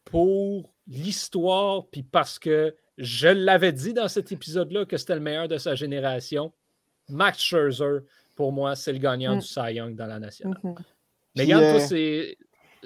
pour 0.06 0.73
l'histoire, 0.88 1.86
puis 1.91 2.04
parce 2.04 2.39
que 2.39 2.76
je 2.98 3.28
l'avais 3.28 3.72
dit 3.72 3.93
dans 3.93 4.08
cet 4.08 4.32
épisode-là 4.32 4.86
que 4.86 4.98
c'était 4.98 5.15
le 5.15 5.22
meilleur 5.22 5.48
de 5.48 5.58
sa 5.58 5.76
génération. 5.76 6.52
Max 7.10 7.39
Scherzer, 7.39 8.02
pour 8.36 8.52
moi, 8.52 8.76
c'est 8.76 8.93
le 8.93 9.00
gagnant 9.00 9.36
mm. 9.36 9.39
du 9.39 9.48
Cy 9.48 9.74
Young 9.74 9.96
dans 9.96 10.06
la 10.06 10.19
nationale. 10.19 10.60
Mm-hmm. 10.63 10.76
Mais 11.36 11.43
regarde, 11.43 11.63
toi, 11.63 11.74
euh, 11.74 11.80
c'est. 11.80 12.38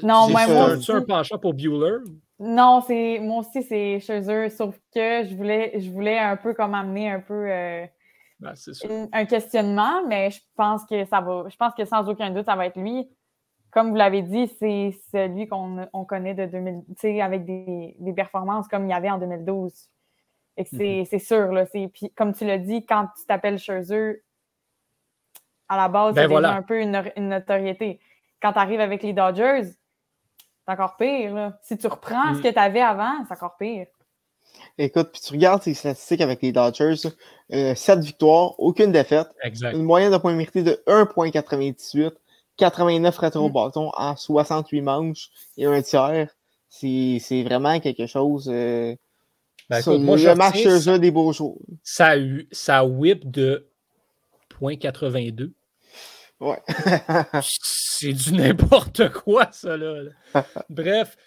Non, 0.02 0.30
moi, 0.30 0.48
moi 0.48 0.78
un 0.88 1.02
penchant 1.02 1.38
pour 1.38 1.54
Bueller? 1.54 2.00
Non, 2.40 2.82
c'est 2.86 3.20
moi 3.20 3.40
aussi, 3.40 3.64
c'est 3.64 4.00
Scherzer, 4.00 4.50
sauf 4.50 4.76
que 4.94 5.26
je 5.28 5.36
voulais, 5.36 5.74
je 5.80 5.90
voulais 5.90 6.20
un 6.20 6.38
peu 6.38 6.54
comme 6.54 6.74
amener 6.74 7.12
un 7.12 7.20
peu. 7.20 7.52
Euh, 7.52 7.86
ben, 8.40 8.54
un 9.12 9.26
questionnement, 9.26 10.06
mais 10.08 10.30
je 10.30 10.40
pense 10.56 10.86
que 10.86 11.04
ça 11.06 11.20
va. 11.22 11.46
Je 11.50 11.56
pense 11.56 11.74
que 11.74 11.84
sans 11.86 12.08
aucun 12.08 12.30
doute, 12.30 12.46
ça 12.46 12.56
va 12.56 12.68
être 12.68 12.80
lui. 12.80 13.10
Comme 13.72 13.90
vous 13.90 13.96
l'avez 13.96 14.22
dit, 14.22 14.48
c'est 14.60 14.98
celui 15.12 15.48
qu'on 15.48 15.88
on 15.94 16.06
connaît 16.06 16.34
de 16.34 16.46
2000, 16.46 17.22
avec 17.22 17.46
des, 17.46 17.96
des, 18.00 18.14
performances 18.14 18.68
comme 18.68 18.86
il 18.86 18.90
y 18.90 18.94
avait 18.94 19.10
en 19.10 19.18
2012. 19.18 19.90
Et 20.58 20.64
mm-hmm. 20.64 21.06
c'est 21.06 21.20
sûr, 21.20 21.52
là. 21.52 21.66
Puis, 21.66 22.12
comme 22.16 22.34
tu 22.34 22.46
l'as 22.46 22.58
dit, 22.58 22.86
quand 22.86 23.08
tu 23.18 23.26
t'appelles 23.26 23.60
Scherzer, 23.60 24.24
à 25.70 25.78
la 25.78 25.88
base, 25.88 26.16
ben 26.16 26.30
c'est 26.30 26.46
un 26.46 26.62
peu 26.62 26.80
une, 26.82 27.04
notoriété. 27.18 28.00
Quand 28.42 28.54
tu 28.54 28.60
arrives 28.60 28.80
avec 28.80 29.04
les 29.04 29.14
Dodgers, 29.14 29.64
c'est 29.64 30.72
encore 30.72 30.96
pire. 30.98 31.54
Si 31.62 31.78
tu 31.78 31.88
reprends 31.88 32.34
ce 32.34 32.40
mm. 32.40 32.44
que 32.44 32.48
tu 32.50 32.60
avais 32.60 32.82
avant, 32.82 33.26
c'est 33.28 33.34
encore 33.34 33.58
pire. 33.58 33.88
Écoute, 34.78 35.10
puis 35.12 35.22
tu 35.22 35.34
regardes 35.34 35.62
tes 35.62 35.74
statistiques 35.74 36.22
avec 36.22 36.42
les 36.42 36.52
Dodgers, 36.52 36.96
7 36.96 37.12
euh, 37.52 37.96
victoires, 38.00 38.60
aucune 38.60 38.92
défaite, 38.92 39.28
une 39.44 39.84
moyenne 39.84 40.12
de 40.12 40.18
points 40.18 40.34
mérités 40.34 40.64
de 40.64 40.82
1,98, 40.88 42.14
89 42.58 43.18
rétro 43.18 43.50
bâtons 43.50 43.92
en 43.96 44.16
68 44.16 44.82
manches 44.82 45.30
et 45.58 45.66
un 45.66 45.82
tiers. 45.82 46.36
C'est 46.70 47.44
vraiment 47.44 47.80
quelque 47.80 48.08
chose. 48.08 48.50
Euh, 48.52 48.96
ben, 49.70 49.82
moi, 50.00 50.18
le 50.18 50.36
match 50.36 50.62
jeu 50.64 51.00
des 51.00 51.12
beaux 51.12 51.32
jours. 51.34 51.60
Ça, 51.84 52.14
ça 52.52 52.86
whip 52.86 53.30
de 53.30 53.68
0.82. 54.62 55.52
Ouais. 56.40 56.62
c'est 57.42 58.14
du 58.14 58.34
n'importe 58.34 59.10
quoi, 59.10 59.50
ça, 59.52 59.76
là. 59.76 60.04
Bref, 60.70 61.18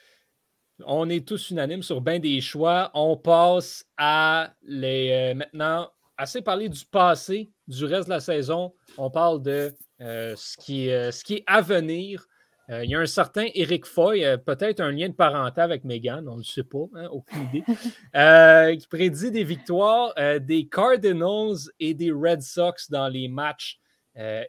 on 0.87 1.09
est 1.11 1.27
tous 1.27 1.51
unanimes 1.51 1.83
sur 1.83 2.01
bien 2.01 2.19
des 2.19 2.41
choix. 2.41 2.91
On 2.95 3.17
passe 3.17 3.85
à 3.97 4.53
les. 4.63 5.11
Euh, 5.11 5.35
maintenant, 5.35 5.91
assez 6.17 6.43
parler 6.43 6.69
du 6.69 6.85
passé, 6.85 7.51
du 7.67 7.85
reste 7.85 8.09
de 8.09 8.15
la 8.15 8.21
saison. 8.21 8.73
On 8.97 9.11
parle 9.11 9.43
de 9.43 9.75
ce, 10.01 10.57
qui, 10.59 10.91
euh, 10.91 11.11
ce 11.11 11.25
qui 11.25 11.35
est 11.35 11.45
à 11.47 11.61
venir. 11.61 12.27
il 12.69 12.89
y 12.89 12.95
a 12.95 13.01
un 13.01 13.07
certain 13.07 13.47
Eric 13.55 13.85
Foy, 13.85 14.25
peut-être 14.47 14.81
un 14.81 14.93
lien 14.93 15.09
de 15.09 15.15
parenté 15.15 15.61
avec 15.61 15.85
Megan, 15.85 16.29
on 16.29 16.35
ne 16.35 16.39
le 16.39 16.45
sait 16.45 16.63
pas, 16.63 16.87
hein, 16.95 17.09
aucune 17.11 17.49
idée, 17.53 17.65
qui 18.79 18.87
prédit 18.87 19.31
des 19.31 19.45
victoires 19.45 20.15
des 20.41 20.69
Cardinals 20.69 21.59
et 21.81 21.95
des 21.95 22.13
Red 22.13 22.43
Sox 22.43 22.89
dans 22.89 23.09
les 23.09 23.29
matchs 23.29 23.81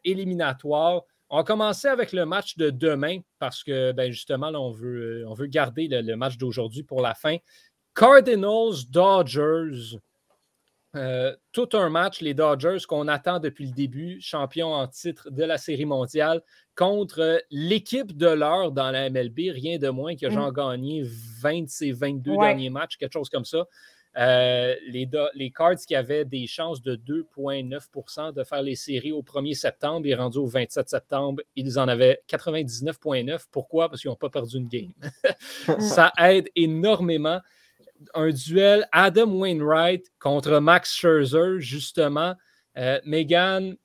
éliminatoires. 0.04 1.02
On 1.34 1.38
va 1.38 1.44
commencer 1.44 1.88
avec 1.88 2.12
le 2.12 2.26
match 2.26 2.58
de 2.58 2.70
demain 2.70 3.20
parce 3.40 3.64
que 3.64 3.94
ben, 3.94 4.12
justement, 4.12 4.50
on, 4.50 4.72
veut, 4.72 5.24
on 5.28 5.34
veut 5.34 5.48
garder 5.48 5.88
le, 5.88 6.16
match 6.16 6.38
d'aujourd'hui 6.38 6.84
pour 6.84 7.02
la 7.02 7.14
fin. 7.14 7.38
Cardinals, 7.96 8.86
Dodgers. 8.90 9.98
Euh, 10.96 11.34
tout 11.54 11.70
un 11.74 11.90
match, 11.90 12.20
les 12.20 12.34
Dodgers 12.34 12.80
qu'on 12.88 13.08
attend 13.08 13.40
depuis 13.40 13.66
le 13.66 13.72
début, 13.72 14.20
champion 14.20 14.74
en 14.74 14.88
titre 14.88 15.30
de 15.32 15.44
la 15.44 15.58
Série 15.58 15.86
mondiale, 15.86 16.42
contre 16.76 17.42
l'équipe 17.50 18.18
de 18.18 18.28
l'heure 18.28 18.72
dans 18.72 18.92
la 18.92 19.10
MLB, 19.10 19.52
rien 19.54 19.78
de 19.78 19.90
moins 19.90 20.16
que 20.16 20.30
Jean 20.30 20.52
mm. 20.52 20.54
gagné 20.54 21.04
20 21.42 21.62
de 21.64 21.70
ses 21.70 21.92
22 21.92 22.36
derniers 22.38 22.70
matchs, 22.70 22.98
quelque 22.98 23.14
chose 23.14 23.30
comme 23.30 23.46
ça. 23.46 23.66
Euh, 24.18 24.76
les, 24.90 25.10
les, 25.36 25.52
Cards 25.52 25.78
qui 25.88 25.96
avaient 25.96 26.26
des 26.26 26.46
chances 26.46 26.82
de 26.82 26.98
2,9% 26.98 28.34
de 28.34 28.44
faire 28.44 28.62
les 28.62 28.76
séries 28.76 29.14
au 29.14 29.22
1er 29.22 29.54
septembre 29.54 30.06
et 30.06 30.16
rendu 30.16 30.38
au 30.38 30.48
27 30.48 30.90
septembre, 30.90 31.42
ils 31.56 31.80
en 31.80 31.88
avaient 31.88 32.22
99,9. 32.28 33.46
Pourquoi? 33.52 33.88
Parce 33.88 34.02
qu'ils 34.02 34.10
n'ont 34.10 34.18
pas 34.18 34.30
perdu 34.30 34.58
une 34.58 34.68
game. 34.68 34.92
Ça 35.80 36.12
aide 36.18 36.50
énormément. 36.58 37.40
Un 38.14 38.30
duel 38.30 38.88
Adam 38.92 39.32
Wainwright 39.32 40.06
contre 40.20 40.60
Max 40.60 40.94
Scherzer, 40.94 41.60
justement. 41.60 42.34
Euh, 42.78 43.00
Megan, 43.06 43.76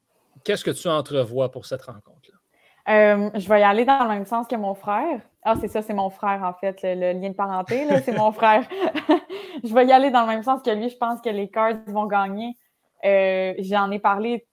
qu'est-ce 0.44 0.64
que 0.64 0.70
tu 0.70 0.88
entrevois 0.88 1.50
pour 1.50 1.66
cette 1.66 1.82
rencontre-là? 1.82 2.36
Euh, 2.88 3.30
je 3.34 3.48
vais 3.48 3.60
y 3.60 3.64
aller 3.64 3.84
dans 3.84 4.02
le 4.04 4.08
même 4.08 4.26
sens 4.26 4.46
que 4.46 4.56
mon 4.56 4.74
frère. 4.74 5.20
Ah, 5.42 5.54
c'est 5.60 5.68
ça, 5.68 5.82
c'est 5.82 5.94
mon 5.94 6.10
frère, 6.10 6.42
en 6.42 6.54
fait, 6.54 6.78
le, 6.82 7.12
lien 7.20 7.30
de 7.30 7.34
parenté, 7.34 7.86
c'est 8.04 8.16
mon 8.16 8.32
frère. 8.32 8.64
je 9.64 9.72
vais 9.74 9.86
y 9.86 9.92
aller 9.92 10.10
dans 10.10 10.22
le 10.22 10.28
même 10.28 10.42
sens 10.42 10.62
que 10.62 10.70
lui. 10.70 10.88
Je 10.88 10.96
pense 10.96 11.20
que 11.20 11.30
les 11.30 11.48
Cards 11.48 11.84
vont 11.86 12.06
gagner. 12.06 12.56
Euh, 13.04 13.54
j'en 13.58 13.90
ai 13.90 13.98
parlé 13.98 14.46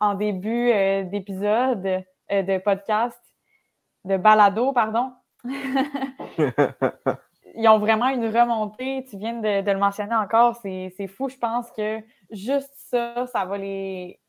en 0.00 0.14
début 0.14 0.70
euh, 0.70 1.04
d'épisode, 1.04 2.04
euh, 2.30 2.42
de 2.42 2.58
podcast, 2.58 3.18
de 4.04 4.16
balado, 4.16 4.72
pardon. 4.72 5.12
Ils 7.58 7.68
ont 7.68 7.78
vraiment 7.78 8.08
une 8.08 8.24
remontée. 8.24 9.04
Tu 9.10 9.18
viens 9.18 9.34
de, 9.34 9.70
le 9.70 9.78
mentionner 9.78 10.14
encore. 10.14 10.56
C'est 10.62 11.08
fou. 11.08 11.28
Je 11.28 11.36
pense 11.36 11.70
que 11.72 12.00
juste 12.30 12.72
ça, 12.76 13.26
ça 13.26 13.44
va 13.44 13.58
les. 13.58 14.20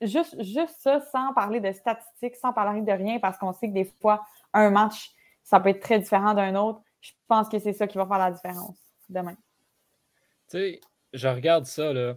Juste, 0.00 0.42
juste 0.42 0.80
ça, 0.80 0.98
sans 1.12 1.32
parler 1.32 1.60
de 1.60 1.70
statistiques, 1.70 2.34
sans 2.34 2.52
parler 2.52 2.80
de 2.80 2.90
rien, 2.90 3.20
parce 3.20 3.38
qu'on 3.38 3.52
sait 3.52 3.68
que 3.68 3.74
des 3.74 3.92
fois, 4.00 4.24
un 4.52 4.70
match 4.70 5.12
ça 5.42 5.60
peut 5.60 5.68
être 5.68 5.80
très 5.80 5.98
différent 5.98 6.34
d'un 6.34 6.54
autre. 6.56 6.80
Je 7.00 7.12
pense 7.28 7.48
que 7.48 7.58
c'est 7.58 7.72
ça 7.72 7.86
qui 7.86 7.98
va 7.98 8.06
faire 8.06 8.18
la 8.18 8.30
différence 8.30 8.78
demain. 9.08 9.34
Tu 10.48 10.58
sais, 10.58 10.80
je 11.12 11.28
regarde 11.28 11.66
ça, 11.66 11.92
là. 11.92 12.16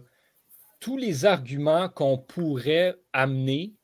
Tous 0.80 0.96
les 0.96 1.24
arguments 1.24 1.88
qu'on 1.88 2.18
pourrait 2.18 2.96
amener 3.12 3.74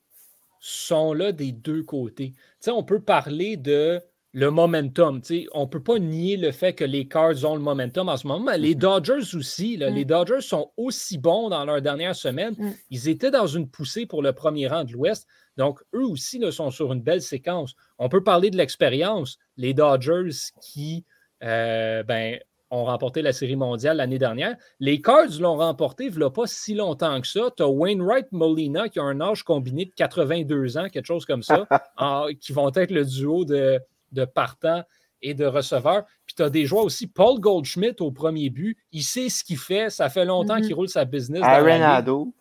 sont 0.60 1.12
là 1.12 1.32
des 1.32 1.52
deux 1.52 1.82
côtés. 1.82 2.32
Tu 2.32 2.38
sais, 2.60 2.70
on 2.70 2.84
peut 2.84 3.00
parler 3.00 3.56
de 3.56 4.00
le 4.34 4.50
momentum. 4.50 5.22
sais, 5.22 5.46
on 5.52 5.62
ne 5.62 5.66
peut 5.66 5.82
pas 5.82 5.98
nier 5.98 6.36
le 6.36 6.52
fait 6.52 6.72
que 6.72 6.84
les 6.84 7.06
Cards 7.06 7.44
ont 7.44 7.54
le 7.54 7.60
momentum 7.60 8.08
en 8.08 8.16
ce 8.16 8.26
moment. 8.26 8.52
Les 8.56 8.74
mm-hmm. 8.74 8.78
Dodgers 8.78 9.36
aussi. 9.36 9.76
Mm. 9.76 9.94
Les 9.94 10.04
Dodgers 10.04 10.40
sont 10.40 10.70
aussi 10.76 11.18
bons 11.18 11.50
dans 11.50 11.64
leur 11.64 11.82
dernière 11.82 12.16
semaine. 12.16 12.54
Mm. 12.58 12.70
Ils 12.90 13.08
étaient 13.08 13.30
dans 13.30 13.46
une 13.46 13.68
poussée 13.68 14.06
pour 14.06 14.22
le 14.22 14.32
premier 14.32 14.68
rang 14.68 14.84
de 14.84 14.92
l'Ouest. 14.92 15.26
Donc, 15.58 15.80
eux 15.94 16.06
aussi 16.06 16.38
là, 16.38 16.50
sont 16.50 16.70
sur 16.70 16.92
une 16.92 17.02
belle 17.02 17.20
séquence. 17.20 17.74
On 17.98 18.08
peut 18.08 18.22
parler 18.22 18.50
de 18.50 18.56
l'expérience. 18.56 19.38
Les 19.58 19.74
Dodgers 19.74 20.30
qui 20.62 21.04
euh, 21.44 22.02
ben, 22.02 22.38
ont 22.70 22.84
remporté 22.84 23.20
la 23.20 23.34
Série 23.34 23.56
mondiale 23.56 23.98
l'année 23.98 24.18
dernière. 24.18 24.56
Les 24.80 25.02
Cards 25.02 25.40
l'ont 25.40 25.56
remporté 25.56 26.06
il 26.06 26.30
pas 26.34 26.46
si 26.46 26.74
longtemps 26.74 27.20
que 27.20 27.26
ça. 27.26 27.50
Tu 27.54 27.62
as 27.62 27.68
Wainwright 27.68 28.32
Molina 28.32 28.88
qui 28.88 28.98
a 28.98 29.02
un 29.02 29.20
âge 29.20 29.42
combiné 29.42 29.84
de 29.84 29.92
82 29.94 30.78
ans, 30.78 30.88
quelque 30.88 31.04
chose 31.04 31.26
comme 31.26 31.42
ça, 31.42 31.66
qui 32.40 32.54
vont 32.54 32.72
être 32.74 32.90
le 32.90 33.04
duo 33.04 33.44
de, 33.44 33.78
de 34.12 34.24
partants 34.24 34.82
et 35.22 35.34
de 35.34 35.46
receveurs. 35.46 36.04
Puis 36.26 36.34
tu 36.34 36.42
as 36.42 36.50
des 36.50 36.66
joueurs 36.66 36.84
aussi. 36.84 37.06
Paul 37.06 37.38
Goldschmidt 37.38 37.96
au 38.00 38.10
premier 38.10 38.50
but, 38.50 38.76
il 38.92 39.02
sait 39.02 39.28
ce 39.28 39.44
qu'il 39.44 39.58
fait. 39.58 39.90
Ça 39.90 40.08
fait 40.08 40.24
longtemps 40.24 40.56
mm-hmm. 40.56 40.66
qu'il 40.66 40.74
roule 40.74 40.88
sa 40.88 41.04
business. 41.04 41.42
Aaron 41.42 42.32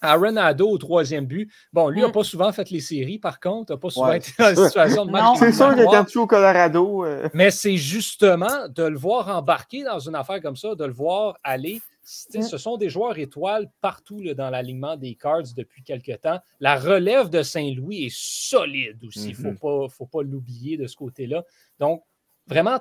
Aaron 0.00 0.36
Ado 0.36 0.70
au 0.70 0.78
troisième 0.78 1.26
but. 1.26 1.50
Bon, 1.72 1.88
lui 1.88 2.00
n'a 2.00 2.08
mm. 2.08 2.12
pas 2.12 2.22
souvent 2.22 2.52
fait 2.52 2.70
les 2.70 2.80
séries, 2.80 3.18
par 3.18 3.40
contre. 3.40 3.72
n'a 3.72 3.78
pas 3.78 3.90
souvent 3.90 4.12
été 4.12 4.30
dans 4.38 4.50
une 4.50 4.64
situation 4.66 5.04
de 5.06 5.10
match. 5.10 5.38
C'est 5.38 5.52
sûr 5.52 5.74
qu'il 5.74 5.82
était 5.82 6.16
au 6.16 6.26
Colorado. 6.26 7.04
Euh? 7.04 7.28
Mais 7.34 7.50
c'est 7.50 7.76
justement 7.76 8.68
de 8.68 8.84
le 8.84 8.96
voir 8.96 9.28
embarquer 9.28 9.82
dans 9.82 9.98
une 9.98 10.14
affaire 10.14 10.40
comme 10.40 10.56
ça, 10.56 10.74
de 10.74 10.84
le 10.84 10.92
voir 10.92 11.36
aller. 11.42 11.80
Ce 12.08 12.56
sont 12.56 12.78
des 12.78 12.88
joueurs 12.88 13.18
étoiles 13.18 13.70
partout 13.82 14.22
dans 14.34 14.48
l'alignement 14.48 14.96
des 14.96 15.14
Cards 15.14 15.52
depuis 15.54 15.82
quelques 15.82 16.22
temps. 16.22 16.38
La 16.58 16.76
relève 16.76 17.28
de 17.28 17.42
Saint-Louis 17.42 18.04
est 18.04 18.16
solide 18.16 19.04
aussi. 19.04 19.34
Il 19.38 19.46
ne 19.46 19.52
mm-hmm. 19.52 19.90
faut 19.90 20.06
pas 20.06 20.22
l'oublier 20.22 20.78
de 20.78 20.86
ce 20.86 20.96
côté-là. 20.96 21.44
Donc, 21.78 22.02
vraiment, 22.46 22.80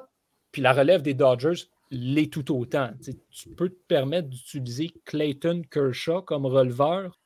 puis 0.53 0.61
la 0.61 0.71
relève 0.71 1.01
des 1.01 1.13
Dodgers, 1.13 1.65
l'est 1.91 2.31
tout 2.31 2.57
autant. 2.57 2.91
tu 3.29 3.49
peux 3.49 3.69
te 3.69 3.79
permettre 3.87 4.29
d'utiliser 4.29 4.91
Clayton 5.03 5.61
Kershaw 5.69 6.21
comme 6.21 6.45
releveur, 6.45 7.19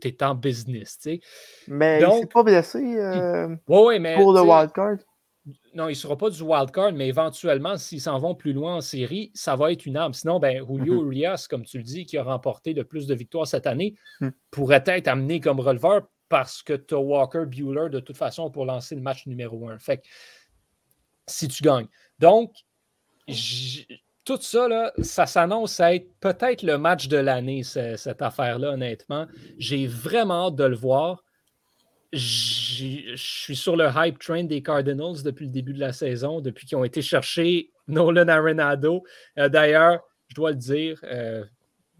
tu 0.00 0.08
es 0.08 0.22
en 0.22 0.34
business. 0.34 0.98
Mais 1.68 2.00
il 2.00 2.20
ne 2.20 2.26
pas 2.26 2.42
blessé 2.42 2.96
euh, 2.98 3.54
pour 3.66 3.90
le 3.90 4.40
wildcard. 4.40 4.96
Non, 5.74 5.88
il 5.88 5.92
ne 5.92 5.94
sera 5.94 6.16
pas 6.16 6.30
du 6.30 6.40
wildcard, 6.40 6.92
mais 6.92 7.08
éventuellement, 7.08 7.76
s'ils 7.76 8.00
s'en 8.00 8.18
vont 8.18 8.34
plus 8.34 8.52
loin 8.52 8.76
en 8.76 8.80
série, 8.80 9.32
ça 9.34 9.56
va 9.56 9.72
être 9.72 9.86
une 9.86 9.96
arme. 9.96 10.12
Sinon, 10.12 10.38
ben, 10.38 10.64
Julio 10.64 11.02
mm 11.02 11.06
Urias, 11.06 11.46
comme 11.50 11.64
tu 11.64 11.78
le 11.78 11.84
dis, 11.84 12.06
qui 12.06 12.16
a 12.16 12.22
remporté 12.22 12.74
le 12.74 12.84
plus 12.84 13.06
de 13.06 13.14
victoires 13.14 13.46
cette 13.46 13.66
année, 13.66 13.94
mm. 14.20 14.28
pourrait 14.50 14.84
être 14.86 15.08
amené 15.08 15.40
comme 15.40 15.58
releveur 15.58 16.02
parce 16.28 16.62
que 16.62 16.72
tu 16.72 16.94
as 16.94 16.98
Walker 16.98 17.44
Bueller 17.46 17.90
de 17.90 18.00
toute 18.00 18.16
façon 18.16 18.50
pour 18.50 18.64
lancer 18.64 18.94
le 18.94 19.00
match 19.00 19.26
numéro 19.26 19.68
un. 19.68 19.78
Fait 19.78 20.02
si 21.26 21.48
tu 21.48 21.62
gagnes. 21.62 21.88
Donc, 22.18 22.52
tout 24.24 24.38
ça, 24.40 24.68
là, 24.68 24.92
ça 25.02 25.26
s'annonce 25.26 25.80
à 25.80 25.94
être 25.94 26.08
peut-être 26.20 26.62
le 26.62 26.78
match 26.78 27.08
de 27.08 27.16
l'année, 27.16 27.62
cette 27.62 28.22
affaire-là, 28.22 28.72
honnêtement. 28.72 29.26
J'ai 29.58 29.86
vraiment 29.86 30.46
hâte 30.46 30.56
de 30.56 30.64
le 30.64 30.76
voir. 30.76 31.24
Je 32.14 33.14
suis 33.16 33.56
sur 33.56 33.76
le 33.76 33.88
hype 33.94 34.18
train 34.18 34.44
des 34.44 34.62
Cardinals 34.62 35.22
depuis 35.24 35.46
le 35.46 35.52
début 35.52 35.72
de 35.72 35.80
la 35.80 35.92
saison, 35.92 36.40
depuis 36.40 36.66
qu'ils 36.66 36.78
ont 36.78 36.84
été 36.84 37.02
chercher 37.02 37.70
Nolan 37.88 38.28
Arenado. 38.28 39.02
Euh, 39.38 39.48
d'ailleurs, 39.48 40.00
je 40.28 40.34
dois 40.34 40.50
le 40.50 40.56
dire, 40.56 41.00
euh, 41.04 41.44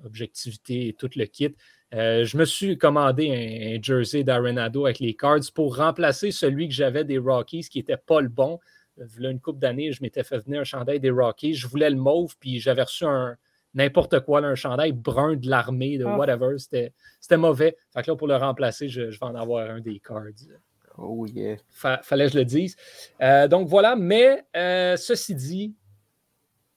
objectivité 0.04 0.88
et 0.88 0.92
tout 0.92 1.10
le 1.16 1.24
kit. 1.26 1.54
Euh, 1.94 2.24
je 2.24 2.36
me 2.36 2.44
suis 2.44 2.78
commandé 2.78 3.76
un, 3.78 3.82
jersey 3.82 4.24
d'Arenado 4.24 4.86
avec 4.86 4.98
les 5.00 5.14
Cards 5.14 5.52
pour 5.54 5.76
remplacer 5.76 6.30
celui 6.30 6.68
que 6.68 6.74
j'avais 6.74 7.04
des 7.04 7.18
Rockies 7.18 7.68
qui 7.68 7.78
n'était 7.78 7.96
pas 7.96 8.20
le 8.20 8.28
bon 8.28 8.58
une 9.18 9.40
couple 9.40 9.58
d'années, 9.58 9.92
je 9.92 10.02
m'étais 10.02 10.22
fait 10.22 10.38
venir 10.38 10.60
un 10.60 10.64
chandail 10.64 11.00
des 11.00 11.10
Rockies. 11.10 11.54
Je 11.54 11.66
voulais 11.66 11.90
le 11.90 11.96
mauve, 11.96 12.36
puis 12.38 12.60
j'avais 12.60 12.82
reçu 12.82 13.04
un 13.04 13.36
n'importe 13.74 14.20
quoi, 14.20 14.40
un 14.40 14.54
chandail 14.54 14.92
brun 14.92 15.36
de 15.36 15.48
l'armée, 15.48 15.98
de 15.98 16.04
ah. 16.04 16.16
whatever. 16.16 16.56
C'était 16.58 17.36
mauvais. 17.36 17.76
Fait 17.92 18.02
que 18.02 18.10
là, 18.10 18.16
pour 18.16 18.28
le 18.28 18.36
remplacer, 18.36 18.88
je, 18.88 19.02
vais 19.02 19.22
en 19.22 19.34
avoir 19.34 19.68
un 19.70 19.80
des 19.80 20.00
cards. 20.00 20.22
Oh 20.96 21.26
yeah. 21.26 21.56
fallait 21.72 22.26
que 22.26 22.32
je 22.32 22.38
le 22.38 22.44
dise. 22.44 22.76
Euh, 23.20 23.48
donc 23.48 23.68
voilà, 23.68 23.96
mais 23.96 24.44
euh, 24.56 24.96
ceci 24.96 25.34
dit, 25.34 25.74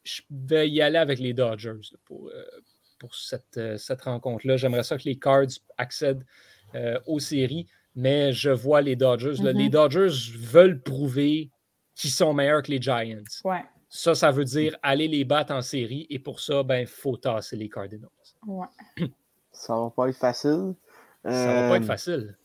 je 0.04 0.22
vais 0.32 0.70
y 0.70 0.82
aller 0.82 0.98
avec 0.98 1.20
les 1.20 1.34
Dodgers 1.34 1.96
pour, 2.06 2.30
euh, 2.30 2.44
pour 2.98 3.14
cette, 3.14 3.78
cette 3.78 4.02
rencontre-là. 4.02 4.58
J'aimerais 4.58 4.84
ça 4.84 4.98
que 4.98 5.04
les 5.04 5.20
Cards 5.20 5.46
accèdent 5.78 6.26
aux 7.06 7.20
séries, 7.20 7.66
mais 7.96 8.34
je 8.34 8.50
vois 8.50 8.82
les 8.82 8.96
Dodgers. 8.96 9.42
Les 9.42 9.54
mm-hmm. 9.54 9.70
Dodgers 9.70 10.38
veulent 10.38 10.82
prouver 10.82 11.50
qui 11.96 12.10
sont 12.10 12.34
meilleurs 12.34 12.62
que 12.62 12.72
les 12.72 12.82
Giants. 12.82 13.24
Ouais. 13.44 13.64
Ça, 13.90 14.16
ça 14.16 14.32
veut 14.32 14.44
dire 14.44 14.78
aller 14.84 15.08
les 15.08 15.24
battre 15.24 15.54
en 15.54 15.62
série 15.62 16.08
et 16.10 16.20
pour 16.20 16.40
ça, 16.40 16.64
ben, 16.64 16.80
il 16.80 16.88
faut 16.88 17.16
tasser 17.16 17.56
les 17.56 17.70
Cardinals. 17.70 18.10
Ouais. 18.46 18.68
ça 19.52 19.76
va 19.76 19.90
pas 19.90 20.10
être 20.10 20.18
facile. 20.18 20.76
Ça 21.24 21.54
va 21.54 21.70
pas 21.70 21.78
être 21.78 21.84
euh, 21.84 21.88
facile. 21.88 22.38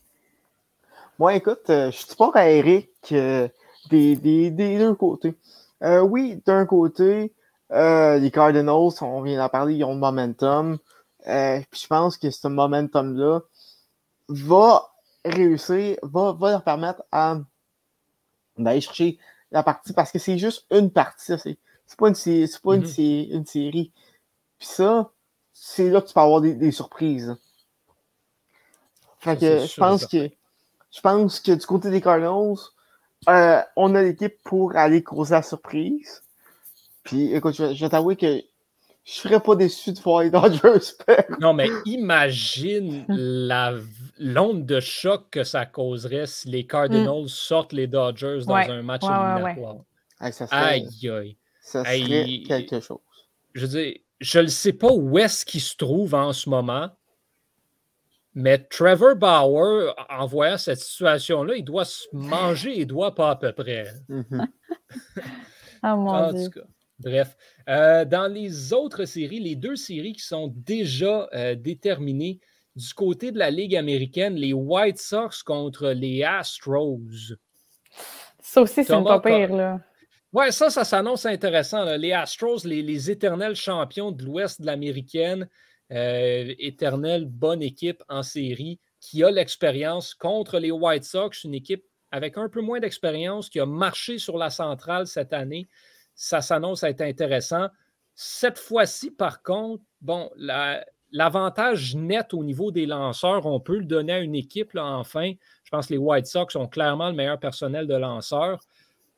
Moi, 1.19 1.35
écoute, 1.35 1.69
euh, 1.69 1.91
je 1.91 1.97
suis 1.97 2.15
pas 2.15 2.31
à 2.33 2.49
Eric 2.49 2.89
euh, 3.11 3.47
des, 3.89 4.15
des, 4.15 4.51
deux 4.51 4.95
côtés. 4.95 5.35
oui, 5.81 6.41
d'un 6.45 6.65
côté, 6.65 7.33
les 7.69 8.31
Cardinals, 8.33 8.93
on 9.01 9.21
vient 9.21 9.37
d'en 9.37 9.49
parler, 9.49 9.75
ils 9.75 9.83
ont 9.83 9.93
le 9.93 9.99
momentum. 9.99 10.77
puis 11.25 11.81
je 11.81 11.87
pense 11.87 12.17
que 12.17 12.29
ce 12.29 12.47
momentum-là 12.47 13.41
va 14.29 14.89
réussir, 15.25 15.97
va, 16.01 16.33
va 16.33 16.51
leur 16.51 16.63
permettre 16.63 17.03
à 17.11 17.37
d'aller 18.57 18.81
chercher 18.81 19.17
la 19.53 19.63
partie 19.63 19.93
parce 19.93 20.11
que 20.11 20.19
c'est 20.19 20.37
juste 20.37 20.65
une 20.71 20.91
partie. 20.91 21.33
C'est 21.37 21.97
pas, 21.97 22.09
une, 22.09 22.15
pas 22.15 22.75
une, 22.75 22.83
mm-hmm. 22.83 23.31
une, 23.31 23.45
série. 23.45 23.91
Puis 24.57 24.67
ça, 24.67 25.11
c'est 25.53 25.89
là 25.89 26.01
que 26.01 26.07
tu 26.07 26.13
peux 26.13 26.19
avoir 26.19 26.41
des, 26.41 26.71
surprises. 26.71 27.35
Fait 29.19 29.39
que 29.39 29.65
je 29.65 29.75
pense 29.75 30.05
que 30.05 30.29
je 30.91 31.01
pense 31.01 31.39
que 31.39 31.53
du 31.53 31.65
côté 31.65 31.89
des 31.89 32.01
Cardinals, 32.01 32.57
euh, 33.29 33.61
on 33.75 33.95
a 33.95 34.03
l'équipe 34.03 34.35
pour 34.43 34.75
aller 34.75 35.01
causer 35.01 35.35
la 35.35 35.41
surprise. 35.41 36.23
Puis 37.03 37.33
écoute, 37.33 37.55
je, 37.55 37.79
vais 37.79 37.89
t'avouer 37.89 38.15
que 38.15 38.41
je 39.03 39.11
serais 39.11 39.39
pas 39.39 39.55
déçu 39.55 39.91
de 39.91 39.99
voir 39.99 40.23
les 40.23 40.31
Dodgers 40.31 40.93
Non, 41.41 41.53
mais 41.53 41.67
imagine 41.85 43.05
la 43.09 43.73
l'onde 44.17 44.65
de 44.65 44.79
choc 44.79 45.29
que 45.31 45.43
ça 45.43 45.65
causerait 45.65 46.25
si 46.25 46.47
les 46.49 46.65
Cardinals 46.65 47.23
mm. 47.23 47.27
sortent 47.27 47.73
les 47.73 47.87
Dodgers 47.87 48.41
dans 48.45 48.55
un 48.55 48.81
match 48.81 49.03
éliminatoire. 49.03 49.83
aïe, 50.51 50.87
aïe. 51.09 51.37
Ça 51.61 51.83
serait 51.83 52.43
quelque 52.45 52.79
chose. 52.79 52.99
Je 53.53 53.65
veux 53.65 53.81
dire, 53.81 53.93
je 54.19 54.39
ne 54.39 54.47
sais 54.47 54.73
pas 54.73 54.91
où 54.91 55.17
est-ce 55.17 55.45
qu'il 55.45 55.61
se 55.61 55.75
trouve 55.75 56.13
en 56.13 56.31
ce 56.31 56.49
moment, 56.49 56.89
mais 58.33 58.57
Trevor 58.57 59.15
Bauer, 59.15 59.93
en 60.09 60.25
voyant 60.25 60.57
cette 60.57 60.79
situation-là, 60.79 61.55
il 61.55 61.63
doit 61.63 61.85
se 61.85 62.07
manger 62.13 62.79
et 62.79 62.85
doit 62.85 63.15
pas 63.15 63.31
à 63.31 63.35
peu 63.35 63.51
près. 63.51 63.87
Mm-hmm. 64.09 64.47
Ah, 65.85 65.97
en 65.97 66.31
tout 66.31 66.49
cas. 66.49 66.61
Bref, 66.99 67.35
euh, 67.69 68.05
dans 68.05 68.27
les 68.27 68.73
autres 68.73 69.05
séries, 69.05 69.39
les 69.39 69.55
deux 69.55 69.75
séries 69.75 70.13
qui 70.13 70.23
sont 70.23 70.53
déjà 70.55 71.27
euh, 71.33 71.55
déterminées, 71.55 72.39
du 72.75 72.93
côté 72.93 73.31
de 73.31 73.37
la 73.37 73.51
Ligue 73.51 73.75
américaine, 73.75 74.35
les 74.35 74.53
White 74.53 74.97
Sox 74.97 75.43
contre 75.45 75.89
les 75.89 76.23
Astros. 76.23 77.35
Ça 78.41 78.61
aussi, 78.61 78.83
c'est 78.83 79.03
pas 79.03 79.19
pire, 79.19 79.55
là. 79.55 79.79
Ouais, 80.31 80.51
ça, 80.51 80.71
ça 80.71 80.83
s'annonce 80.83 81.27
intéressant. 81.27 81.85
Les 81.95 82.11
Astros, 82.11 82.65
les, 82.65 83.11
éternels 83.11 83.55
champions 83.55 84.11
de 84.11 84.23
l'Ouest 84.23 84.61
de 84.61 84.65
l'américaine, 84.65 85.47
euh, 85.91 86.55
éternelle 86.57 87.25
bonne 87.25 87.61
équipe 87.61 88.01
en 88.09 88.23
série 88.23 88.79
qui 88.99 89.23
a 89.23 89.29
l'expérience 89.29 90.15
contre 90.15 90.57
les 90.57 90.71
White 90.71 91.03
Sox, 91.03 91.43
une 91.43 91.53
équipe 91.53 91.83
avec 92.09 92.37
un 92.37 92.49
peu 92.49 92.61
moins 92.61 92.79
d'expérience 92.79 93.49
qui 93.49 93.59
a 93.59 93.67
marché 93.67 94.17
sur 94.17 94.37
la 94.37 94.49
centrale 94.49 95.05
cette 95.05 95.33
année. 95.33 95.67
Ça 96.15 96.41
s'annonce 96.41 96.83
être 96.83 97.01
intéressant. 97.01 97.67
Cette 98.15 98.59
fois-ci, 98.59 99.11
par 99.11 99.41
contre, 99.41 99.83
bon, 100.01 100.29
la, 100.35 100.85
l'avantage 101.13 101.95
net 101.95 102.33
au 102.33 102.43
niveau 102.43 102.71
des 102.71 102.85
lanceurs, 102.85 103.45
on 103.45 103.59
peut 103.59 103.77
le 103.77 103.85
donner 103.85 104.13
à 104.13 104.19
une 104.19 104.35
équipe, 104.35 104.73
là, 104.73 104.85
enfin. 104.85 105.31
Je 105.63 105.69
pense 105.71 105.87
que 105.87 105.93
les 105.93 105.97
White 105.97 106.27
Sox 106.27 106.55
ont 106.55 106.67
clairement 106.67 107.09
le 107.09 107.15
meilleur 107.15 107.39
personnel 107.39 107.87
de 107.87 107.95
lanceurs. 107.95 108.59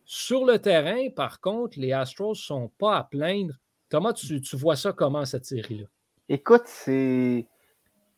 Sur 0.06 0.46
le 0.46 0.60
terrain, 0.60 1.10
par 1.10 1.42
contre, 1.42 1.80
les 1.80 1.92
Astros 1.92 2.32
ne 2.32 2.36
sont 2.36 2.72
pas 2.78 2.98
à 2.98 3.04
plaindre. 3.04 3.56
Thomas, 3.90 4.14
tu, 4.14 4.40
vois 4.54 4.76
ça 4.76 4.94
comment, 4.94 5.26
cette 5.26 5.46
série-là? 5.46 5.88
Écoute, 6.30 6.64
c'est. 6.66 7.48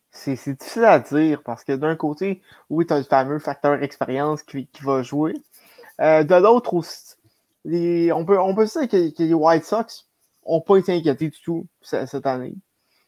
C'est 0.09 0.31
difficile 0.31 0.85
à 0.85 0.99
dire 0.99 1.43
parce 1.43 1.63
que 1.63 1.73
d'un 1.73 1.95
côté, 1.95 2.41
oui, 2.69 2.87
tu 2.87 2.93
as 2.93 2.97
le 2.97 3.03
fameux 3.03 3.39
facteur 3.39 3.83
expérience 3.83 4.41
qui, 4.41 4.67
va 4.81 5.03
jouer. 5.03 5.33
Euh, 6.01 6.23
de 6.23 6.35
l'autre 6.35 6.73
aussi, 6.73 7.06
on, 7.67 8.25
peut, 8.25 8.39
on 8.39 8.55
peut 8.55 8.65
dire 8.65 8.87
que, 8.87 9.23
les 9.23 9.33
White 9.33 9.65
Sox 9.65 10.05
n'ont 10.47 10.61
pas 10.61 10.77
été 10.77 10.93
inquiétés 10.93 11.29
du 11.29 11.41
tout 11.41 11.67
cette 11.81 12.25
année. 12.25 12.55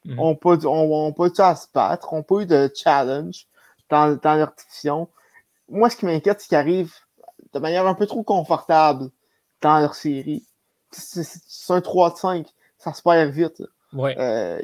Mhm. 0.05 0.19
On 0.19 0.35
peut, 0.35 0.59
on, 0.65 1.13
peut 1.13 1.31
à 1.37 1.55
se 1.55 1.67
battre, 1.73 2.13
on 2.13 2.23
peut 2.23 2.41
eu 2.41 2.45
de 2.45 2.71
challenge 2.73 3.47
dans, 3.89 4.17
dans 4.21 4.35
leur 4.35 4.53
division. 4.53 5.07
Moi, 5.69 5.89
ce 5.89 5.97
qui 5.97 6.05
m'inquiète, 6.05 6.41
c'est 6.41 6.47
qu'ils 6.49 6.57
arrivent 6.57 6.95
de 7.53 7.59
manière 7.59 7.87
un 7.87 7.93
peu 7.93 8.05
trop 8.05 8.23
confortable 8.23 9.09
dans 9.61 9.79
leur 9.79 9.95
série. 9.95 10.45
C'est 10.91 11.73
un 11.73 11.79
3-5, 11.79 12.47
ça 12.77 12.93
se 12.93 13.01
perd 13.01 13.29
vite. 13.31 13.61
Euh, 13.93 14.61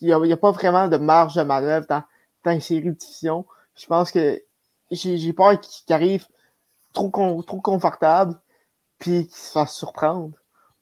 il 0.00 0.16
n'y 0.16 0.32
a, 0.32 0.36
pas 0.36 0.50
vraiment 0.50 0.88
de 0.88 0.96
marge 0.96 1.36
de 1.36 1.42
manœuvre 1.42 1.86
dans, 1.88 2.02
dans 2.44 2.52
une 2.52 2.60
série 2.60 2.84
de 2.84 2.90
division. 2.90 3.46
Je 3.76 3.86
pense 3.86 4.10
que 4.10 4.42
j'ai 4.90 5.32
peur 5.32 5.58
qu'ils 5.60 5.94
arrivent 5.94 6.26
trop, 6.92 7.42
trop 7.42 7.60
confortable 7.60 8.38
puis 9.02 9.26
qu'ils 9.26 9.36
se 9.36 9.50
fassent 9.50 9.76
surprendre. 9.76 10.30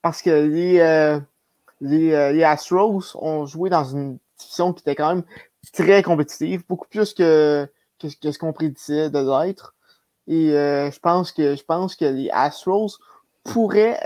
Parce 0.02 0.20
que 0.20 0.30
les, 0.30 0.80
euh, 0.80 1.18
les, 1.80 2.32
les, 2.32 2.44
Astros 2.44 3.16
ont 3.16 3.46
joué 3.46 3.70
dans 3.70 3.84
une 3.84 4.18
division 4.38 4.74
qui 4.74 4.82
était 4.82 4.94
quand 4.94 5.08
même 5.08 5.24
très 5.72 6.02
compétitive, 6.02 6.62
beaucoup 6.68 6.88
plus 6.88 7.14
que, 7.14 7.66
que, 7.98 8.08
ce 8.30 8.38
qu'on 8.38 8.52
prédisait 8.52 9.08
de 9.08 9.18
l'être. 9.18 9.74
Et 10.26 10.50
je 10.50 10.98
pense 11.00 11.32
que 11.32 11.56
je 11.56 11.64
pense 11.64 11.96
que 11.96 12.04
les 12.04 12.30
Astros 12.30 12.98
pourraient 13.42 13.98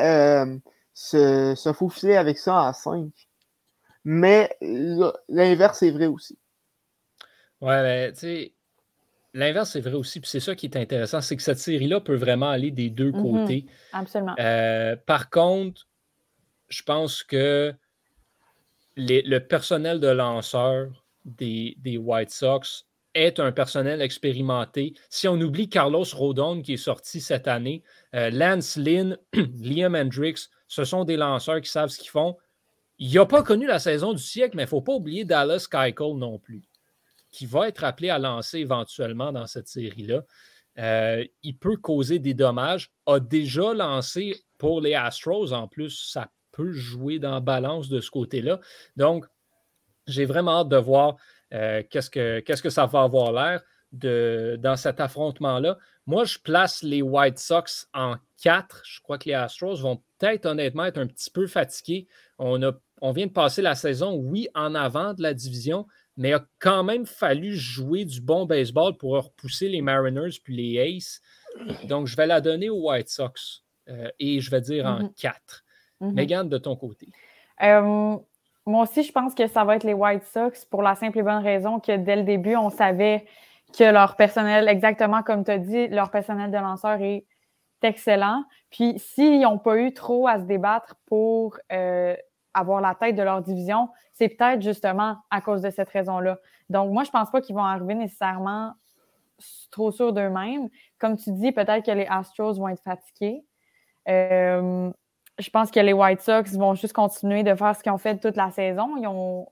se, 0.94 1.54
se 1.56 1.72
faufiler 1.72 2.16
avec 2.16 2.38
ça 2.38 2.54
en 2.54 2.72
5. 2.72 3.10
Mais 4.04 4.56
l'inverse 5.28 5.82
est 5.82 5.90
vrai 5.90 6.06
aussi. 6.06 6.38
Ouais, 7.60 7.82
mais 7.82 8.12
tu 8.12 8.18
sais, 8.20 8.53
l'inverse 9.34 9.76
est 9.76 9.80
vrai 9.80 9.94
aussi. 9.94 10.20
Puis 10.20 10.30
c'est 10.30 10.40
ça 10.40 10.54
qui 10.54 10.66
est 10.66 10.76
intéressant, 10.76 11.20
c'est 11.20 11.36
que 11.36 11.42
cette 11.42 11.58
série-là 11.58 12.00
peut 12.00 12.14
vraiment 12.14 12.48
aller 12.48 12.70
des 12.70 12.88
deux 12.88 13.10
mm-hmm. 13.10 13.22
côtés. 13.22 13.66
Absolument. 13.92 14.34
Euh, 14.38 14.96
par 14.96 15.28
contre, 15.28 15.86
je 16.68 16.82
pense 16.82 17.22
que 17.22 17.74
le 18.96 19.38
personnel 19.40 20.00
de 20.00 20.08
lanceur 20.08 21.04
des, 21.24 21.76
des, 21.78 21.98
White 21.98 22.30
Sox 22.30 22.86
est 23.14 23.40
un 23.40 23.52
personnel 23.52 24.02
expérimenté. 24.02 24.94
Si 25.08 25.26
on 25.28 25.40
oublie 25.40 25.68
Carlos 25.68 26.04
Rodon 26.12 26.62
qui 26.62 26.74
est 26.74 26.78
sorti 26.78 27.20
cette 27.20 27.48
année, 27.48 27.82
euh, 28.14 28.30
Lance 28.30 28.76
Lynn, 28.76 29.16
Liam 29.60 29.94
Hendricks, 29.94 30.48
ce 30.68 30.84
sont 30.84 31.04
des 31.04 31.16
lanceurs 31.16 31.60
qui 31.60 31.70
savent 31.70 31.88
ce 31.88 31.98
qu'ils 31.98 32.10
font. 32.10 32.36
Il 32.98 33.12
n'a 33.12 33.26
pas 33.26 33.42
connu 33.42 33.66
la 33.66 33.78
saison 33.78 34.12
du 34.12 34.22
siècle, 34.22 34.56
mais 34.56 34.62
il 34.62 34.66
ne 34.66 34.70
faut 34.70 34.82
pas 34.82 34.92
oublier 34.92 35.24
Dallas 35.24 35.66
Keuchel 35.70 36.16
non 36.16 36.38
plus, 36.38 36.62
qui 37.34 37.46
va 37.46 37.66
être 37.66 37.82
appelé 37.82 38.10
à 38.10 38.18
lancer 38.20 38.58
éventuellement 38.58 39.32
dans 39.32 39.48
cette 39.48 39.66
série-là. 39.66 40.22
Euh, 40.78 41.24
il 41.42 41.58
peut 41.58 41.76
causer 41.76 42.20
des 42.20 42.32
dommages, 42.32 42.92
a 43.06 43.18
déjà 43.18 43.74
lancé 43.74 44.40
pour 44.56 44.80
les 44.80 44.94
Astros 44.94 45.52
en 45.52 45.66
plus, 45.66 46.10
ça 46.12 46.30
peut 46.52 46.70
jouer 46.70 47.18
dans 47.18 47.32
la 47.32 47.40
balance 47.40 47.88
de 47.88 48.00
ce 48.00 48.08
côté-là. 48.08 48.60
Donc, 48.96 49.26
j'ai 50.06 50.26
vraiment 50.26 50.60
hâte 50.60 50.68
de 50.68 50.76
voir 50.76 51.16
euh, 51.52 51.82
qu'est-ce, 51.90 52.10
que, 52.10 52.70
ça 52.70 52.86
va 52.86 53.02
avoir 53.02 53.32
l'air 53.32 53.62
dans 53.92 54.76
cet 54.76 55.00
affrontement-là. 55.00 55.76
Moi, 56.06 56.24
je 56.24 56.38
place 56.38 56.84
les 56.84 57.02
White 57.02 57.40
Sox 57.40 57.88
en 57.94 58.14
4. 58.42 58.82
Je 58.84 59.00
crois 59.00 59.18
que 59.18 59.28
les 59.28 59.34
Astros 59.34 59.80
vont 59.80 60.02
peut-être 60.18 60.46
honnêtement 60.46 60.84
être 60.84 60.98
un 60.98 61.06
petit 61.08 61.30
peu 61.30 61.48
fatigués. 61.48 62.06
On, 62.38 62.62
a, 62.62 62.72
on 63.00 63.10
vient 63.10 63.26
de 63.26 63.32
passer 63.32 63.60
la 63.60 63.74
saison, 63.74 64.14
oui, 64.14 64.48
en 64.54 64.74
avant 64.74 65.14
de 65.14 65.22
la 65.22 65.34
division, 65.34 65.86
mais 66.16 66.30
il 66.30 66.34
a 66.34 66.44
quand 66.58 66.84
même 66.84 67.06
fallu 67.06 67.54
jouer 67.54 68.04
du 68.04 68.20
bon 68.20 68.46
baseball 68.46 68.96
pour 68.96 69.12
repousser 69.12 69.68
les 69.68 69.82
Mariners 69.82 70.38
puis 70.42 70.54
les 70.54 70.80
Aces. 70.80 71.20
Donc, 71.84 72.06
je 72.06 72.16
vais 72.16 72.26
la 72.26 72.40
donner 72.40 72.70
aux 72.70 72.88
White 72.88 73.08
Sox 73.08 73.64
euh, 73.88 74.10
et 74.18 74.40
je 74.40 74.50
vais 74.50 74.60
dire 74.60 74.86
en 74.86 75.08
4. 75.08 75.64
Mm-hmm. 76.00 76.06
Mm-hmm. 76.06 76.14
Megan, 76.14 76.48
de 76.48 76.58
ton 76.58 76.76
côté. 76.76 77.08
Euh, 77.62 78.16
moi 78.66 78.82
aussi, 78.82 79.02
je 79.02 79.12
pense 79.12 79.34
que 79.34 79.46
ça 79.46 79.64
va 79.64 79.76
être 79.76 79.84
les 79.84 79.92
White 79.92 80.24
Sox 80.24 80.64
pour 80.70 80.82
la 80.82 80.94
simple 80.94 81.18
et 81.18 81.22
bonne 81.22 81.42
raison 81.42 81.80
que 81.80 81.96
dès 81.96 82.16
le 82.16 82.22
début, 82.22 82.56
on 82.56 82.70
savait 82.70 83.26
que 83.76 83.84
leur 83.84 84.16
personnel, 84.16 84.68
exactement 84.68 85.22
comme 85.22 85.44
tu 85.44 85.50
as 85.50 85.58
dit, 85.58 85.88
leur 85.88 86.10
personnel 86.10 86.50
de 86.50 86.56
lanceur 86.56 87.00
est 87.00 87.26
excellent. 87.82 88.44
Puis 88.70 88.98
s'ils 88.98 89.40
n'ont 89.40 89.58
pas 89.58 89.76
eu 89.78 89.92
trop 89.92 90.26
à 90.26 90.38
se 90.38 90.44
débattre 90.44 90.96
pour 91.06 91.58
euh, 91.72 92.16
avoir 92.54 92.80
la 92.80 92.94
tête 92.94 93.16
de 93.16 93.22
leur 93.22 93.42
division, 93.42 93.88
c'est 94.12 94.28
peut-être 94.28 94.62
justement 94.62 95.16
à 95.30 95.40
cause 95.40 95.62
de 95.62 95.70
cette 95.70 95.88
raison-là. 95.88 96.38
Donc, 96.70 96.92
moi, 96.92 97.04
je 97.04 97.08
ne 97.08 97.12
pense 97.12 97.30
pas 97.30 97.40
qu'ils 97.40 97.54
vont 97.54 97.64
arriver 97.64 97.94
nécessairement 97.94 98.72
trop 99.70 99.90
sûrs 99.90 100.12
d'eux-mêmes. 100.12 100.68
Comme 100.98 101.16
tu 101.16 101.32
dis, 101.32 101.52
peut-être 101.52 101.84
que 101.84 101.90
les 101.90 102.06
Astros 102.06 102.54
vont 102.54 102.68
être 102.68 102.82
fatigués. 102.82 103.44
Euh, 104.08 104.90
je 105.38 105.50
pense 105.50 105.70
que 105.70 105.80
les 105.80 105.92
White 105.92 106.20
Sox 106.20 106.56
vont 106.56 106.74
juste 106.74 106.92
continuer 106.92 107.42
de 107.42 107.54
faire 107.54 107.74
ce 107.74 107.82
qu'ils 107.82 107.92
ont 107.92 107.98
fait 107.98 108.18
toute 108.18 108.36
la 108.36 108.50
saison. 108.50 108.96
Ils 108.96 109.06
ont, 109.08 109.48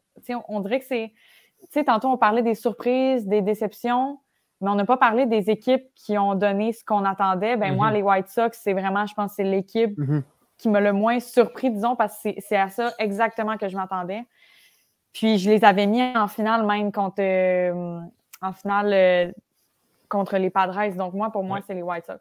on 0.49 0.61
dirait 0.61 0.79
que 0.79 0.87
c'est 0.87 1.13
sais, 1.71 1.85
tantôt, 1.85 2.09
on 2.09 2.17
parlait 2.17 2.43
des 2.43 2.55
surprises, 2.55 3.27
des 3.27 3.43
déceptions, 3.43 4.19
mais 4.61 4.71
on 4.71 4.75
n'a 4.75 4.85
pas 4.85 4.97
parlé 4.97 5.27
des 5.27 5.51
équipes 5.51 5.85
qui 5.95 6.19
ont 6.19 6.35
donné 6.35 6.73
ce 6.73 6.85
qu'on 6.85 7.05
attendait. 7.05 7.57
Ben, 7.57 7.75
Moi, 7.75 7.89
mhm. 7.89 7.95
les 7.95 8.03
White 8.03 8.29
Sox, 8.29 8.59
c'est 8.63 8.73
vraiment, 8.73 9.07
je 9.07 9.15
pense, 9.15 9.35
c'est 9.35 9.45
l'équipe 9.45 9.97
mhm. 9.99 10.23
Qui 10.63 10.69
m'a 10.69 10.81
le 10.81 10.93
moins 10.93 11.19
surpris, 11.19 11.71
disons, 11.71 11.97
parce 11.97 12.23
que 12.23 12.31
c'est 12.39 12.57
à 12.57 12.69
ça 12.69 12.95
exactement 12.99 13.59
que 13.59 13.69
je 13.69 13.77
m'attendais. 13.77 14.25
Puis, 15.13 15.39
je 15.39 15.51
les 15.51 15.65
avais 15.65 15.87
mis 15.87 16.01
en 16.01 16.29
finale 16.29 16.65
même 16.65 16.93
contre, 16.93 17.21
euh, 17.21 18.01
en 18.41 18.53
finale, 18.53 18.93
euh, 18.93 19.33
contre 20.09 20.39
les 20.39 20.51
Padres. 20.51 20.95
Donc, 20.97 21.15
moi, 21.15 21.31
pour 21.31 21.43
moi, 21.43 21.61
c'est 21.67 21.75
les 21.75 21.83
White 21.83 22.07
Sox. 22.07 22.21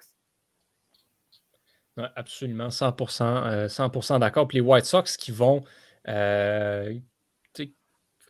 absolument, 2.16 2.70
100%, 2.70 3.68
100% 3.68 4.16
euh, 4.16 4.20
d'accord. 4.20 4.48
Puis 4.48 4.58
les 4.58 4.64
White 4.64 4.86
Sox 4.86 5.18
qui 5.18 5.32
vont, 5.32 5.64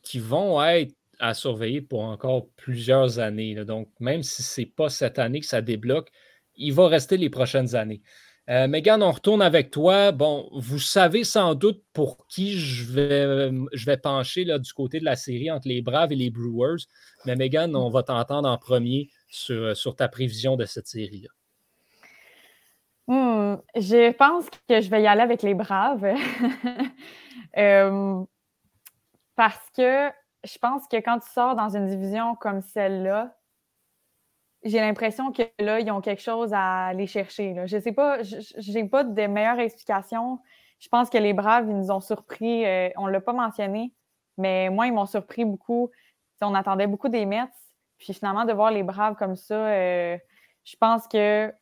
qui 0.04 0.20
vont 0.20 0.64
être 0.64 0.94
à 1.20 1.34
surveiller 1.34 1.82
pour 1.82 2.02
encore 2.02 2.48
plusieurs 2.58 3.20
années. 3.20 3.56
Donc, 3.64 3.88
même 4.00 4.24
si 4.24 4.44
ce 4.44 4.62
n'est 4.62 4.68
pas 4.68 4.90
cette 4.90 5.20
année 5.20 5.40
que 5.40 5.46
ça 5.46 5.62
débloque, 5.62 6.12
il 6.56 6.74
va 6.74 6.88
rester 6.88 7.16
les 7.16 7.30
prochaines 7.30 7.76
années. 7.76 8.02
Euh, 8.50 8.68
Megan, 8.68 9.04
on 9.04 9.12
retourne 9.12 9.42
avec 9.42 9.72
toi. 9.72 10.12
Bon, 10.12 10.50
vous 10.54 10.80
savez 10.80 11.24
sans 11.24 11.56
doute 11.56 11.84
pour 11.94 12.26
qui 12.28 12.58
je 12.58 12.92
vais, 12.92 13.98
pencher 13.98 14.46
du 14.46 14.74
côté 14.74 15.00
de 15.00 15.06
la 15.06 15.16
série 15.16 15.52
entre 15.52 15.68
les 15.68 15.82
Braves 15.82 16.12
et 16.12 16.16
les 16.16 16.32
Brewers. 16.32 16.86
Mais 17.26 17.36
Megan, 17.36 17.76
on 17.76 17.90
va 17.90 18.04
t'entendre 18.04 18.50
en 18.50 18.58
premier 18.58 19.10
sur, 19.30 19.78
sur 19.78 19.96
ta 19.96 20.08
prévision 20.08 20.56
de 20.58 20.66
cette 20.66 20.88
série-là. 20.88 21.30
Hmm, 23.08 23.58
je 23.76 24.12
pense 24.14 24.50
que 24.50 24.82
je 24.82 24.90
vais 24.90 25.04
y 25.04 25.08
aller 25.08 25.22
avec 25.22 25.44
les 25.44 25.54
Braves. 25.54 26.06
euh, 27.58 28.24
parce 29.36 29.70
que 29.76 30.10
je 30.44 30.58
pense 30.58 30.88
que 30.88 30.98
quand 30.98 31.20
tu 31.20 31.30
sors 31.32 31.56
dans 31.56 31.76
une 31.76 31.88
division 31.88 32.36
comme 32.36 32.62
celle-là, 32.62 33.36
j'ai 34.64 34.80
l'impression 34.80 35.32
que 35.32 35.44
là, 35.60 35.80
ils 35.80 35.92
ont 35.92 36.02
quelque 36.02 36.22
chose 36.22 36.54
à 36.54 36.88
aller 36.88 37.08
chercher. 37.08 37.56
Je 37.66 37.76
ne 37.76 37.82
sais 37.82 37.92
pas, 37.92 38.22
je 38.22 38.72
n'ai 38.72 38.88
pas 38.88 39.04
de 39.04 39.28
meilleure 39.28 39.60
explication. 39.60 40.40
Je 40.80 40.88
pense 40.88 41.10
que 41.10 41.18
les 41.18 41.34
Braves, 41.34 41.68
ils 41.68 41.78
nous 41.78 41.92
ont 41.92 42.00
surpris. 42.00 42.66
Euh, 42.66 42.90
on 42.98 43.08
ne 43.08 43.12
l'a 43.12 43.22
pas 43.22 43.34
mentionné, 43.34 43.94
mais 44.38 44.70
moi, 44.70 44.88
ils 44.88 44.94
m'ont 44.94 45.06
surpris 45.06 45.46
beaucoup. 45.46 45.92
on 46.42 46.54
attendait 46.54 46.88
beaucoup 46.88 47.10
des 47.10 47.26
Mets. 47.26 47.50
Puis 47.98 48.14
finalement, 48.14 48.46
de 48.46 48.54
voir 48.54 48.72
les 48.72 48.84
Braves 48.84 49.16
comme 49.16 49.36
ça, 49.36 49.56
euh, 49.56 50.18
je 50.64 50.76
pense 50.80 51.08
que 51.08 51.54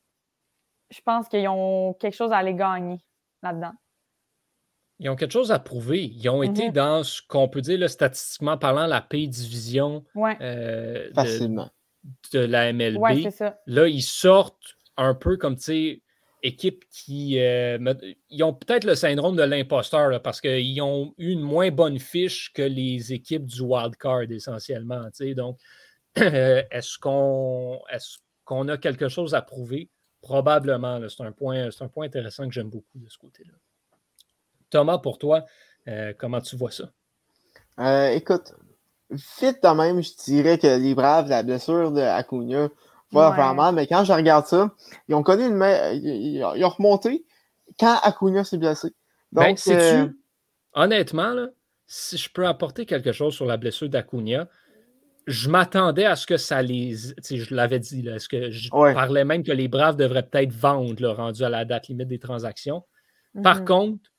je 0.90 1.02
pense 1.02 1.28
qu'ils 1.30 1.48
ont 1.48 1.94
quelque 2.00 2.16
chose 2.16 2.32
à 2.32 2.38
aller 2.38 2.56
gagner 2.56 2.98
là-dedans. 3.44 3.74
Ils 5.00 5.10
ont 5.10 5.16
quelque 5.16 5.32
chose 5.32 5.52
à 5.52 5.60
prouver. 5.60 6.06
Ils 6.06 6.30
ont 6.30 6.44
été 6.44 6.70
mm-hmm. 6.70 6.74
dans 6.74 7.04
ce 7.04 7.22
qu'on 7.22 7.48
peut 7.48 7.62
dire, 7.62 7.90
statistiquement 7.90 8.58
parlant, 8.58 8.86
la 8.86 9.02
P 9.02 9.28
division 9.28 10.04
euh, 10.18 11.10
de, 11.12 11.70
la 12.34 12.74
MLB. 12.74 13.30
Là, 13.68 13.88
ils 13.88 14.02
sortent 14.02 14.78
un 14.98 15.14
peu 15.14 15.38
comme, 15.38 15.56
tu 15.56 15.64
sais, 15.64 16.02
équipe 16.44 16.86
qui. 16.90 17.40
Euh, 17.40 17.78
ils 18.30 18.44
ont 18.44 18.54
peut-être 18.54 18.86
le 18.86 18.96
syndrome 18.96 19.36
de 19.36 19.44
l'imposteur 19.44 20.22
parce 20.22 20.42
qu'ils 20.42 20.82
ont 20.82 21.14
eu 21.18 21.32
une 21.32 21.42
moins 21.42 21.72
bonne 21.72 22.00
fiche 22.00 22.52
que 22.54 22.62
les 22.62 23.14
équipes 23.14 23.46
du 23.46 23.62
wildcard 23.62 24.24
essentiellement. 24.24 25.10
Donc, 25.36 25.60
est-ce 26.16 26.98
qu'on 26.98 27.80
est 27.92 28.20
qu'on 28.50 28.68
a 28.68 28.80
quelque 28.80 29.10
chose 29.10 29.36
à 29.36 29.44
prouver? 29.44 29.92
Probablement. 30.22 31.00
C'est 31.08 31.24
un, 31.24 31.32
point, 31.32 31.70
un 31.80 31.88
point 31.88 32.08
intéressant 32.08 32.48
que 32.48 32.54
j'aime 32.54 32.70
beaucoup 32.70 32.98
de 32.98 33.08
ce 33.08 33.18
côté-là. 33.20 33.54
Thomas, 34.72 34.98
pour 34.98 35.20
toi, 35.20 35.46
euh, 35.88 36.14
comment 36.18 36.42
tu 36.42 36.56
vois 36.56 36.72
ça? 36.72 36.92
Euh, 37.80 38.10
écoute, 38.10 38.54
vite 39.10 39.64
de 39.64 39.76
même, 39.76 40.02
je 40.02 40.12
dirais 40.26 40.58
que 40.58 40.68
les 40.68 40.96
Braves, 40.96 41.30
la 41.30 41.44
blessure 41.44 41.92
de 41.92 42.02
Acuna 42.02 42.70
va 43.12 43.32
vraiment, 43.32 43.72
mais 43.72 43.88
quand 43.88 44.04
je 44.04 44.14
regarde 44.14 44.46
ça, 44.46 44.72
ils 45.08 45.16
ont 45.16 45.24
connu 45.24 45.46
une. 45.46 45.64
Ils 46.04 46.44
ont 46.44 46.70
remonté 46.70 47.26
quand 47.80 47.98
Acuna 48.04 48.44
s'est 48.44 48.58
blessé. 48.58 48.94
Ben, 49.32 49.50
Donc, 49.50 49.60
euh, 49.68 50.08
honnêtement, 50.74 51.48
si 51.88 52.18
je 52.18 52.30
peux 52.32 52.48
apporter 52.48 52.86
quelque 52.86 53.12
chose 53.12 53.34
sur 53.34 53.46
la 53.46 53.58
blessure 53.58 53.90
d'Acuna, 53.90 54.48
je 55.28 55.50
m'attendais 55.50 56.06
à 56.06 56.16
ce 56.16 56.26
que 56.26 56.38
ça 56.38 56.62
les. 56.62 56.96
Je 56.96 57.54
l'avais 57.54 57.80
dit, 57.80 58.02
là, 58.02 58.20
ce 58.20 58.30
que 58.30 58.52
je 58.52 58.70
parlais 58.70 59.26
même 59.26 59.44
que 59.44 59.52
les 59.52 59.68
Braves 59.68 59.96
devraient 59.96 60.24
peut-être 60.24 60.54
vendre, 60.54 61.02
là, 61.02 61.14
rendu 61.14 61.44
à 61.44 61.50
la 61.50 61.66
date 61.66 61.88
limite 61.88 62.08
des 62.08 62.20
transactions. 62.20 62.84
Par 63.44 63.60
mhm. 63.60 63.66
contre, 63.66 64.10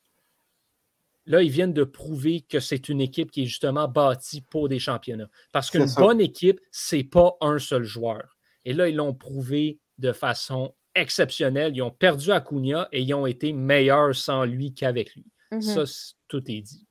Là, 1.31 1.43
ils 1.43 1.51
viennent 1.51 1.73
de 1.73 1.85
prouver 1.85 2.41
que 2.41 2.59
c'est 2.59 2.89
une 2.89 3.01
équipe 3.01 3.31
qui 3.31 3.43
est 3.43 3.47
justement 3.47 3.87
bâtie 3.87 4.41
pour 4.41 4.69
des 4.69 4.81
championnats. 4.81 5.29
Parce 5.53 5.71
qu'une 5.71 5.87
bonne 5.97 6.21
équipe, 6.21 6.59
ce 6.73 6.97
n'est 6.97 7.05
pas 7.05 7.37
un 7.41 7.61
seul 7.61 7.85
joueur. 7.85 8.37
Et 8.65 8.73
là, 8.73 8.89
ils 8.89 8.97
l'ont 8.97 9.15
prouvé 9.15 9.79
de 9.99 10.11
façon 10.11 10.75
exceptionnelle. 10.97 11.77
Ils 11.77 11.83
ont 11.83 11.93
perdu 11.93 12.33
Acuna 12.33 12.89
et 12.91 13.03
ils 13.03 13.15
ont 13.15 13.27
été 13.27 13.53
meilleurs 13.53 14.13
sans 14.17 14.45
lui 14.45 14.75
qu'avec 14.75 15.15
lui. 15.15 15.25
Mhm. 15.53 15.61
Ça, 15.61 15.85
tout 16.27 16.43
est 16.51 16.63
dit. 16.63 16.85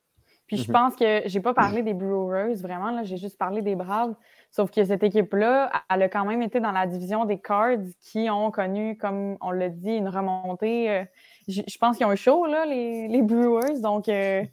Puis 0.46 0.56
je 0.56 0.68
mhm. 0.68 0.72
pense 0.72 0.96
que 0.96 1.22
je 1.26 1.34
n'ai 1.34 1.42
pas 1.42 1.52
parlé 1.52 1.82
des 1.82 1.92
Brewers, 1.92 2.54
vraiment, 2.54 2.92
là, 2.92 3.04
j'ai 3.04 3.18
juste 3.18 3.36
parlé 3.36 3.60
des 3.60 3.74
Braves. 3.74 4.14
Sauf 4.50 4.70
que 4.70 4.82
cette 4.84 5.02
équipe-là, 5.02 5.70
elle 5.90 6.02
a 6.02 6.08
quand 6.08 6.24
même 6.24 6.40
été 6.40 6.60
dans 6.60 6.72
la 6.72 6.86
division 6.86 7.26
des 7.26 7.38
Cards 7.38 7.76
qui 8.00 8.30
ont 8.30 8.50
connu, 8.50 8.96
comme 8.96 9.36
on 9.42 9.50
l'a 9.50 9.68
dit, 9.68 9.92
une 9.92 10.08
remontée. 10.08 11.04
Je, 11.50 11.78
pense 11.78 11.96
qu'ils 11.96 12.06
ont 12.06 12.10
un 12.10 12.16
show, 12.16 12.46
là, 12.46 12.64
les, 12.66 13.22
Brewers. 13.22 13.80
Donc, 13.80 14.08
euh, 14.08 14.44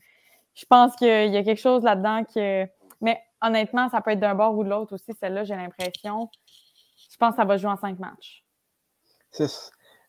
je 0.56 0.66
pense 0.66 0.96
qu'il 0.96 1.08
y 1.08 1.38
a 1.38 1.44
quelque 1.44 1.62
chose 1.62 1.84
là-dedans 1.84 2.24
que. 2.24 2.66
Mais 3.02 3.22
honnêtement, 3.42 3.90
ça 3.90 4.02
peut 4.02 4.12
être 4.12 4.20
d'un 4.20 4.36
bord 4.36 4.58
ou 4.58 4.64
de 4.64 4.70
l'autre 4.70 4.96
aussi, 4.96 5.14
celle-là, 5.20 5.44
j'ai 5.44 5.56
l'impression. 5.56 6.30
Je 7.12 7.18
pense 7.18 7.32
que 7.32 7.38
ça 7.38 7.46
va 7.46 7.58
jouer 7.58 7.70
en 7.70 7.78
cinq 7.78 8.00
matchs. 8.00 8.44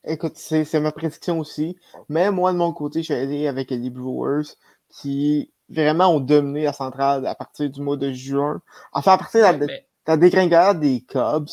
Écoute, 0.05 0.37
c'est 0.37 0.81
ma 0.81 0.93
prédiction 0.93 1.39
aussi. 1.39 1.77
Mais 2.09 2.31
moi, 2.31 2.53
de 2.53 2.59
mon 2.59 2.73
côté, 2.73 3.01
je 3.01 3.05
suis 3.05 3.15
allé 3.15 3.47
avec 3.47 3.71
les 3.71 3.91
Brewers 3.91 4.47
qui 4.89 5.53
vraiment 5.69 6.15
ont 6.15 6.21
dominé 6.21 6.65
la 6.65 6.73
centrale 6.73 7.27
à 7.27 7.35
partir 7.35 7.69
du 7.71 7.81
mois 7.81 7.97
de 7.97 8.13
juin. 8.13 8.63
Enfin, 8.93 9.13
à 9.13 9.19
partir 9.19 9.59
de 9.59 9.67
la, 10.07 10.17
dégringolade 10.17 10.81
des 10.81 11.03
Cubs, 11.03 11.49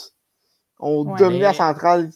ont 0.79 1.15
dominé 1.15 1.43
la 1.43 1.53
centrale 1.53 2.11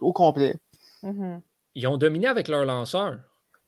au 0.00 0.12
complet. 0.12 0.56
Mm-hmm. 1.02 1.40
Ils 1.74 1.86
ont 1.86 1.96
dominé 1.96 2.26
avec 2.26 2.48
leur 2.48 2.64
lanceur. 2.64 3.18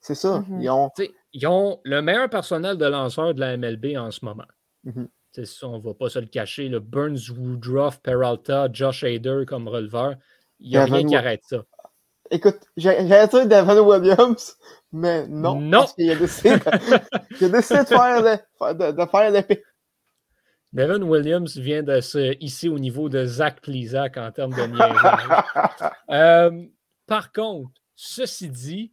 C'est 0.00 0.14
ça. 0.14 0.40
Mm-hmm. 0.40 0.62
ils, 0.62 0.70
ont... 0.70 0.90
ils, 1.32 1.46
ont... 1.46 1.80
le 1.84 2.03
meilleur 2.03 2.28
personnel 2.28 2.76
de 2.76 2.86
lanceur 2.86 3.34
de 3.34 3.40
la 3.40 3.57
MLB 3.57 3.96
en 3.96 4.11
ce 4.11 4.24
moment. 4.24 4.46
Mm 4.84 5.05
on 5.62 5.78
ne 5.78 5.82
va 5.82 5.94
pas 5.94 6.09
se 6.09 6.18
le 6.18 6.26
cacher. 6.26 6.68
Le 6.68 6.80
Burns, 6.80 7.30
Woodruff, 7.30 8.00
Peralta, 8.03 8.68
Josh 8.72 9.05
Hader 9.05 9.44
comme 9.46 9.68
releveur. 9.68 10.16
Il 10.61 10.70
n'y 10.70 10.76
a 10.76 10.84
rien 10.84 11.05
qui 11.05 11.16
arrête 11.16 11.42
ça. 11.44 11.64
Écoute, 12.30 12.61
j'allais 12.76 13.05
dire 13.05 13.46
Devin 13.46 13.80
Williams, 13.80 14.57
mais 14.90 15.26
non. 15.28 15.61
Non. 15.61 15.80
Parce 15.80 15.94
qu'il 15.94 16.11
a 16.11 16.14
décidé, 16.14 16.50
de, 16.50 16.55
de 17.48 17.61
faire, 17.62 18.22
de, 18.22 18.92
de 18.92 19.07
faire 19.07 19.30
l'épée. 19.30 19.62
Devin 20.72 21.03
Williams 21.03 21.59
vient 21.59 21.82
de 21.82 22.00
se 22.00 22.34
hisser 22.42 22.70
au 22.70 22.78
niveau 22.78 23.11
de 23.11 23.26
Zach 23.26 23.61
Plisak 23.61 24.16
en 24.16 24.32
termes 24.32 24.55
de 24.55 24.62
niaisage. 24.62 25.92
euh, 26.11 26.66
par 27.07 27.32
contre, 27.32 27.70
ceci 28.05 28.50
dit, 28.50 28.92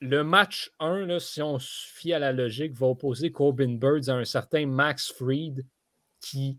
le 0.00 0.22
match 0.22 0.70
1, 0.78 1.06
là, 1.06 1.18
si 1.18 1.40
on 1.40 1.58
se 1.58 1.86
fie 1.94 2.12
à 2.12 2.18
la 2.18 2.32
logique, 2.32 2.74
va 2.74 2.88
opposer 2.88 3.32
Corbin 3.32 3.76
Birds 3.76 4.10
à 4.10 4.12
un 4.12 4.26
certain 4.26 4.66
Max 4.66 5.10
Fried 5.10 5.64
qui 6.20 6.58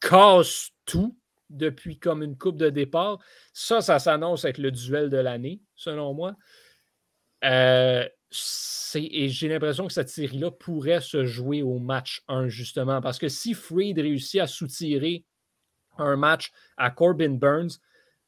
casse 0.00 0.70
tout 0.86 1.18
depuis 1.50 1.98
comme 1.98 2.22
une 2.22 2.38
coupe 2.38 2.56
de 2.56 2.70
départ. 2.70 3.18
Ça, 3.52 3.82
ça 3.82 3.98
s'annonce 3.98 4.46
être 4.46 4.56
le 4.56 4.70
duel 4.70 5.10
de 5.10 5.18
l'année, 5.18 5.60
selon 5.74 6.14
moi. 6.14 6.34
Euh, 7.44 8.08
et 8.94 9.28
j'ai 9.28 9.48
l'impression 9.48 9.86
que 9.86 9.92
cette 9.92 10.08
série-là 10.08 10.50
pourrait 10.50 11.02
se 11.02 11.26
jouer 11.26 11.60
au 11.60 11.78
match 11.78 12.22
1, 12.28 12.48
justement, 12.48 13.02
parce 13.02 13.18
que 13.18 13.28
si 13.28 13.52
Freed 13.52 13.98
réussit 13.98 14.40
à 14.40 14.46
soutirer 14.46 15.26
un 15.98 16.16
match 16.16 16.52
à 16.78 16.90
Corbin 16.90 17.34
Burns, 17.34 17.80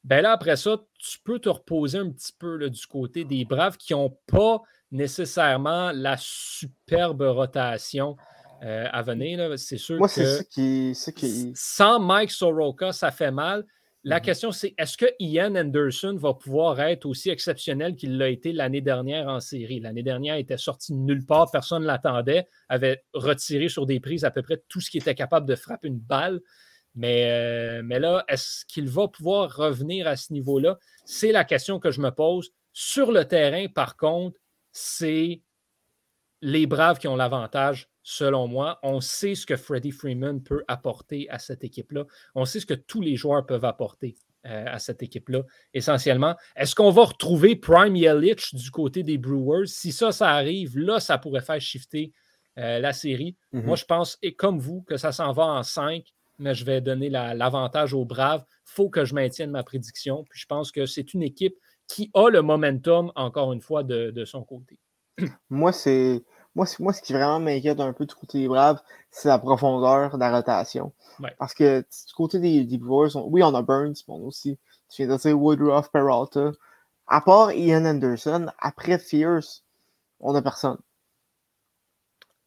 ben 0.03 0.21
là, 0.21 0.31
après 0.31 0.55
ça, 0.55 0.77
tu 0.97 1.19
peux 1.23 1.39
te 1.39 1.49
reposer 1.49 1.99
un 1.99 2.09
petit 2.09 2.33
peu 2.37 2.57
là, 2.57 2.69
du 2.69 2.85
côté 2.87 3.23
des 3.23 3.45
Braves 3.45 3.77
qui 3.77 3.93
n'ont 3.93 4.17
pas 4.27 4.61
nécessairement 4.91 5.91
la 5.91 6.15
superbe 6.19 7.21
rotation 7.21 8.17
euh, 8.63 8.87
à 8.91 9.01
venir. 9.03 9.57
C'est 9.57 9.77
sûr 9.77 9.97
Moi, 9.97 10.07
c'est 10.07 10.37
ça 10.37 10.43
qui, 10.43 10.93
qui, 11.15 11.51
Sans 11.55 11.99
Mike 11.99 12.31
Soroka, 12.31 12.91
ça 12.91 13.11
fait 13.11 13.31
mal. 13.31 13.65
La 14.03 14.17
mm-hmm. 14.17 14.23
question, 14.23 14.51
c'est 14.51 14.73
est-ce 14.77 14.97
que 14.97 15.05
Ian 15.19 15.55
Anderson 15.55 16.15
va 16.17 16.33
pouvoir 16.33 16.79
être 16.79 17.05
aussi 17.05 17.29
exceptionnel 17.29 17.95
qu'il 17.95 18.17
l'a 18.17 18.29
été 18.29 18.51
l'année 18.51 18.81
dernière 18.81 19.27
en 19.27 19.39
série? 19.39 19.79
L'année 19.79 20.03
dernière, 20.03 20.37
il 20.37 20.41
était 20.41 20.57
sorti 20.57 20.93
de 20.93 20.97
nulle 20.97 21.25
part, 21.25 21.51
personne 21.51 21.83
ne 21.83 21.87
l'attendait, 21.87 22.47
avait 22.69 23.03
retiré 23.13 23.69
sur 23.69 23.85
des 23.85 23.99
prises 23.99 24.25
à 24.25 24.31
peu 24.31 24.41
près 24.41 24.61
tout 24.67 24.81
ce 24.81 24.89
qui 24.89 24.97
était 24.97 25.15
capable 25.15 25.47
de 25.47 25.55
frapper 25.55 25.87
une 25.87 25.99
balle. 25.99 26.41
Mais, 26.95 27.31
euh, 27.31 27.81
mais 27.83 27.99
là, 27.99 28.23
est-ce 28.27 28.65
qu'il 28.65 28.89
va 28.89 29.07
pouvoir 29.07 29.55
revenir 29.55 30.07
à 30.07 30.15
ce 30.15 30.33
niveau-là? 30.33 30.77
C'est 31.05 31.31
la 31.31 31.45
question 31.45 31.79
que 31.79 31.91
je 31.91 32.01
me 32.01 32.11
pose. 32.11 32.51
Sur 32.73 33.11
le 33.11 33.25
terrain, 33.25 33.67
par 33.67 33.97
contre, 33.97 34.39
c'est 34.71 35.41
les 36.41 36.65
Braves 36.65 36.99
qui 36.99 37.07
ont 37.07 37.15
l'avantage, 37.15 37.89
selon 38.03 38.47
moi. 38.47 38.79
On 38.83 38.99
sait 38.99 39.35
ce 39.35 39.45
que 39.45 39.55
Freddie 39.55 39.91
Freeman 39.91 40.41
peut 40.41 40.63
apporter 40.67 41.29
à 41.29 41.39
cette 41.39 41.63
équipe-là. 41.63 42.05
On 42.35 42.45
sait 42.45 42.59
ce 42.59 42.65
que 42.65 42.73
tous 42.73 43.01
les 43.01 43.15
joueurs 43.15 43.45
peuvent 43.45 43.65
apporter 43.65 44.15
euh, 44.45 44.65
à 44.67 44.79
cette 44.79 45.03
équipe-là, 45.03 45.43
essentiellement. 45.73 46.35
Est-ce 46.55 46.75
qu'on 46.75 46.89
va 46.89 47.03
retrouver 47.03 47.55
Prime 47.55 47.95
Yelich 47.95 48.55
du 48.55 48.71
côté 48.71 49.03
des 49.03 49.17
Brewers? 49.17 49.67
Si 49.67 49.91
ça, 49.91 50.11
ça 50.11 50.29
arrive, 50.29 50.77
là, 50.77 50.99
ça 50.99 51.17
pourrait 51.17 51.41
faire 51.41 51.61
shifter 51.61 52.11
euh, 52.57 52.79
la 52.79 52.91
série. 52.91 53.35
Mm-hmm. 53.53 53.63
Moi, 53.63 53.75
je 53.75 53.85
pense, 53.85 54.17
et 54.21 54.33
comme 54.33 54.59
vous, 54.59 54.81
que 54.81 54.97
ça 54.97 55.11
s'en 55.11 55.31
va 55.31 55.45
en 55.45 55.63
5 55.63 56.03
mais 56.39 56.55
je 56.55 56.65
vais 56.65 56.81
donner 56.81 57.09
l'avantage 57.09 57.93
aux 57.93 58.05
Braves. 58.05 58.43
Il 58.49 58.73
faut 58.73 58.89
que 58.89 59.05
je 59.05 59.13
maintienne 59.13 59.51
ma 59.51 59.63
prédiction. 59.63 60.23
Puis 60.29 60.39
je 60.39 60.45
pense 60.45 60.71
que 60.71 60.85
c'est 60.85 61.13
une 61.13 61.23
équipe 61.23 61.55
qui 61.87 62.09
a 62.13 62.29
le 62.29 62.41
momentum, 62.41 63.11
encore 63.15 63.53
une 63.53 63.61
fois, 63.61 63.83
de, 63.83 64.25
son 64.25 64.43
côté. 64.43 64.79
Moi, 65.49 65.71
c'est. 65.71 66.23
Moi, 66.53 66.65
moi, 66.79 66.91
ce 66.91 67.01
qui 67.01 67.13
vraiment 67.13 67.39
m'inquiète 67.39 67.79
un 67.79 67.93
peu 67.93 68.05
du 68.05 68.13
côté 68.13 68.39
des 68.39 68.47
Braves, 68.49 68.81
c'est 69.09 69.29
la 69.29 69.39
profondeur 69.39 70.15
de 70.15 70.19
la 70.19 70.35
rotation. 70.35 70.91
Parce 71.39 71.53
que 71.53 71.79
du 71.79 72.13
côté 72.13 72.39
des, 72.39 72.65
des 72.65 72.77
Brewers, 72.77 73.15
oui, 73.15 73.41
on 73.41 73.55
a 73.55 73.61
Burns, 73.61 73.93
mais 74.05 74.13
on 74.13 74.17
a 74.17 74.25
aussi, 74.25 74.59
tu 74.89 75.05
viens 75.05 75.15
de 75.15 75.21
dire 75.21 75.39
Woodruff, 75.39 75.89
Peralta. 75.93 76.51
À 77.07 77.21
part 77.21 77.53
Ian 77.53 77.85
Anderson, 77.85 78.47
après 78.59 78.99
Fierce, 78.99 79.63
on 80.19 80.33
n'a 80.33 80.41
personne. 80.41 80.77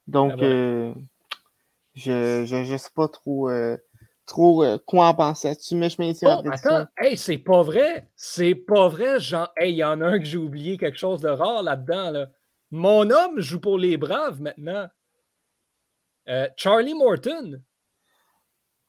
Donc, 0.06 0.34
ah 0.36 0.42
euh, 0.44 0.94
je 1.94 2.72
ne 2.72 2.76
sais 2.76 2.90
pas 2.94 3.08
trop, 3.08 3.48
euh, 3.50 3.76
trop 4.26 4.64
euh, 4.64 4.78
quoi 4.84 5.06
en 5.06 5.14
penser. 5.14 5.54
Tu 5.56 5.74
mets 5.76 5.90
je 5.90 5.96
oh, 6.26 6.50
Attends, 6.50 6.86
hey, 6.98 7.16
c'est 7.16 7.38
pas 7.38 7.62
vrai. 7.62 8.08
C'est 8.16 8.54
pas 8.54 8.88
vrai, 8.88 9.20
Jean. 9.20 9.48
Hey, 9.56 9.72
il 9.72 9.76
y 9.76 9.84
en 9.84 10.00
a 10.00 10.06
un 10.06 10.18
que 10.18 10.24
j'ai 10.24 10.38
oublié 10.38 10.76
quelque 10.76 10.98
chose 10.98 11.20
de 11.20 11.28
rare 11.28 11.62
là-dedans. 11.62 12.10
Là. 12.10 12.30
Mon 12.70 13.10
homme 13.10 13.40
joue 13.40 13.60
pour 13.60 13.78
les 13.78 13.96
Braves 13.96 14.40
maintenant. 14.40 14.88
Euh, 16.28 16.48
Charlie 16.56 16.94
Morton. 16.94 17.62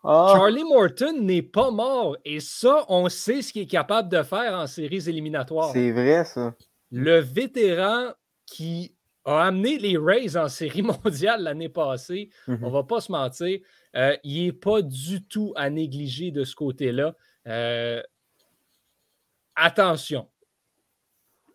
Ah. 0.03 0.33
Charlie 0.35 0.63
Morton 0.63 1.19
n'est 1.21 1.41
pas 1.41 1.71
mort. 1.71 2.17
Et 2.25 2.39
ça, 2.39 2.85
on 2.89 3.09
sait 3.09 3.41
ce 3.41 3.51
qu'il 3.51 3.63
est 3.63 3.67
capable 3.67 4.09
de 4.09 4.23
faire 4.23 4.53
en 4.53 4.67
séries 4.67 5.09
éliminatoires. 5.09 5.71
C'est 5.73 5.91
vrai, 5.91 6.23
ça. 6.25 6.55
Le 6.91 7.19
vétéran 7.19 8.13
qui 8.45 8.94
a 9.25 9.45
amené 9.45 9.79
les 9.79 9.97
Rays 9.97 10.37
en 10.37 10.47
série 10.47 10.81
mondiale 11.03 11.43
l'année 11.43 11.69
passée. 11.69 12.29
On 12.47 12.53
ne 12.53 12.57
mhm. 12.57 12.69
va 12.69 12.83
pas 12.83 13.01
se 13.01 13.11
mentir. 13.11 13.59
Euh, 13.95 14.15
il 14.23 14.45
n'est 14.45 14.53
pas 14.53 14.81
du 14.81 15.23
tout 15.25 15.53
à 15.55 15.69
négliger 15.69 16.31
de 16.31 16.43
ce 16.43 16.55
côté-là. 16.55 17.15
Euh, 17.47 18.01
attention. 19.55 20.29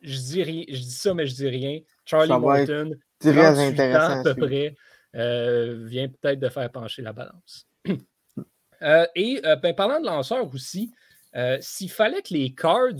Je 0.02 0.16
dis, 0.16 0.66
je 0.68 0.80
dis 0.80 0.90
ça, 0.90 1.14
mais 1.14 1.26
je 1.26 1.34
dis 1.34 1.48
rien. 1.48 1.80
Charlie 2.04 2.30
Morton, 2.30 2.92
très 3.20 3.68
intéressant 3.68 4.20
à 4.20 4.34
peu 4.34 4.34
près, 4.34 4.74
euh, 5.14 5.84
vient 5.86 6.08
peut-être 6.08 6.40
de 6.40 6.48
faire 6.48 6.70
pencher 6.72 7.02
la 7.02 7.12
balance. 7.12 7.68
et 9.14 9.42
ben, 9.62 9.74
parlant 9.74 10.00
de 10.00 10.06
lanceurs 10.06 10.52
aussi, 10.54 10.90
s'il 11.60 11.90
fallait 11.90 12.22
que 12.22 12.32
les 12.32 12.54
Cards 12.54 12.94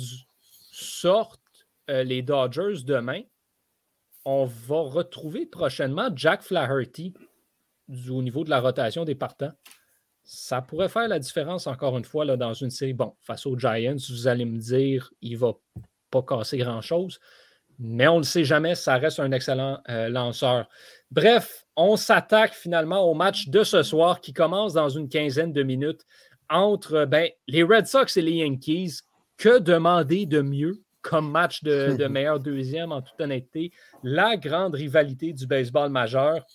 sortent 0.71 1.41
les 1.89 2.21
Dodgers 2.21 2.85
demain, 2.85 3.23
on 4.31 4.45
va 4.45 4.81
retrouver 4.83 5.45
prochainement 5.45 6.09
Jack 6.15 6.43
Flaherty 6.43 7.15
au 8.09 8.23
niveau 8.23 8.45
de 8.45 8.51
la 8.51 8.61
rotation 8.61 9.05
des 9.05 9.17
partants. 9.17 9.51
Ça 10.23 10.63
pourrait 10.63 10.89
faire 10.89 11.09
la 11.09 11.19
différence 11.19 11.67
encore 11.67 11.99
une 11.99 12.05
fois 12.05 12.25
dans 12.37 12.55
une 12.55 12.71
série. 12.71 12.93
Bon, 12.93 13.17
face 13.21 13.45
aux 13.45 13.59
Giants, 13.59 13.97
vous 14.09 14.29
allez 14.29 14.45
me 14.45 14.61
dire, 14.61 15.11
il 15.21 15.33
ne 15.33 15.39
va 15.39 15.55
pas 16.13 16.23
casser 16.23 16.59
grand-chose, 16.59 17.19
mais 17.81 18.07
on 18.07 18.15
ne 18.15 18.19
le 18.21 18.25
sait 18.25 18.45
jamais, 18.45 18.77
ça 18.77 18.99
reste 18.99 19.19
un 19.19 19.33
excellent 19.33 19.81
euh, 19.89 20.09
lanceur. 20.09 20.69
Bref, 21.11 21.67
on 21.75 21.97
s'attaque 21.97 22.55
finalement 22.55 23.01
au 23.11 23.15
match 23.15 23.49
de 23.49 23.65
ce 23.65 23.83
soir 23.83 24.21
qui 24.21 24.33
commence 24.33 24.75
dans 24.75 24.91
une 24.91 25.09
quinzaine 25.09 25.53
de 25.53 25.65
minutes 25.65 26.07
entre 26.49 27.05
ben, 27.05 27.29
les 27.49 27.65
Red 27.65 27.89
Sox 27.89 28.17
et 28.17 28.23
les 28.23 28.35
Yankees. 28.35 29.01
Que 29.39 29.59
demander 29.59 30.27
de 30.27 30.41
mieux 30.41 30.85
comme 31.03 31.31
match 31.31 31.63
de, 31.63 32.07
meilleur 32.09 32.41
deuxième, 32.41 32.93
en 32.93 33.03
toute 33.03 33.21
honnêteté. 33.21 33.73
La 34.03 34.37
grande 34.37 34.75
rivalité 34.75 35.33
du 35.33 35.47
baseball 35.47 35.91
majeur. 35.91 36.47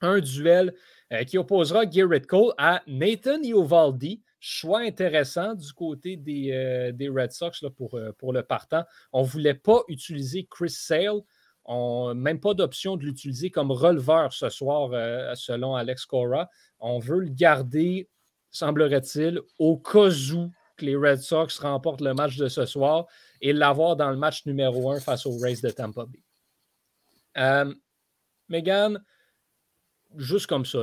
Un 0.00 0.20
duel 0.20 0.74
euh, 1.12 1.24
qui 1.24 1.36
opposera 1.38 1.86
Garrett 1.86 2.26
Cole 2.26 2.52
à 2.56 2.82
Nathan 2.86 3.42
Iovaldi. 3.42 4.22
Choix 4.38 4.80
intéressant 4.80 5.54
du 5.54 5.70
côté 5.74 6.16
des, 6.16 6.50
euh, 6.52 6.92
des 6.92 7.10
Red 7.10 7.32
Sox 7.32 7.60
là, 7.62 7.68
pour, 7.68 7.94
euh, 7.94 8.12
pour 8.16 8.32
le 8.32 8.42
partant. 8.42 8.84
On 9.12 9.22
ne 9.22 9.26
voulait 9.26 9.54
pas 9.54 9.82
utiliser 9.88 10.46
Chris 10.50 10.70
Sale. 10.70 11.20
On, 11.66 12.14
même 12.14 12.40
pas 12.40 12.54
d'option 12.54 12.96
de 12.96 13.04
l'utiliser 13.04 13.50
comme 13.50 13.70
releveur 13.70 14.32
ce 14.32 14.48
soir, 14.48 14.90
selon 15.36 15.74
Alex 15.74 16.06
Cora. 16.06 16.48
On 16.80 16.98
veut 16.98 17.20
le 17.20 17.28
garder, 17.28 18.08
semblerait-il, 18.50 19.40
au 19.58 19.76
cas 19.76 20.08
où 20.32 20.50
que 20.78 20.86
les 20.86 20.96
Red 20.96 21.18
Sox 21.18 21.58
remportent 21.60 22.00
le 22.00 22.14
match 22.14 22.38
de 22.38 22.48
ce 22.48 22.64
soir 22.64 23.06
et 23.40 23.52
l'avoir 23.52 23.96
dans 23.96 24.10
le 24.10 24.16
match 24.16 24.44
numéro 24.46 24.90
un 24.90 25.00
face 25.00 25.26
aux 25.26 25.38
Rays 25.38 25.60
de 25.62 25.70
Tampa 25.70 26.04
Bay. 26.06 26.22
Euh, 27.38 27.72
Megan, 28.48 29.02
juste 30.16 30.46
comme 30.46 30.64
ça, 30.64 30.80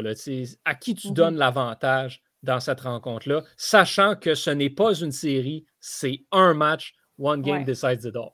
à 0.66 0.76
qui 0.76 0.96
tu 0.96 1.10
mhm. 1.10 1.14
donnes 1.14 1.38
l'avantage 1.38 2.22
dans 2.44 2.60
cette 2.60 2.82
rencontre-là, 2.82 3.44
sachant 3.58 4.16
que 4.16 4.36
ce 4.36 4.50
n'est 4.50 4.70
pas 4.70 4.94
une 4.94 5.12
série, 5.12 5.66
c'est 5.80 6.22
un 6.32 6.54
match, 6.54 6.96
one 7.20 7.42
game 7.42 7.64
decides 7.64 8.06
it 8.06 8.16
all. 8.16 8.32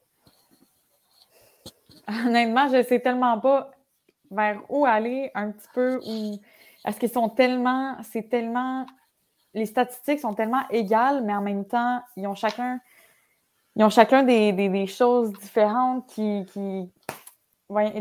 Honnêtement, 2.07 2.69
je 2.69 2.78
ne 2.78 2.84
sais 2.84 2.99
tellement 2.99 3.39
pas. 3.39 3.71
vers 4.30 4.61
où 4.69 4.86
aller 4.86 5.32
un 5.36 5.51
petit 5.51 5.67
peu 5.74 5.99
ou 6.05 6.39
est-ce 6.86 6.99
qu'ils 6.99 7.09
sont 7.11 7.30
tellement, 7.30 7.97
c'est 8.03 8.30
tellement, 8.30 8.86
les 9.53 9.65
statistiques 9.65 10.19
sont 10.19 10.34
tellement 10.34 10.67
égales, 10.69 11.24
mais 11.24 11.34
en 11.34 11.41
même 11.41 11.65
temps, 11.65 12.01
ils 12.17 12.28
ont 12.28 12.36
chacun, 12.36 12.80
ils 13.76 13.84
ont 13.84 13.89
chacun 13.89 14.24
des, 14.24 14.88
choses 14.88 15.32
différentes 15.34 16.07
qui, 16.07 16.45
qui 16.53 16.89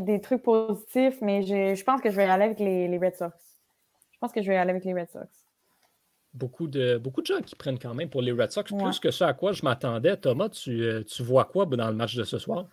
des 0.00 0.20
trucs 0.20 0.42
positifs, 0.42 1.18
mais 1.22 1.42
je, 1.42 1.82
pense 1.84 2.00
que 2.00 2.10
je 2.10 2.16
vais 2.16 2.24
aller 2.24 2.44
avec 2.44 2.58
les, 2.58 2.98
Red 2.98 3.16
Sox. 3.16 3.32
Je 4.12 4.18
pense 4.20 4.32
que 4.32 4.42
je 4.42 4.48
vais 4.48 4.56
aller 4.56 4.70
avec 4.70 4.84
les 4.84 4.92
Red 4.92 5.10
Sox. 5.10 5.26
Beaucoup 6.34 6.66
de, 6.66 6.96
beaucoup 6.98 7.20
de 7.20 7.26
gens 7.26 7.40
qui 7.40 7.54
prennent 7.54 7.78
quand 7.78 7.94
même 7.94 8.08
pour 8.08 8.22
les 8.22 8.32
Red 8.32 8.52
Sox, 8.52 8.64
plus 8.64 9.00
que 9.00 9.10
ça 9.10 9.28
à 9.28 9.32
quoi 9.34 9.52
je 9.52 9.62
m'attendais. 9.64 10.16
Thomas, 10.16 10.48
tu, 10.48 10.82
euh, 10.82 11.02
tu 11.04 11.22
vois 11.22 11.44
quoi 11.44 11.66
dans 11.66 11.88
le 11.88 11.94
match 11.94 12.16
de 12.16 12.24
ce 12.24 12.38
soir? 12.38 12.66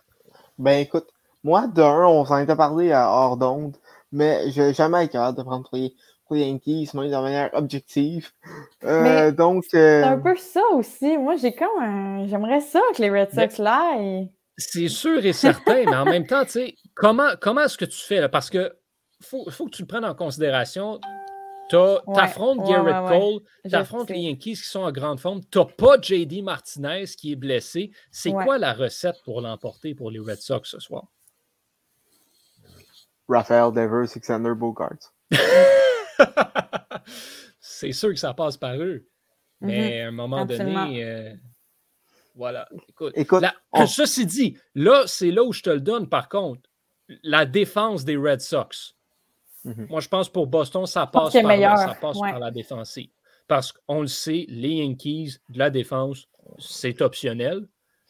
Ben 0.58 0.78
écoute, 0.78 1.08
moi, 1.42 1.66
d'un, 1.66 2.06
on 2.06 2.24
s'en 2.24 2.38
était 2.38 2.56
parlé 2.56 2.92
à 2.92 3.10
hors 3.10 3.36
d'onde, 3.36 3.76
mais 4.12 4.50
je 4.50 4.60
n'ai 4.60 4.74
jamais 4.74 5.04
été 5.04 5.12
capable 5.12 5.38
de 5.38 5.42
prendre 5.42 5.68
pour 5.68 5.78
les, 5.78 5.94
Yankees, 6.36 6.90
même 6.94 7.06
de 7.06 7.16
manière 7.16 7.50
objective. 7.52 8.30
Euh, 8.84 9.30
donc. 9.30 9.64
C'est 9.70 10.02
un 10.02 10.18
euh, 10.18 10.22
peu 10.22 10.36
ça 10.36 10.62
aussi. 10.72 11.16
Moi, 11.18 11.36
j'ai 11.36 11.52
comme 11.52 11.80
un... 11.80 12.26
J'aimerais 12.26 12.60
ça 12.60 12.80
que 12.94 13.02
les 13.02 13.10
Red 13.10 13.30
Sox 13.32 13.62
là. 13.62 13.96
C'est 14.56 14.88
sûr 14.88 15.24
et 15.24 15.32
certain, 15.32 15.84
mais 15.84 15.96
en 15.96 16.04
même 16.04 16.26
temps, 16.26 16.44
tu 16.44 16.50
sais, 16.50 16.74
comment, 16.94 17.30
comment 17.40 17.62
est-ce 17.62 17.78
que 17.78 17.86
tu 17.86 17.98
fais? 17.98 18.20
Là? 18.20 18.28
Parce 18.28 18.50
que 18.50 18.72
faut, 19.22 19.48
faut 19.50 19.66
que 19.66 19.70
tu 19.70 19.82
le 19.82 19.88
prennes 19.88 20.04
en 20.04 20.14
considération. 20.14 21.00
Tu 21.70 21.76
affrontes 22.16 22.66
Garrett 22.68 23.08
Cole, 23.08 23.40
tu 23.68 23.74
affrontes 23.76 24.10
les 24.10 24.18
Yankees 24.18 24.54
qui 24.54 24.68
sont 24.68 24.80
en 24.80 24.90
grande 24.90 25.20
forme. 25.20 25.40
Tu 25.50 25.58
n'as 25.58 25.64
pas 25.64 26.00
JD 26.00 26.42
Martinez 26.42 27.04
qui 27.16 27.32
est 27.32 27.36
blessé. 27.36 27.92
C'est 28.10 28.32
quoi 28.32 28.58
la 28.58 28.72
recette 28.72 29.22
pour 29.24 29.40
l'emporter 29.40 29.94
pour 29.94 30.10
les 30.10 30.18
Red 30.18 30.40
Sox 30.40 30.62
ce 30.64 30.80
soir? 30.80 31.04
Raphaël 33.28 33.72
Devers, 33.72 34.10
Alexander 34.10 34.54
Bogart. 34.56 35.12
c'est 37.60 37.92
sûr 37.92 38.10
que 38.10 38.16
ça 38.16 38.34
passe 38.34 38.56
par 38.56 38.76
eux. 38.76 39.06
Mais 39.60 40.00
mm-hmm. 40.00 40.04
à 40.04 40.08
un 40.08 40.10
moment 40.10 40.44
donné, 40.46 41.04
euh, 41.04 41.34
voilà. 42.34 42.68
Écoute, 43.14 43.44
ceci 43.86 44.26
dit, 44.26 44.56
là, 44.74 45.04
c'est 45.06 45.30
là 45.30 45.44
où 45.44 45.52
je 45.52 45.62
te 45.62 45.70
le 45.70 45.80
donne, 45.80 46.08
par 46.08 46.28
contre. 46.28 46.62
La 47.22 47.44
défense 47.44 48.04
des 48.04 48.16
Red 48.16 48.40
Sox. 48.40 48.94
Mm-hmm. 49.64 49.88
Moi, 49.88 50.00
je 50.00 50.08
pense 50.08 50.28
pour 50.28 50.46
Boston, 50.46 50.86
ça 50.86 51.06
passe, 51.06 51.32
par, 51.32 51.78
ça 51.78 51.94
passe 52.00 52.18
par 52.18 52.38
la 52.38 52.50
défensive. 52.50 53.10
Parce 53.48 53.72
qu'on 53.72 54.02
le 54.02 54.06
sait, 54.06 54.46
les 54.48 54.76
Yankees, 54.76 55.38
de 55.48 55.58
la 55.58 55.70
défense, 55.70 56.28
c'est 56.58 57.02
optionnel. 57.02 57.66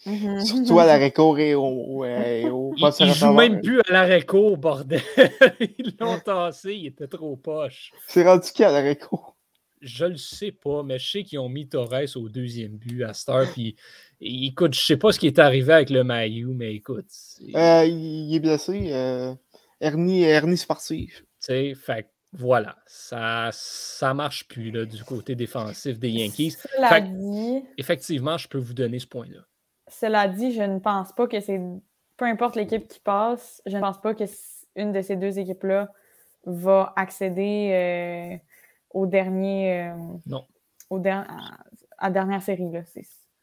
Mm-hmm. 0.06 0.44
Surtout 0.46 0.78
à 0.78 0.86
l'arrêt 0.86 1.12
court 1.12 1.38
et 1.38 1.54
au. 1.54 2.04
ils, 2.04 2.46
ne 2.46 3.12
jouent 3.12 3.32
même 3.32 3.60
plus 3.60 3.80
à 3.80 3.92
l'arrêt 3.92 4.24
court, 4.24 4.56
bordel. 4.56 5.02
ils 5.78 5.94
l'ont 6.00 6.18
tassé, 6.18 6.74
il 6.74 6.86
était 6.86 7.06
trop 7.06 7.36
poche. 7.36 7.92
C'est 8.06 8.24
rendu 8.24 8.48
qui 8.52 8.64
à 8.64 8.72
l'arrêt 8.72 8.96
court? 8.96 9.36
Je 9.82 10.06
le 10.06 10.16
sais 10.16 10.52
pas, 10.52 10.82
mais 10.82 10.98
je 10.98 11.10
sais 11.10 11.22
qu'ils 11.22 11.38
ont 11.38 11.48
mis 11.48 11.66
Torres 11.68 12.16
au 12.16 12.28
deuxième 12.28 12.76
but 12.76 13.02
à 13.02 13.14
Star. 13.14 13.50
Puis, 13.52 13.76
écoute, 14.20 14.74
je 14.74 14.80
sais 14.80 14.96
pas 14.98 15.10
ce 15.12 15.18
qui 15.18 15.26
est 15.26 15.38
arrivé 15.38 15.72
avec 15.72 15.90
le 15.90 16.04
Mayu, 16.04 16.48
mais 16.48 16.74
écoute. 16.74 17.06
Euh, 17.54 17.84
il 17.86 18.34
est 18.34 18.40
blessé. 18.40 18.92
Euh, 18.92 19.34
hernie, 19.80 20.22
hernie 20.22 20.58
sportive. 20.58 21.14
Tu 21.20 21.24
sais, 21.40 21.74
fait 21.74 22.10
voilà, 22.32 22.76
ça 22.86 23.50
ça 23.52 24.14
marche 24.14 24.46
plus 24.46 24.70
là, 24.70 24.84
du 24.84 25.02
côté 25.02 25.34
défensif 25.34 25.98
des 25.98 26.10
Yankees. 26.10 26.56
effectivement, 27.76 28.38
je 28.38 28.46
peux 28.46 28.58
vous 28.58 28.74
donner 28.74 29.00
ce 29.00 29.06
point-là. 29.06 29.40
Cela 29.90 30.28
dit, 30.28 30.52
je 30.52 30.62
ne 30.62 30.78
pense 30.78 31.12
pas 31.12 31.26
que 31.26 31.40
c'est. 31.40 31.60
Peu 32.16 32.26
importe 32.26 32.56
l'équipe 32.56 32.86
qui 32.86 33.00
passe, 33.00 33.62
je 33.66 33.76
ne 33.76 33.80
pense 33.80 34.00
pas 34.00 34.14
que 34.14 34.24
une 34.76 34.92
de 34.92 35.00
ces 35.00 35.16
deux 35.16 35.38
équipes-là 35.38 35.92
va 36.44 36.92
accéder 36.96 37.70
euh, 37.72 38.36
au 38.90 39.06
dernier. 39.06 39.88
Euh, 39.88 39.94
non. 40.26 40.46
Au 40.90 40.98
à, 41.06 41.26
la 42.02 42.10
dernière 42.10 42.42
série. 42.42 42.70
Là. 42.70 42.82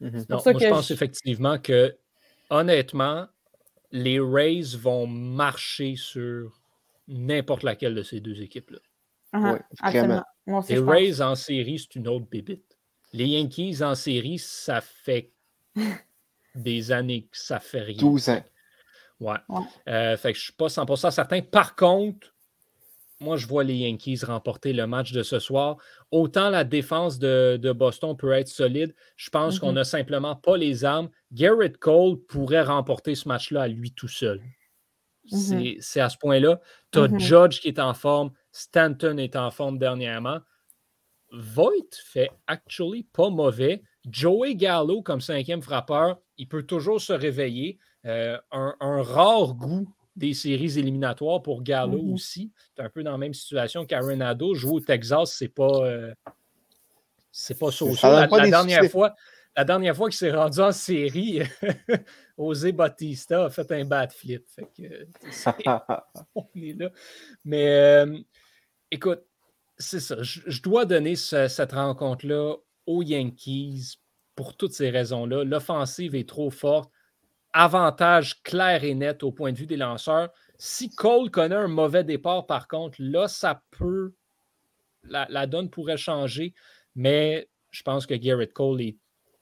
Mhm. 0.00 0.24
moi, 0.28 0.42
je 0.44 0.68
pense 0.68 0.90
effectivement 0.90 1.58
que, 1.58 1.96
honnêtement, 2.50 3.26
les 3.90 4.20
Rays 4.20 4.76
vont 4.76 5.06
marcher 5.06 5.96
sur 5.96 6.60
n'importe 7.08 7.62
laquelle 7.62 7.94
de 7.94 8.02
ces 8.02 8.20
deux 8.20 8.42
équipes-là. 8.42 8.78
Uh 9.34 9.58
les 10.68 10.78
Rays 10.78 11.20
en 11.20 11.34
série, 11.34 11.78
c'est 11.78 11.94
une 11.96 12.08
autre 12.08 12.26
bébite. 12.30 12.78
Les 13.12 13.26
Yankees 13.26 13.82
en 13.82 13.94
série, 13.94 14.38
ça 14.38 14.80
fait 14.80 15.30
des 16.54 16.92
années 16.92 17.22
que 17.30 17.38
ça 17.38 17.60
fait 17.60 17.82
rien. 17.82 17.98
12 17.98 18.28
ans. 18.30 18.44
Ouais. 19.20 19.36
Euh, 19.88 20.16
fait 20.16 20.32
que 20.32 20.38
je 20.38 20.42
ne 20.42 20.44
suis 20.44 20.52
pas 20.52 20.68
100% 20.68 21.10
certain. 21.10 21.42
Par 21.42 21.74
contre, 21.74 22.34
moi, 23.20 23.36
je 23.36 23.46
vois 23.46 23.64
les 23.64 23.74
Yankees 23.74 24.20
remporter 24.24 24.72
le 24.72 24.86
match 24.86 25.12
de 25.12 25.22
ce 25.24 25.40
soir. 25.40 25.76
Autant 26.12 26.50
la 26.50 26.62
défense 26.62 27.18
de, 27.18 27.72
Boston 27.74 28.16
peut 28.16 28.32
être 28.32 28.48
solide, 28.48 28.94
je 29.16 29.28
pense 29.30 29.58
qu'on 29.58 29.72
n'a 29.72 29.82
mm-hmm. 29.82 29.84
simplement 29.84 30.36
pas 30.36 30.56
les 30.56 30.84
armes. 30.84 31.10
Garrett 31.32 31.76
Cole 31.78 32.18
pourrait 32.28 32.62
remporter 32.62 33.16
ce 33.16 33.26
match-là 33.26 33.62
à 33.62 33.68
lui 33.68 33.92
tout 33.92 34.08
seul. 34.08 34.40
Mm-hmm. 35.32 35.78
C'est 35.80 36.00
à 36.00 36.08
ce 36.08 36.16
point-là. 36.16 36.60
Tu 36.92 37.00
as 37.00 37.08
mm-hmm. 37.08 37.18
Judge 37.18 37.60
qui 37.60 37.68
est 37.68 37.80
en 37.80 37.92
forme, 37.92 38.30
Stanton 38.52 39.18
est 39.18 39.34
en 39.34 39.50
forme 39.50 39.78
dernièrement. 39.78 40.38
Voigt 41.32 41.72
fait 42.04 42.30
actually 42.46 43.02
pas 43.02 43.30
mauvais. 43.30 43.82
Joey 44.10 44.54
Gallo 44.54 45.02
comme 45.02 45.20
cinquième 45.20 45.62
frappeur, 45.62 46.20
il 46.36 46.48
peut 46.48 46.62
toujours 46.62 47.00
se 47.00 47.12
réveiller. 47.12 47.78
Euh, 48.06 48.38
un, 48.52 49.02
rare 49.02 49.54
goût 49.54 49.92
des 50.16 50.32
séries 50.32 50.78
éliminatoires 50.78 51.42
pour 51.42 51.62
Gallo 51.62 51.98
mm-hmm. 51.98 52.14
aussi. 52.14 52.52
C'est 52.74 52.82
un 52.82 52.88
peu 52.88 53.02
dans 53.02 53.12
la 53.12 53.18
même 53.18 53.34
situation 53.34 53.84
qu'Arenado. 53.84 54.54
Jouer 54.54 54.72
au 54.72 54.80
Texas, 54.80 55.34
c'est 55.36 55.48
pas. 55.48 55.84
Euh, 55.84 56.14
c'est 57.30 57.58
pas 57.58 57.70
so 57.70 57.90
la, 58.02 58.26
dernière 58.26 58.90
fois, 58.90 59.14
la 59.56 59.64
dernière 59.64 59.94
fois 59.94 60.08
qu'il 60.08 60.16
s'est 60.16 60.32
rendu 60.32 60.60
en 60.60 60.72
série, 60.72 61.42
Osé 62.36 62.72
Batista 62.72 63.46
a 63.46 63.50
fait 63.50 63.70
un 63.72 63.84
bad 63.84 64.12
flip. 64.12 64.46
on 66.34 66.46
est 66.56 66.78
là. 66.78 66.90
Mais 67.44 67.68
euh, 67.68 68.18
écoute, 68.90 69.22
c'est 69.76 70.00
ça. 70.00 70.16
Je, 70.22 70.62
dois 70.62 70.84
donner 70.84 71.16
cette 71.16 71.72
rencontre-là 71.72 72.56
aux 72.88 73.02
Yankees 73.02 73.98
pour 74.34 74.56
toutes 74.56 74.72
ces 74.72 74.90
raisons-là. 74.90 75.44
L'offensive 75.44 76.14
est 76.14 76.28
trop 76.28 76.50
forte. 76.50 76.90
Avantage 77.52 78.42
clair 78.42 78.82
et 78.82 78.94
net 78.94 79.22
au 79.22 79.30
point 79.30 79.52
de 79.52 79.58
vue 79.58 79.66
des 79.66 79.76
lanceurs. 79.76 80.30
Si 80.58 80.90
Cole 80.90 81.30
connaît 81.30 81.54
un 81.54 81.68
mauvais 81.68 82.04
départ, 82.04 82.46
par 82.46 82.66
contre, 82.66 82.96
là, 83.00 83.28
ça 83.28 83.62
peut. 83.70 84.12
La, 85.04 85.46
donne 85.46 85.70
pourrait 85.70 85.96
changer, 85.96 86.54
mais 86.94 87.48
je 87.70 87.82
pense 87.82 88.06
que 88.06 88.14
Garrett 88.14 88.52
Cole 88.52 88.82
est 88.82 88.96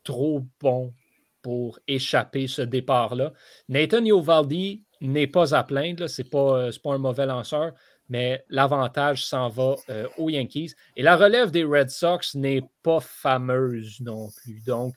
trop 0.04 0.46
bon 0.60 0.94
pour 1.42 1.78
échapper 1.88 2.46
ce 2.46 2.62
départ-là. 2.62 3.32
Nathan 3.68 4.04
Yovaldi 4.04 4.84
n'est 5.00 5.26
pas 5.26 5.54
à 5.54 5.64
plaindre, 5.64 6.08
ce 6.08 6.22
n'est 6.22 6.28
pas, 6.28 6.70
pas 6.82 6.94
un 6.94 6.98
mauvais 6.98 7.26
lanceur, 7.26 7.72
mais 8.08 8.44
l'avantage 8.48 9.26
s'en 9.26 9.48
va 9.48 9.76
euh, 9.90 10.08
aux 10.18 10.30
Yankees. 10.30 10.74
Et 10.96 11.02
la 11.02 11.16
relève 11.16 11.50
des 11.50 11.64
Red 11.64 11.90
Sox 11.90 12.34
n'est 12.34 12.62
pas 12.82 13.00
fameuse 13.00 14.00
non 14.00 14.28
plus. 14.30 14.62
Donc, 14.64 14.94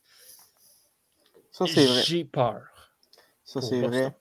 j'ai 1.66 2.26
peur. 2.26 2.62
Ça, 3.43 3.62
c'est 3.62 3.82
vrai. 3.82 4.16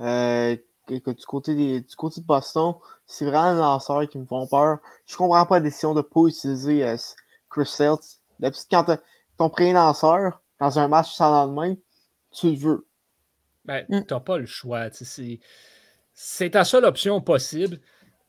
Euh, 0.00 0.56
du, 0.88 1.00
côté 1.26 1.80
du 1.80 1.96
côté 1.96 2.20
de 2.20 2.26
Boston, 2.26 2.74
c'est 3.06 3.24
vraiment 3.24 3.52
les 3.52 3.58
lanceurs 3.58 4.08
qui 4.08 4.18
me 4.18 4.26
font 4.26 4.46
peur. 4.46 4.78
Je 5.06 5.16
comprends 5.16 5.46
pas 5.46 5.56
la 5.56 5.60
décision 5.60 5.94
de 5.94 5.98
ne 5.98 6.02
pas 6.02 6.26
utiliser 6.26 6.84
euh, 6.84 6.96
Chris 7.48 7.66
Sales. 7.66 7.96
Quand 8.70 8.98
ton 9.38 9.48
premier 9.48 9.72
lanceur, 9.72 10.42
dans 10.58 10.78
un 10.78 10.88
match 10.88 11.12
sans 11.12 11.30
lendemain, 11.30 11.74
tu 12.32 12.50
le 12.50 12.56
veux. 12.56 12.86
Ben, 13.64 13.84
mm. 13.88 14.06
tu 14.06 14.14
n'as 14.14 14.20
pas 14.20 14.38
le 14.38 14.46
choix. 14.46 14.88
C'est 16.14 16.50
ta 16.50 16.64
seule 16.64 16.84
option 16.84 17.20
possible. 17.20 17.80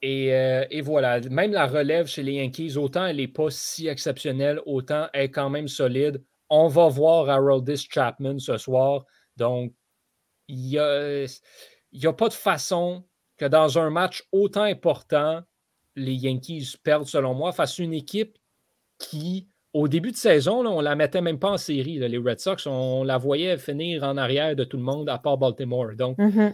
Euh, 0.03 0.65
et, 0.69 0.81
voilà, 0.81 1.21
même 1.21 1.53
la 1.53 1.65
relève 1.65 2.07
chez 2.07 2.23
les 2.23 2.33
Yankees, 2.33 2.75
autant 2.75 3.05
elle 3.05 3.17
n'est 3.17 3.27
pas 3.27 3.49
si 3.49 3.87
exceptionnelle, 3.87 4.59
autant 4.65 5.07
elle 5.13 5.25
est 5.25 5.31
quand 5.31 5.49
même 5.49 5.67
solide. 5.67 6.21
On 6.49 6.67
va 6.67 6.89
voir 6.89 7.29
Haroldis 7.29 7.87
Chapman 7.89 8.37
ce 8.39 8.57
soir. 8.57 9.05
Donc, 9.37 9.73
il 10.49 10.57
n'y 10.57 10.77
a, 10.77 11.25
a 12.03 12.13
pas 12.13 12.27
de 12.27 12.33
façon 12.33 13.05
que 13.37 13.45
dans 13.45 13.79
un 13.79 13.89
match 13.89 14.23
autant 14.31 14.63
important, 14.63 15.41
les 15.95 16.13
Yankees 16.13 16.75
perdent, 16.83 17.07
selon 17.07 17.33
moi, 17.33 17.53
face 17.53 17.79
à 17.79 17.83
une 17.83 17.93
équipe 17.93 18.37
qui, 18.99 19.47
au 19.71 19.87
début 19.87 20.11
de 20.11 20.17
saison, 20.17 20.65
on 20.65 20.79
ne 20.79 20.83
la 20.83 20.95
mettait 20.95 21.21
même 21.21 21.39
pas 21.39 21.51
en 21.51 21.57
série. 21.57 21.97
les 21.97 22.17
Red 22.17 22.39
Sox, 22.39 22.67
on 22.67 23.03
la 23.03 23.17
voyait 23.17 23.57
finir 23.57 24.03
en 24.03 24.17
arrière 24.17 24.55
de 24.55 24.65
tout 24.65 24.77
le 24.77 24.83
monde 24.83 25.07
à 25.07 25.17
part 25.17 25.37
Baltimore. 25.37 25.95
Donc, 25.95 26.17
mm-hmm. 26.17 26.53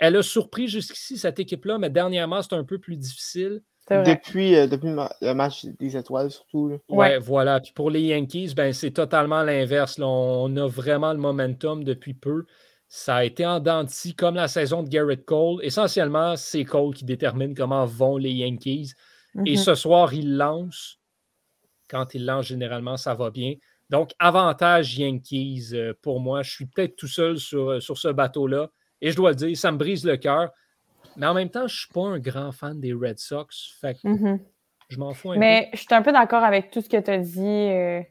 Elle 0.00 0.16
a 0.16 0.22
surpris 0.22 0.66
jusqu'ici 0.66 1.18
cette 1.18 1.38
équipe-là, 1.38 1.78
mais 1.78 1.90
dernièrement, 1.90 2.42
c'est 2.42 2.54
un 2.54 2.64
peu 2.64 2.78
plus 2.78 2.96
difficile. 2.96 3.62
Depuis, 3.90 4.54
euh, 4.54 4.66
depuis 4.68 4.88
le 5.20 5.34
match 5.34 5.64
des 5.64 5.96
étoiles, 5.96 6.30
surtout. 6.30 6.78
Oui, 6.88 6.96
ouais, 6.96 7.18
voilà. 7.18 7.60
Puis 7.60 7.72
pour 7.72 7.90
les 7.90 8.00
Yankees, 8.02 8.54
ben, 8.56 8.72
c'est 8.72 8.92
totalement 8.92 9.42
l'inverse. 9.42 9.98
On 10.00 10.56
a 10.56 10.66
vraiment 10.68 11.12
le 11.12 11.18
momentum 11.18 11.82
depuis 11.84 12.14
peu. 12.14 12.44
Ça 12.88 13.16
a 13.16 13.24
été 13.24 13.44
en 13.44 13.60
dents 13.60 13.84
comme 14.16 14.36
la 14.36 14.48
saison 14.48 14.82
de 14.82 14.88
Garrett 14.88 15.24
Cole. 15.24 15.58
Essentiellement, 15.64 16.36
c'est 16.36 16.64
Cole 16.64 16.94
qui 16.94 17.04
détermine 17.04 17.54
comment 17.54 17.84
vont 17.84 18.16
les 18.16 18.32
Yankees. 18.32 18.92
Et 19.44 19.52
Mhm. 19.52 19.56
ce 19.56 19.74
soir, 19.74 20.14
il 20.14 20.36
lance. 20.36 20.98
Quand 21.88 22.14
il 22.14 22.24
lance, 22.24 22.46
généralement, 22.46 22.96
ça 22.96 23.14
va 23.14 23.30
bien. 23.30 23.54
Donc, 23.90 24.12
avantage 24.20 24.96
Yankees 24.98 25.70
euh, 25.72 25.94
pour 26.00 26.20
moi. 26.20 26.42
Je 26.42 26.50
suis 26.50 26.66
peut-être 26.66 26.94
tout 26.96 27.08
seul 27.08 27.38
sur, 27.38 27.70
euh, 27.70 27.80
sur 27.80 27.98
ce 27.98 28.08
bateau-là. 28.08 28.70
Et 29.00 29.10
je 29.10 29.16
dois 29.16 29.30
le 29.30 29.36
dire, 29.36 29.56
ça 29.56 29.72
me 29.72 29.78
brise 29.78 30.04
le 30.04 30.16
cœur. 30.16 30.50
Mais 31.16 31.26
en 31.26 31.34
même 31.34 31.48
temps, 31.50 31.60
je 31.60 31.74
ne 31.74 31.78
suis 31.78 31.88
pas 31.92 32.02
un 32.06 32.18
grand 32.18 32.52
fan 32.52 32.78
des 32.80 32.92
Red 32.92 33.18
Sox. 33.18 33.76
Fait 33.80 33.94
que 33.94 34.08
Mhm. 34.08 34.38
je 34.88 34.98
m'en 34.98 35.12
fous 35.14 35.32
un 35.32 35.36
Mais 35.38 35.70
je 35.72 35.78
suis 35.78 35.86
un 35.92 36.02
peu 36.02 36.12
d'accord 36.12 36.44
avec 36.44 36.70
tout 36.70 36.80
ce 36.80 36.88
que 36.88 36.96
tu 36.98 37.10
as 37.10 37.18
dit. 37.18 37.40
euh, 37.46 38.02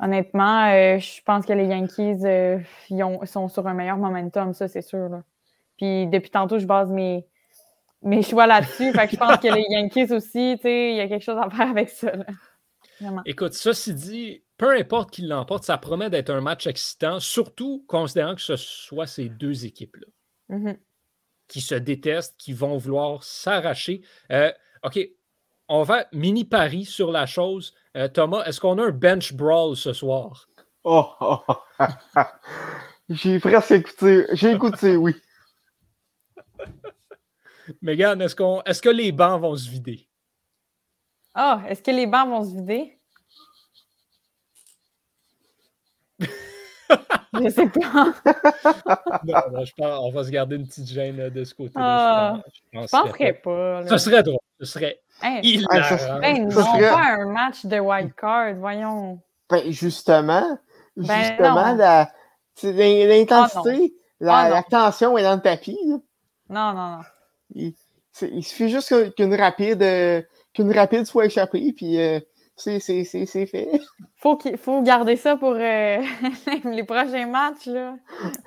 honnêtement, 0.00 0.66
euh, 0.70 0.98
je 0.98 1.20
pense 1.24 1.44
que 1.46 1.52
les 1.52 1.66
Yankees 1.66 2.24
euh, 2.24 2.58
ils 2.90 3.02
ont- 3.02 3.24
sont 3.26 3.48
sur 3.48 3.66
un 3.66 3.74
meilleur 3.74 3.96
momentum, 3.96 4.52
ça, 4.54 4.68
c'est 4.68 4.82
sûr. 4.82 5.08
là. 5.08 5.22
Puis 5.76 6.06
depuis 6.08 6.30
tantôt, 6.30 6.58
je 6.58 6.66
base 6.66 6.90
mes, 6.90 7.26
mes 8.02 8.22
choix 8.22 8.46
là-dessus. 8.46 8.92
fait 8.92 9.06
que 9.06 9.12
je 9.12 9.16
pense 9.16 9.38
que 9.38 9.48
les 9.48 9.64
Yankees 9.70 10.12
aussi, 10.12 10.54
tu 10.56 10.62
sais, 10.62 10.90
il 10.92 10.96
y 10.96 11.00
a 11.00 11.08
quelque 11.08 11.24
chose 11.24 11.38
à 11.38 11.48
faire 11.50 11.70
avec 11.70 11.88
ça. 11.88 12.12
là. 12.14 12.24
Écoute, 13.24 13.54
ceci 13.54 13.94
dit, 13.94 14.42
peu 14.58 14.76
importe 14.76 15.10
qui 15.10 15.22
l'emporte, 15.22 15.64
ça 15.64 15.78
promet 15.78 16.10
d'être 16.10 16.30
un 16.30 16.40
match 16.42 16.66
excitant, 16.66 17.20
surtout 17.20 17.84
considérant 17.88 18.34
que 18.34 18.40
ce 18.42 18.56
soit 18.56 19.06
ces 19.06 19.28
deux 19.28 19.64
équipes-là 19.64 20.06
Mhm. 20.50 20.78
qui 21.48 21.60
se 21.60 21.74
détestent, 21.74 22.36
qui 22.38 22.52
vont 22.52 22.76
vouloir 22.76 23.22
s'arracher. 23.24 24.02
Euh, 24.32 24.52
OK, 24.84 24.98
on 25.68 25.82
va 25.82 26.06
mini 26.12 26.44
pari 26.44 26.84
sur 26.84 27.10
la 27.12 27.26
chose. 27.26 27.74
Euh, 27.96 28.08
Thomas, 28.08 28.44
est-ce 28.44 28.60
qu'on 28.60 28.78
a 28.78 28.84
un 28.84 28.90
bench 28.90 29.32
brawl 29.32 29.76
ce 29.76 29.92
soir? 29.92 30.48
Oh, 30.84 31.08
oh, 31.20 31.38
oh. 31.48 31.54
J'ai 33.10 33.38
presque 33.40 33.70
écouté. 33.72 34.26
J'ai 34.32 34.52
écouté, 34.52 34.96
oui. 34.96 35.14
Megan, 37.82 38.20
est-ce 38.22 38.34
qu'on 38.36 38.62
est-ce 38.62 38.80
que 38.82 38.88
les 38.88 39.12
bancs 39.12 39.40
vont 39.40 39.56
se 39.56 39.68
vider? 39.68 40.08
Ah, 41.34 41.62
est-ce 41.68 41.82
que 41.82 41.90
les 41.90 42.06
bancs 42.06 42.28
vont 42.28 42.44
se 42.44 42.54
vider? 42.56 42.97
Je 47.42 47.48
sais 47.48 47.68
pas. 47.68 48.14
Non, 49.24 49.34
non, 49.52 49.64
je 49.64 49.72
pense, 49.76 50.00
on 50.02 50.10
va 50.10 50.24
se 50.24 50.30
garder 50.30 50.56
une 50.56 50.66
petite 50.66 50.86
gêne 50.88 51.18
euh, 51.20 51.30
de 51.30 51.44
ce 51.44 51.54
côté-là. 51.54 52.34
Ah, 52.34 52.40
je 52.46 52.78
pense- 52.78 52.86
je 52.86 52.90
penserais 52.90 53.32
pas. 53.34 53.80
là. 53.82 53.88
Ce 53.88 53.98
serait 53.98 54.22
drôle. 54.22 54.38
Ce 54.60 54.66
serait 54.66 55.00
Hein, 55.22 55.40
hilarant. 55.42 55.82
ça- 55.88 55.98
ça 55.98 56.18
non, 56.18 56.50
serait- 56.50 56.90
pas 56.90 57.04
un 57.20 57.26
match 57.32 57.64
de 57.66 57.78
wild 57.78 58.14
card, 58.14 58.54
voyons. 58.56 59.20
Ben, 59.50 59.62
justement, 59.70 60.58
Ben 60.96 61.22
justement, 61.22 61.74
la- 61.74 62.10
l'intensité, 62.62 63.94
la, 64.20 64.56
Ah 64.56 64.62
tension 64.68 65.16
est 65.18 65.22
dans 65.22 65.34
le 65.36 65.40
tapis. 65.40 65.78
là. 65.86 65.96
Non, 66.50 66.72
non, 66.72 66.96
non. 66.96 67.02
Il, 67.54 68.42
suffit 68.42 68.68
juste 68.68 69.14
qu'une 69.14 69.34
rapide, 69.34 69.82
euh, 69.82 70.22
qu'une 70.54 70.72
rapide 70.76 71.06
soit 71.06 71.26
échappée, 71.26 71.72
puis 71.76 72.00
euh, 72.00 72.18
c'est, 72.58 72.80
c'est, 72.80 73.04
c'est, 73.04 73.24
c'est 73.24 73.46
fait. 73.46 73.80
Faut, 74.16 74.36
qu'il 74.36 74.56
faut 74.56 74.82
garder 74.82 75.16
ça 75.16 75.36
pour 75.36 75.52
euh, 75.52 75.98
les 76.64 76.84
prochains 76.84 77.26
matchs, 77.26 77.66
là. 77.66 77.96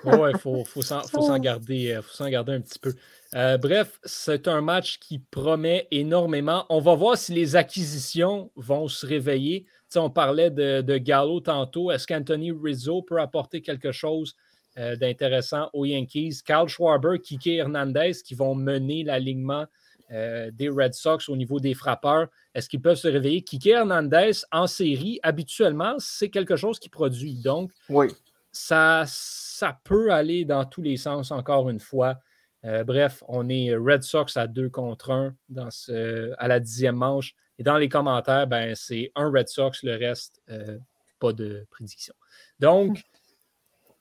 Oui, 0.04 0.32
il 0.34 0.38
faut, 0.38 0.64
faut 0.66 0.82
s'en 0.82 1.02
faut 1.02 1.22
s'en 1.22 1.40
garder, 1.40 1.94
euh, 1.94 2.02
faut 2.02 2.14
s'en 2.14 2.30
garder 2.30 2.54
un 2.54 2.62
petit 2.62 2.78
peu. 2.78 2.94
Euh, 3.36 3.58
bref, 3.58 4.00
c'est 4.04 4.50
un 4.50 4.60
match 4.60 5.00
qui 5.00 5.20
promet 5.20 5.88
énormément. 5.92 6.66
On 6.70 6.82
va 6.82 6.96
voir 6.96 7.18
si 7.18 7.34
les 7.34 7.56
acquisitions 7.56 8.52
vont 8.58 8.90
se 8.90 9.06
réveiller. 9.06 9.64
Tu 9.64 9.70
sais, 9.90 10.00
on 10.00 10.10
parlait 10.10 10.52
de, 10.52 10.82
de 10.82 10.98
Gallo 10.98 11.40
tantôt. 11.40 11.92
Est-ce 11.92 12.06
qu'Anthony 12.06 12.52
Rizzo 12.52 13.02
peut 13.02 13.22
apporter 13.22 13.62
quelque 13.62 13.94
chose 13.94 14.36
euh, 14.78 14.98
d'intéressant 14.98 15.70
aux 15.72 15.86
Yankees? 15.86 16.42
Carl 16.46 16.68
Schwarber, 16.68 17.20
Kike 17.24 17.48
Hernandez 17.48 18.14
qui 18.26 18.36
vont 18.36 18.56
mener 18.56 19.04
l'alignement 19.04 19.66
euh, 20.12 20.52
des 20.52 20.70
Red 20.70 20.94
Sox 20.94 21.30
au 21.30 21.36
niveau 21.38 21.60
des 21.60 21.74
frappeurs. 21.74 22.28
Est-ce 22.54 22.68
qu'ils 22.70 22.82
peuvent 22.82 22.98
se 22.98 23.08
réveiller? 23.08 23.42
Kike 23.44 23.68
Hernandez, 23.68 24.32
en 24.52 24.68
série, 24.68 25.20
habituellement, 25.24 25.96
c'est 26.00 26.30
quelque 26.30 26.56
chose 26.56 26.80
qui 26.80 26.90
produit. 26.90 27.36
Donc, 27.36 27.72
Oui. 27.90 28.08
ça, 28.52 29.04
ça 29.08 29.80
peut 29.84 30.12
aller 30.12 30.44
dans 30.46 30.66
tous 30.66 30.82
les 30.82 30.98
sens, 30.98 31.32
encore 31.32 31.70
une 31.70 31.80
fois. 31.80 32.20
Euh, 32.66 32.84
bref, 32.84 33.24
on 33.28 33.50
est 33.50 33.74
Red 33.76 34.04
Sox 34.04 34.36
à 34.36 34.48
2 34.48 34.70
contre 34.70 35.12
1 35.12 35.36
dans 35.50 35.72
ce, 35.72 36.34
à 36.38 36.48
la 36.48 36.60
dixième 36.60 36.96
manche. 36.96 37.34
Et 37.58 37.64
dans 37.64 37.78
les 37.78 37.90
commentaires, 37.90 38.48
ben, 38.48 38.76
c'est 38.76 39.12
un 39.16 39.32
Red 39.32 39.48
Sox, 39.48 39.84
le 39.84 39.96
reste, 39.96 40.42
euh, 40.50 40.78
pas 41.20 41.34
de 41.34 41.66
prédiction. 41.72 42.14
Donc, 42.60 43.02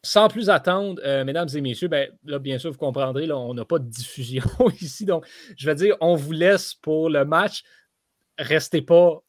sans 0.03 0.29
plus 0.29 0.49
attendre, 0.51 1.01
euh, 1.05 1.25
mesdames 1.25 1.49
et 1.55 1.61
messieurs, 1.61 1.89
ben, 1.89 2.09
là, 2.25 2.39
bien 2.39 2.59
sûr, 2.59 2.71
vous 2.73 2.79
comprendrez, 2.79 3.27
là, 3.27 3.37
on 3.37 3.53
n'a 3.55 3.65
pas 3.65 3.79
de 3.79 3.89
diffusion 3.89 4.43
ici. 4.81 5.05
Donc, 5.05 5.27
je 5.57 5.67
vais 5.67 5.75
dire, 5.75 5.97
on 6.01 6.15
vous 6.17 6.33
laisse 6.33 6.75
pour 6.75 7.11
le 7.11 7.25
match. 7.25 7.63
Restez 8.39 8.81
pas 8.83 9.23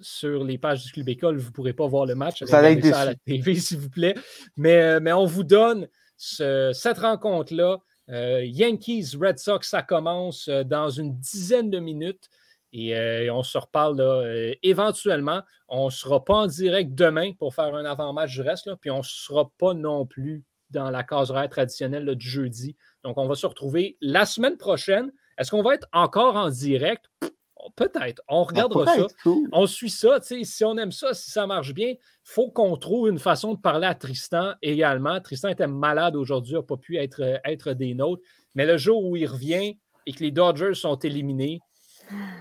sur 0.00 0.44
les 0.44 0.58
pages 0.58 0.84
du 0.84 0.92
Club 0.92 1.08
École, 1.08 1.38
vous 1.38 1.48
ne 1.48 1.52
pourrez 1.52 1.72
pas 1.72 1.86
voir 1.86 2.06
le 2.06 2.14
match. 2.14 2.42
Vous 2.42 2.54
allez 2.54 2.78
être 2.78 2.86
ça 2.86 3.00
à 3.00 3.04
la 3.06 3.14
TV, 3.26 3.54
s'il 3.56 3.78
vous 3.78 3.90
plaît. 3.90 4.14
Mais, 4.56 4.76
euh, 4.82 5.00
mais 5.02 5.12
on 5.12 5.24
vous 5.26 5.44
donne 5.44 5.88
ce- 6.16 6.70
cette 6.74 6.98
rencontre-là. 6.98 7.78
Euh, 8.10 8.44
Yankees, 8.44 9.12
Red 9.20 9.38
Sox, 9.38 9.60
ça 9.68 9.82
commence 9.82 10.48
dans 10.48 10.88
une 10.90 11.18
dizaine 11.18 11.68
de 11.70 11.78
minutes. 11.78 12.28
Et 12.72 12.96
euh, 12.96 13.32
on 13.32 13.42
se 13.42 13.56
reparle 13.56 13.96
là, 13.96 14.22
euh, 14.22 14.54
éventuellement. 14.62 15.42
On 15.68 15.86
ne 15.86 15.90
sera 15.90 16.24
pas 16.24 16.34
en 16.34 16.46
direct 16.46 16.94
demain 16.94 17.32
pour 17.38 17.54
faire 17.54 17.74
un 17.74 17.84
avant-match 17.84 18.32
du 18.32 18.42
reste. 18.42 18.66
Là, 18.66 18.76
puis 18.76 18.90
on 18.90 18.98
ne 18.98 19.02
sera 19.02 19.50
pas 19.58 19.74
non 19.74 20.06
plus 20.06 20.44
dans 20.70 20.90
la 20.90 21.02
case 21.02 21.30
horaire 21.30 21.48
traditionnelle 21.48 22.04
là, 22.04 22.14
du 22.14 22.28
jeudi. 22.28 22.76
Donc, 23.04 23.16
on 23.16 23.26
va 23.26 23.34
se 23.34 23.46
retrouver 23.46 23.96
la 24.00 24.26
semaine 24.26 24.56
prochaine. 24.58 25.10
Est-ce 25.38 25.50
qu'on 25.50 25.62
va 25.62 25.74
être 25.74 25.88
encore 25.92 26.36
en 26.36 26.50
direct? 26.50 27.06
Pff, 27.20 27.30
Peut-être. 27.76 28.22
On 28.28 28.44
regardera 28.44 28.86
Ça 28.86 29.06
cool. 29.22 29.48
on 29.52 29.66
suit 29.66 29.90
ça, 29.90 30.18
si 30.22 30.64
on 30.64 30.76
aime 30.78 30.92
ça, 30.92 31.12
si 31.14 31.30
ça 31.30 31.46
marche 31.46 31.74
bien, 31.74 31.88
il 31.88 31.98
faut 32.22 32.50
qu'on 32.50 32.76
trouve 32.76 33.08
une 33.08 33.18
façon 33.18 33.54
de 33.54 33.60
parler 33.60 33.86
à 33.86 33.94
Tristan 33.94 34.54
également. 34.62 35.20
Tristan 35.20 35.48
était 35.48 35.66
malade 35.66 36.16
aujourd'hui, 36.16 36.54
n'a 36.54 36.62
pas 36.62 36.76
pu 36.76 36.96
être, 36.96 37.22
euh, 37.22 37.38
être 37.44 37.72
des 37.72 37.94
nôtres. 37.94 38.22
Mais 38.54 38.66
le 38.66 38.76
jour 38.76 39.04
où 39.04 39.16
il 39.16 39.26
revient 39.26 39.78
et 40.06 40.12
que 40.12 40.22
les 40.22 40.30
Dodgers 40.30 40.74
sont 40.74 40.98
éliminés, 40.98 41.60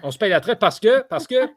on 0.04 0.12
se 0.12 0.18
paye 0.18 0.30
la 0.30 0.42
traite 0.42 0.60
parce 0.60 0.80
que, 0.80 1.04
parce 1.08 1.28
que 1.28 1.36
euh, 1.36 1.48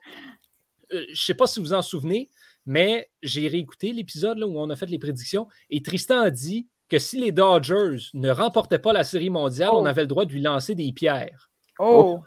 je 0.90 1.10
ne 1.10 1.14
sais 1.14 1.34
pas 1.34 1.46
si 1.46 1.60
vous 1.60 1.72
en 1.72 1.82
souvenez, 1.82 2.28
mais 2.66 3.10
j'ai 3.22 3.48
réécouté 3.48 3.92
l'épisode 3.92 4.42
où 4.42 4.58
on 4.58 4.70
a 4.70 4.76
fait 4.76 4.86
les 4.86 4.98
prédictions 4.98 5.48
et 5.70 5.82
Tristan 5.82 6.20
a 6.20 6.30
dit 6.30 6.66
que 6.88 6.98
si 6.98 7.20
les 7.20 7.32
Dodgers 7.32 7.98
ne 8.14 8.30
remportaient 8.30 8.80
pas 8.80 8.92
la 8.92 9.04
Série 9.04 9.30
mondiale, 9.30 9.70
Oh. 9.72 9.78
on 9.80 9.86
avait 9.86 10.02
le 10.02 10.08
droit 10.08 10.24
de 10.24 10.32
lui 10.32 10.42
lancer 10.42 10.74
des 10.74 10.92
pierres. 10.92 11.48
Oh, 11.78 12.20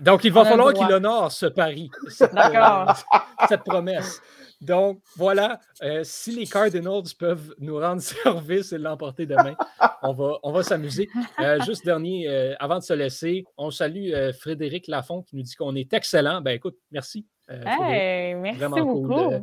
Donc, 0.00 0.24
il 0.24 0.32
va 0.32 0.44
falloir 0.44 0.72
qu'il 0.72 0.90
honore 0.92 1.30
ce 1.30 1.46
pari, 1.46 1.90
euh, 2.22 2.86
cette 3.48 3.62
promesse. 3.62 4.20
Donc, 4.62 5.00
voilà, 5.16 5.58
euh, 5.82 6.02
si 6.04 6.30
les 6.32 6.46
Cardinals 6.46 7.02
peuvent 7.18 7.54
nous 7.58 7.78
rendre 7.78 8.00
service 8.02 8.72
et 8.72 8.78
l'emporter 8.78 9.26
demain, 9.26 9.56
on 10.02 10.12
va, 10.12 10.38
on 10.42 10.52
va 10.52 10.62
s'amuser. 10.62 11.08
Euh, 11.40 11.60
juste 11.62 11.84
dernier, 11.84 12.28
euh, 12.28 12.54
avant 12.60 12.78
de 12.78 12.82
se 12.84 12.92
laisser, 12.92 13.44
on 13.56 13.70
salue 13.70 14.12
Frédéric 14.38 14.86
Lafont 14.86 15.22
qui 15.22 15.36
nous 15.36 15.42
dit 15.42 15.54
qu'on 15.56 15.74
est 15.74 15.92
excellent. 15.92 16.40
Ben 16.40 16.52
écoute, 16.52 16.76
merci. 16.92 17.26
hey, 17.48 18.34
merci 18.36 18.58
Vraiment 18.58 18.76
cool 18.86 19.08
beaucoup. 19.08 19.30
de- 19.30 19.40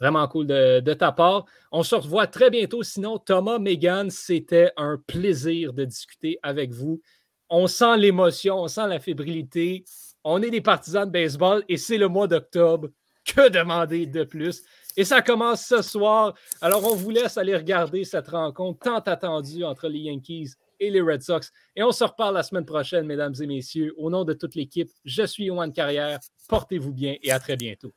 Vraiment 0.00 0.26
cool 0.26 0.46
de, 0.48 0.80
de 0.80 0.94
ta 0.94 1.12
part. 1.12 1.44
On 1.70 1.84
se 1.84 1.94
revoit 1.94 2.26
très 2.26 2.50
bientôt. 2.50 2.82
Sinon, 2.82 3.18
Thomas, 3.18 3.60
Megan, 3.60 4.10
c'était 4.10 4.72
un 4.76 5.00
plaisir 5.06 5.72
de 5.72 5.84
discuter 5.84 6.40
avec 6.42 6.72
vous. 6.72 7.00
On 7.48 7.68
sent 7.68 7.98
l'émotion, 7.98 8.56
on 8.62 8.66
sent 8.66 8.88
la 8.88 8.98
fébrilité. 8.98 9.84
On 10.24 10.42
est 10.42 10.50
des 10.50 10.60
partisans 10.60 11.04
de 11.06 11.10
baseball 11.12 11.62
et 11.68 11.76
c'est 11.76 11.98
le 11.98 12.08
mois 12.08 12.26
d'octobre. 12.26 12.88
Que 13.24 13.48
demander 13.48 14.06
de 14.06 14.24
plus? 14.24 14.62
Et 14.96 15.04
ça 15.04 15.22
commence 15.22 15.64
ce 15.64 15.80
soir. 15.80 16.34
Alors, 16.60 16.84
on 16.84 16.94
vous 16.94 17.10
laisse 17.10 17.38
aller 17.38 17.56
regarder 17.56 18.04
cette 18.04 18.28
rencontre 18.28 18.80
tant 18.80 18.98
attendue 18.98 19.64
entre 19.64 19.88
les 19.88 20.00
Yankees 20.00 20.50
et 20.78 20.90
les 20.90 21.00
Red 21.00 21.22
Sox. 21.22 21.50
Et 21.76 21.82
on 21.82 21.92
se 21.92 22.04
reparle 22.04 22.34
la 22.34 22.42
semaine 22.42 22.66
prochaine, 22.66 23.06
mesdames 23.06 23.34
et 23.40 23.46
messieurs. 23.46 23.94
Au 23.96 24.10
nom 24.10 24.24
de 24.24 24.34
toute 24.34 24.54
l'équipe, 24.54 24.90
je 25.04 25.22
suis 25.22 25.44
Yohan 25.44 25.70
Carrière. 25.70 26.18
Portez-vous 26.48 26.92
bien 26.92 27.16
et 27.22 27.30
à 27.30 27.38
très 27.38 27.56
bientôt. 27.56 27.92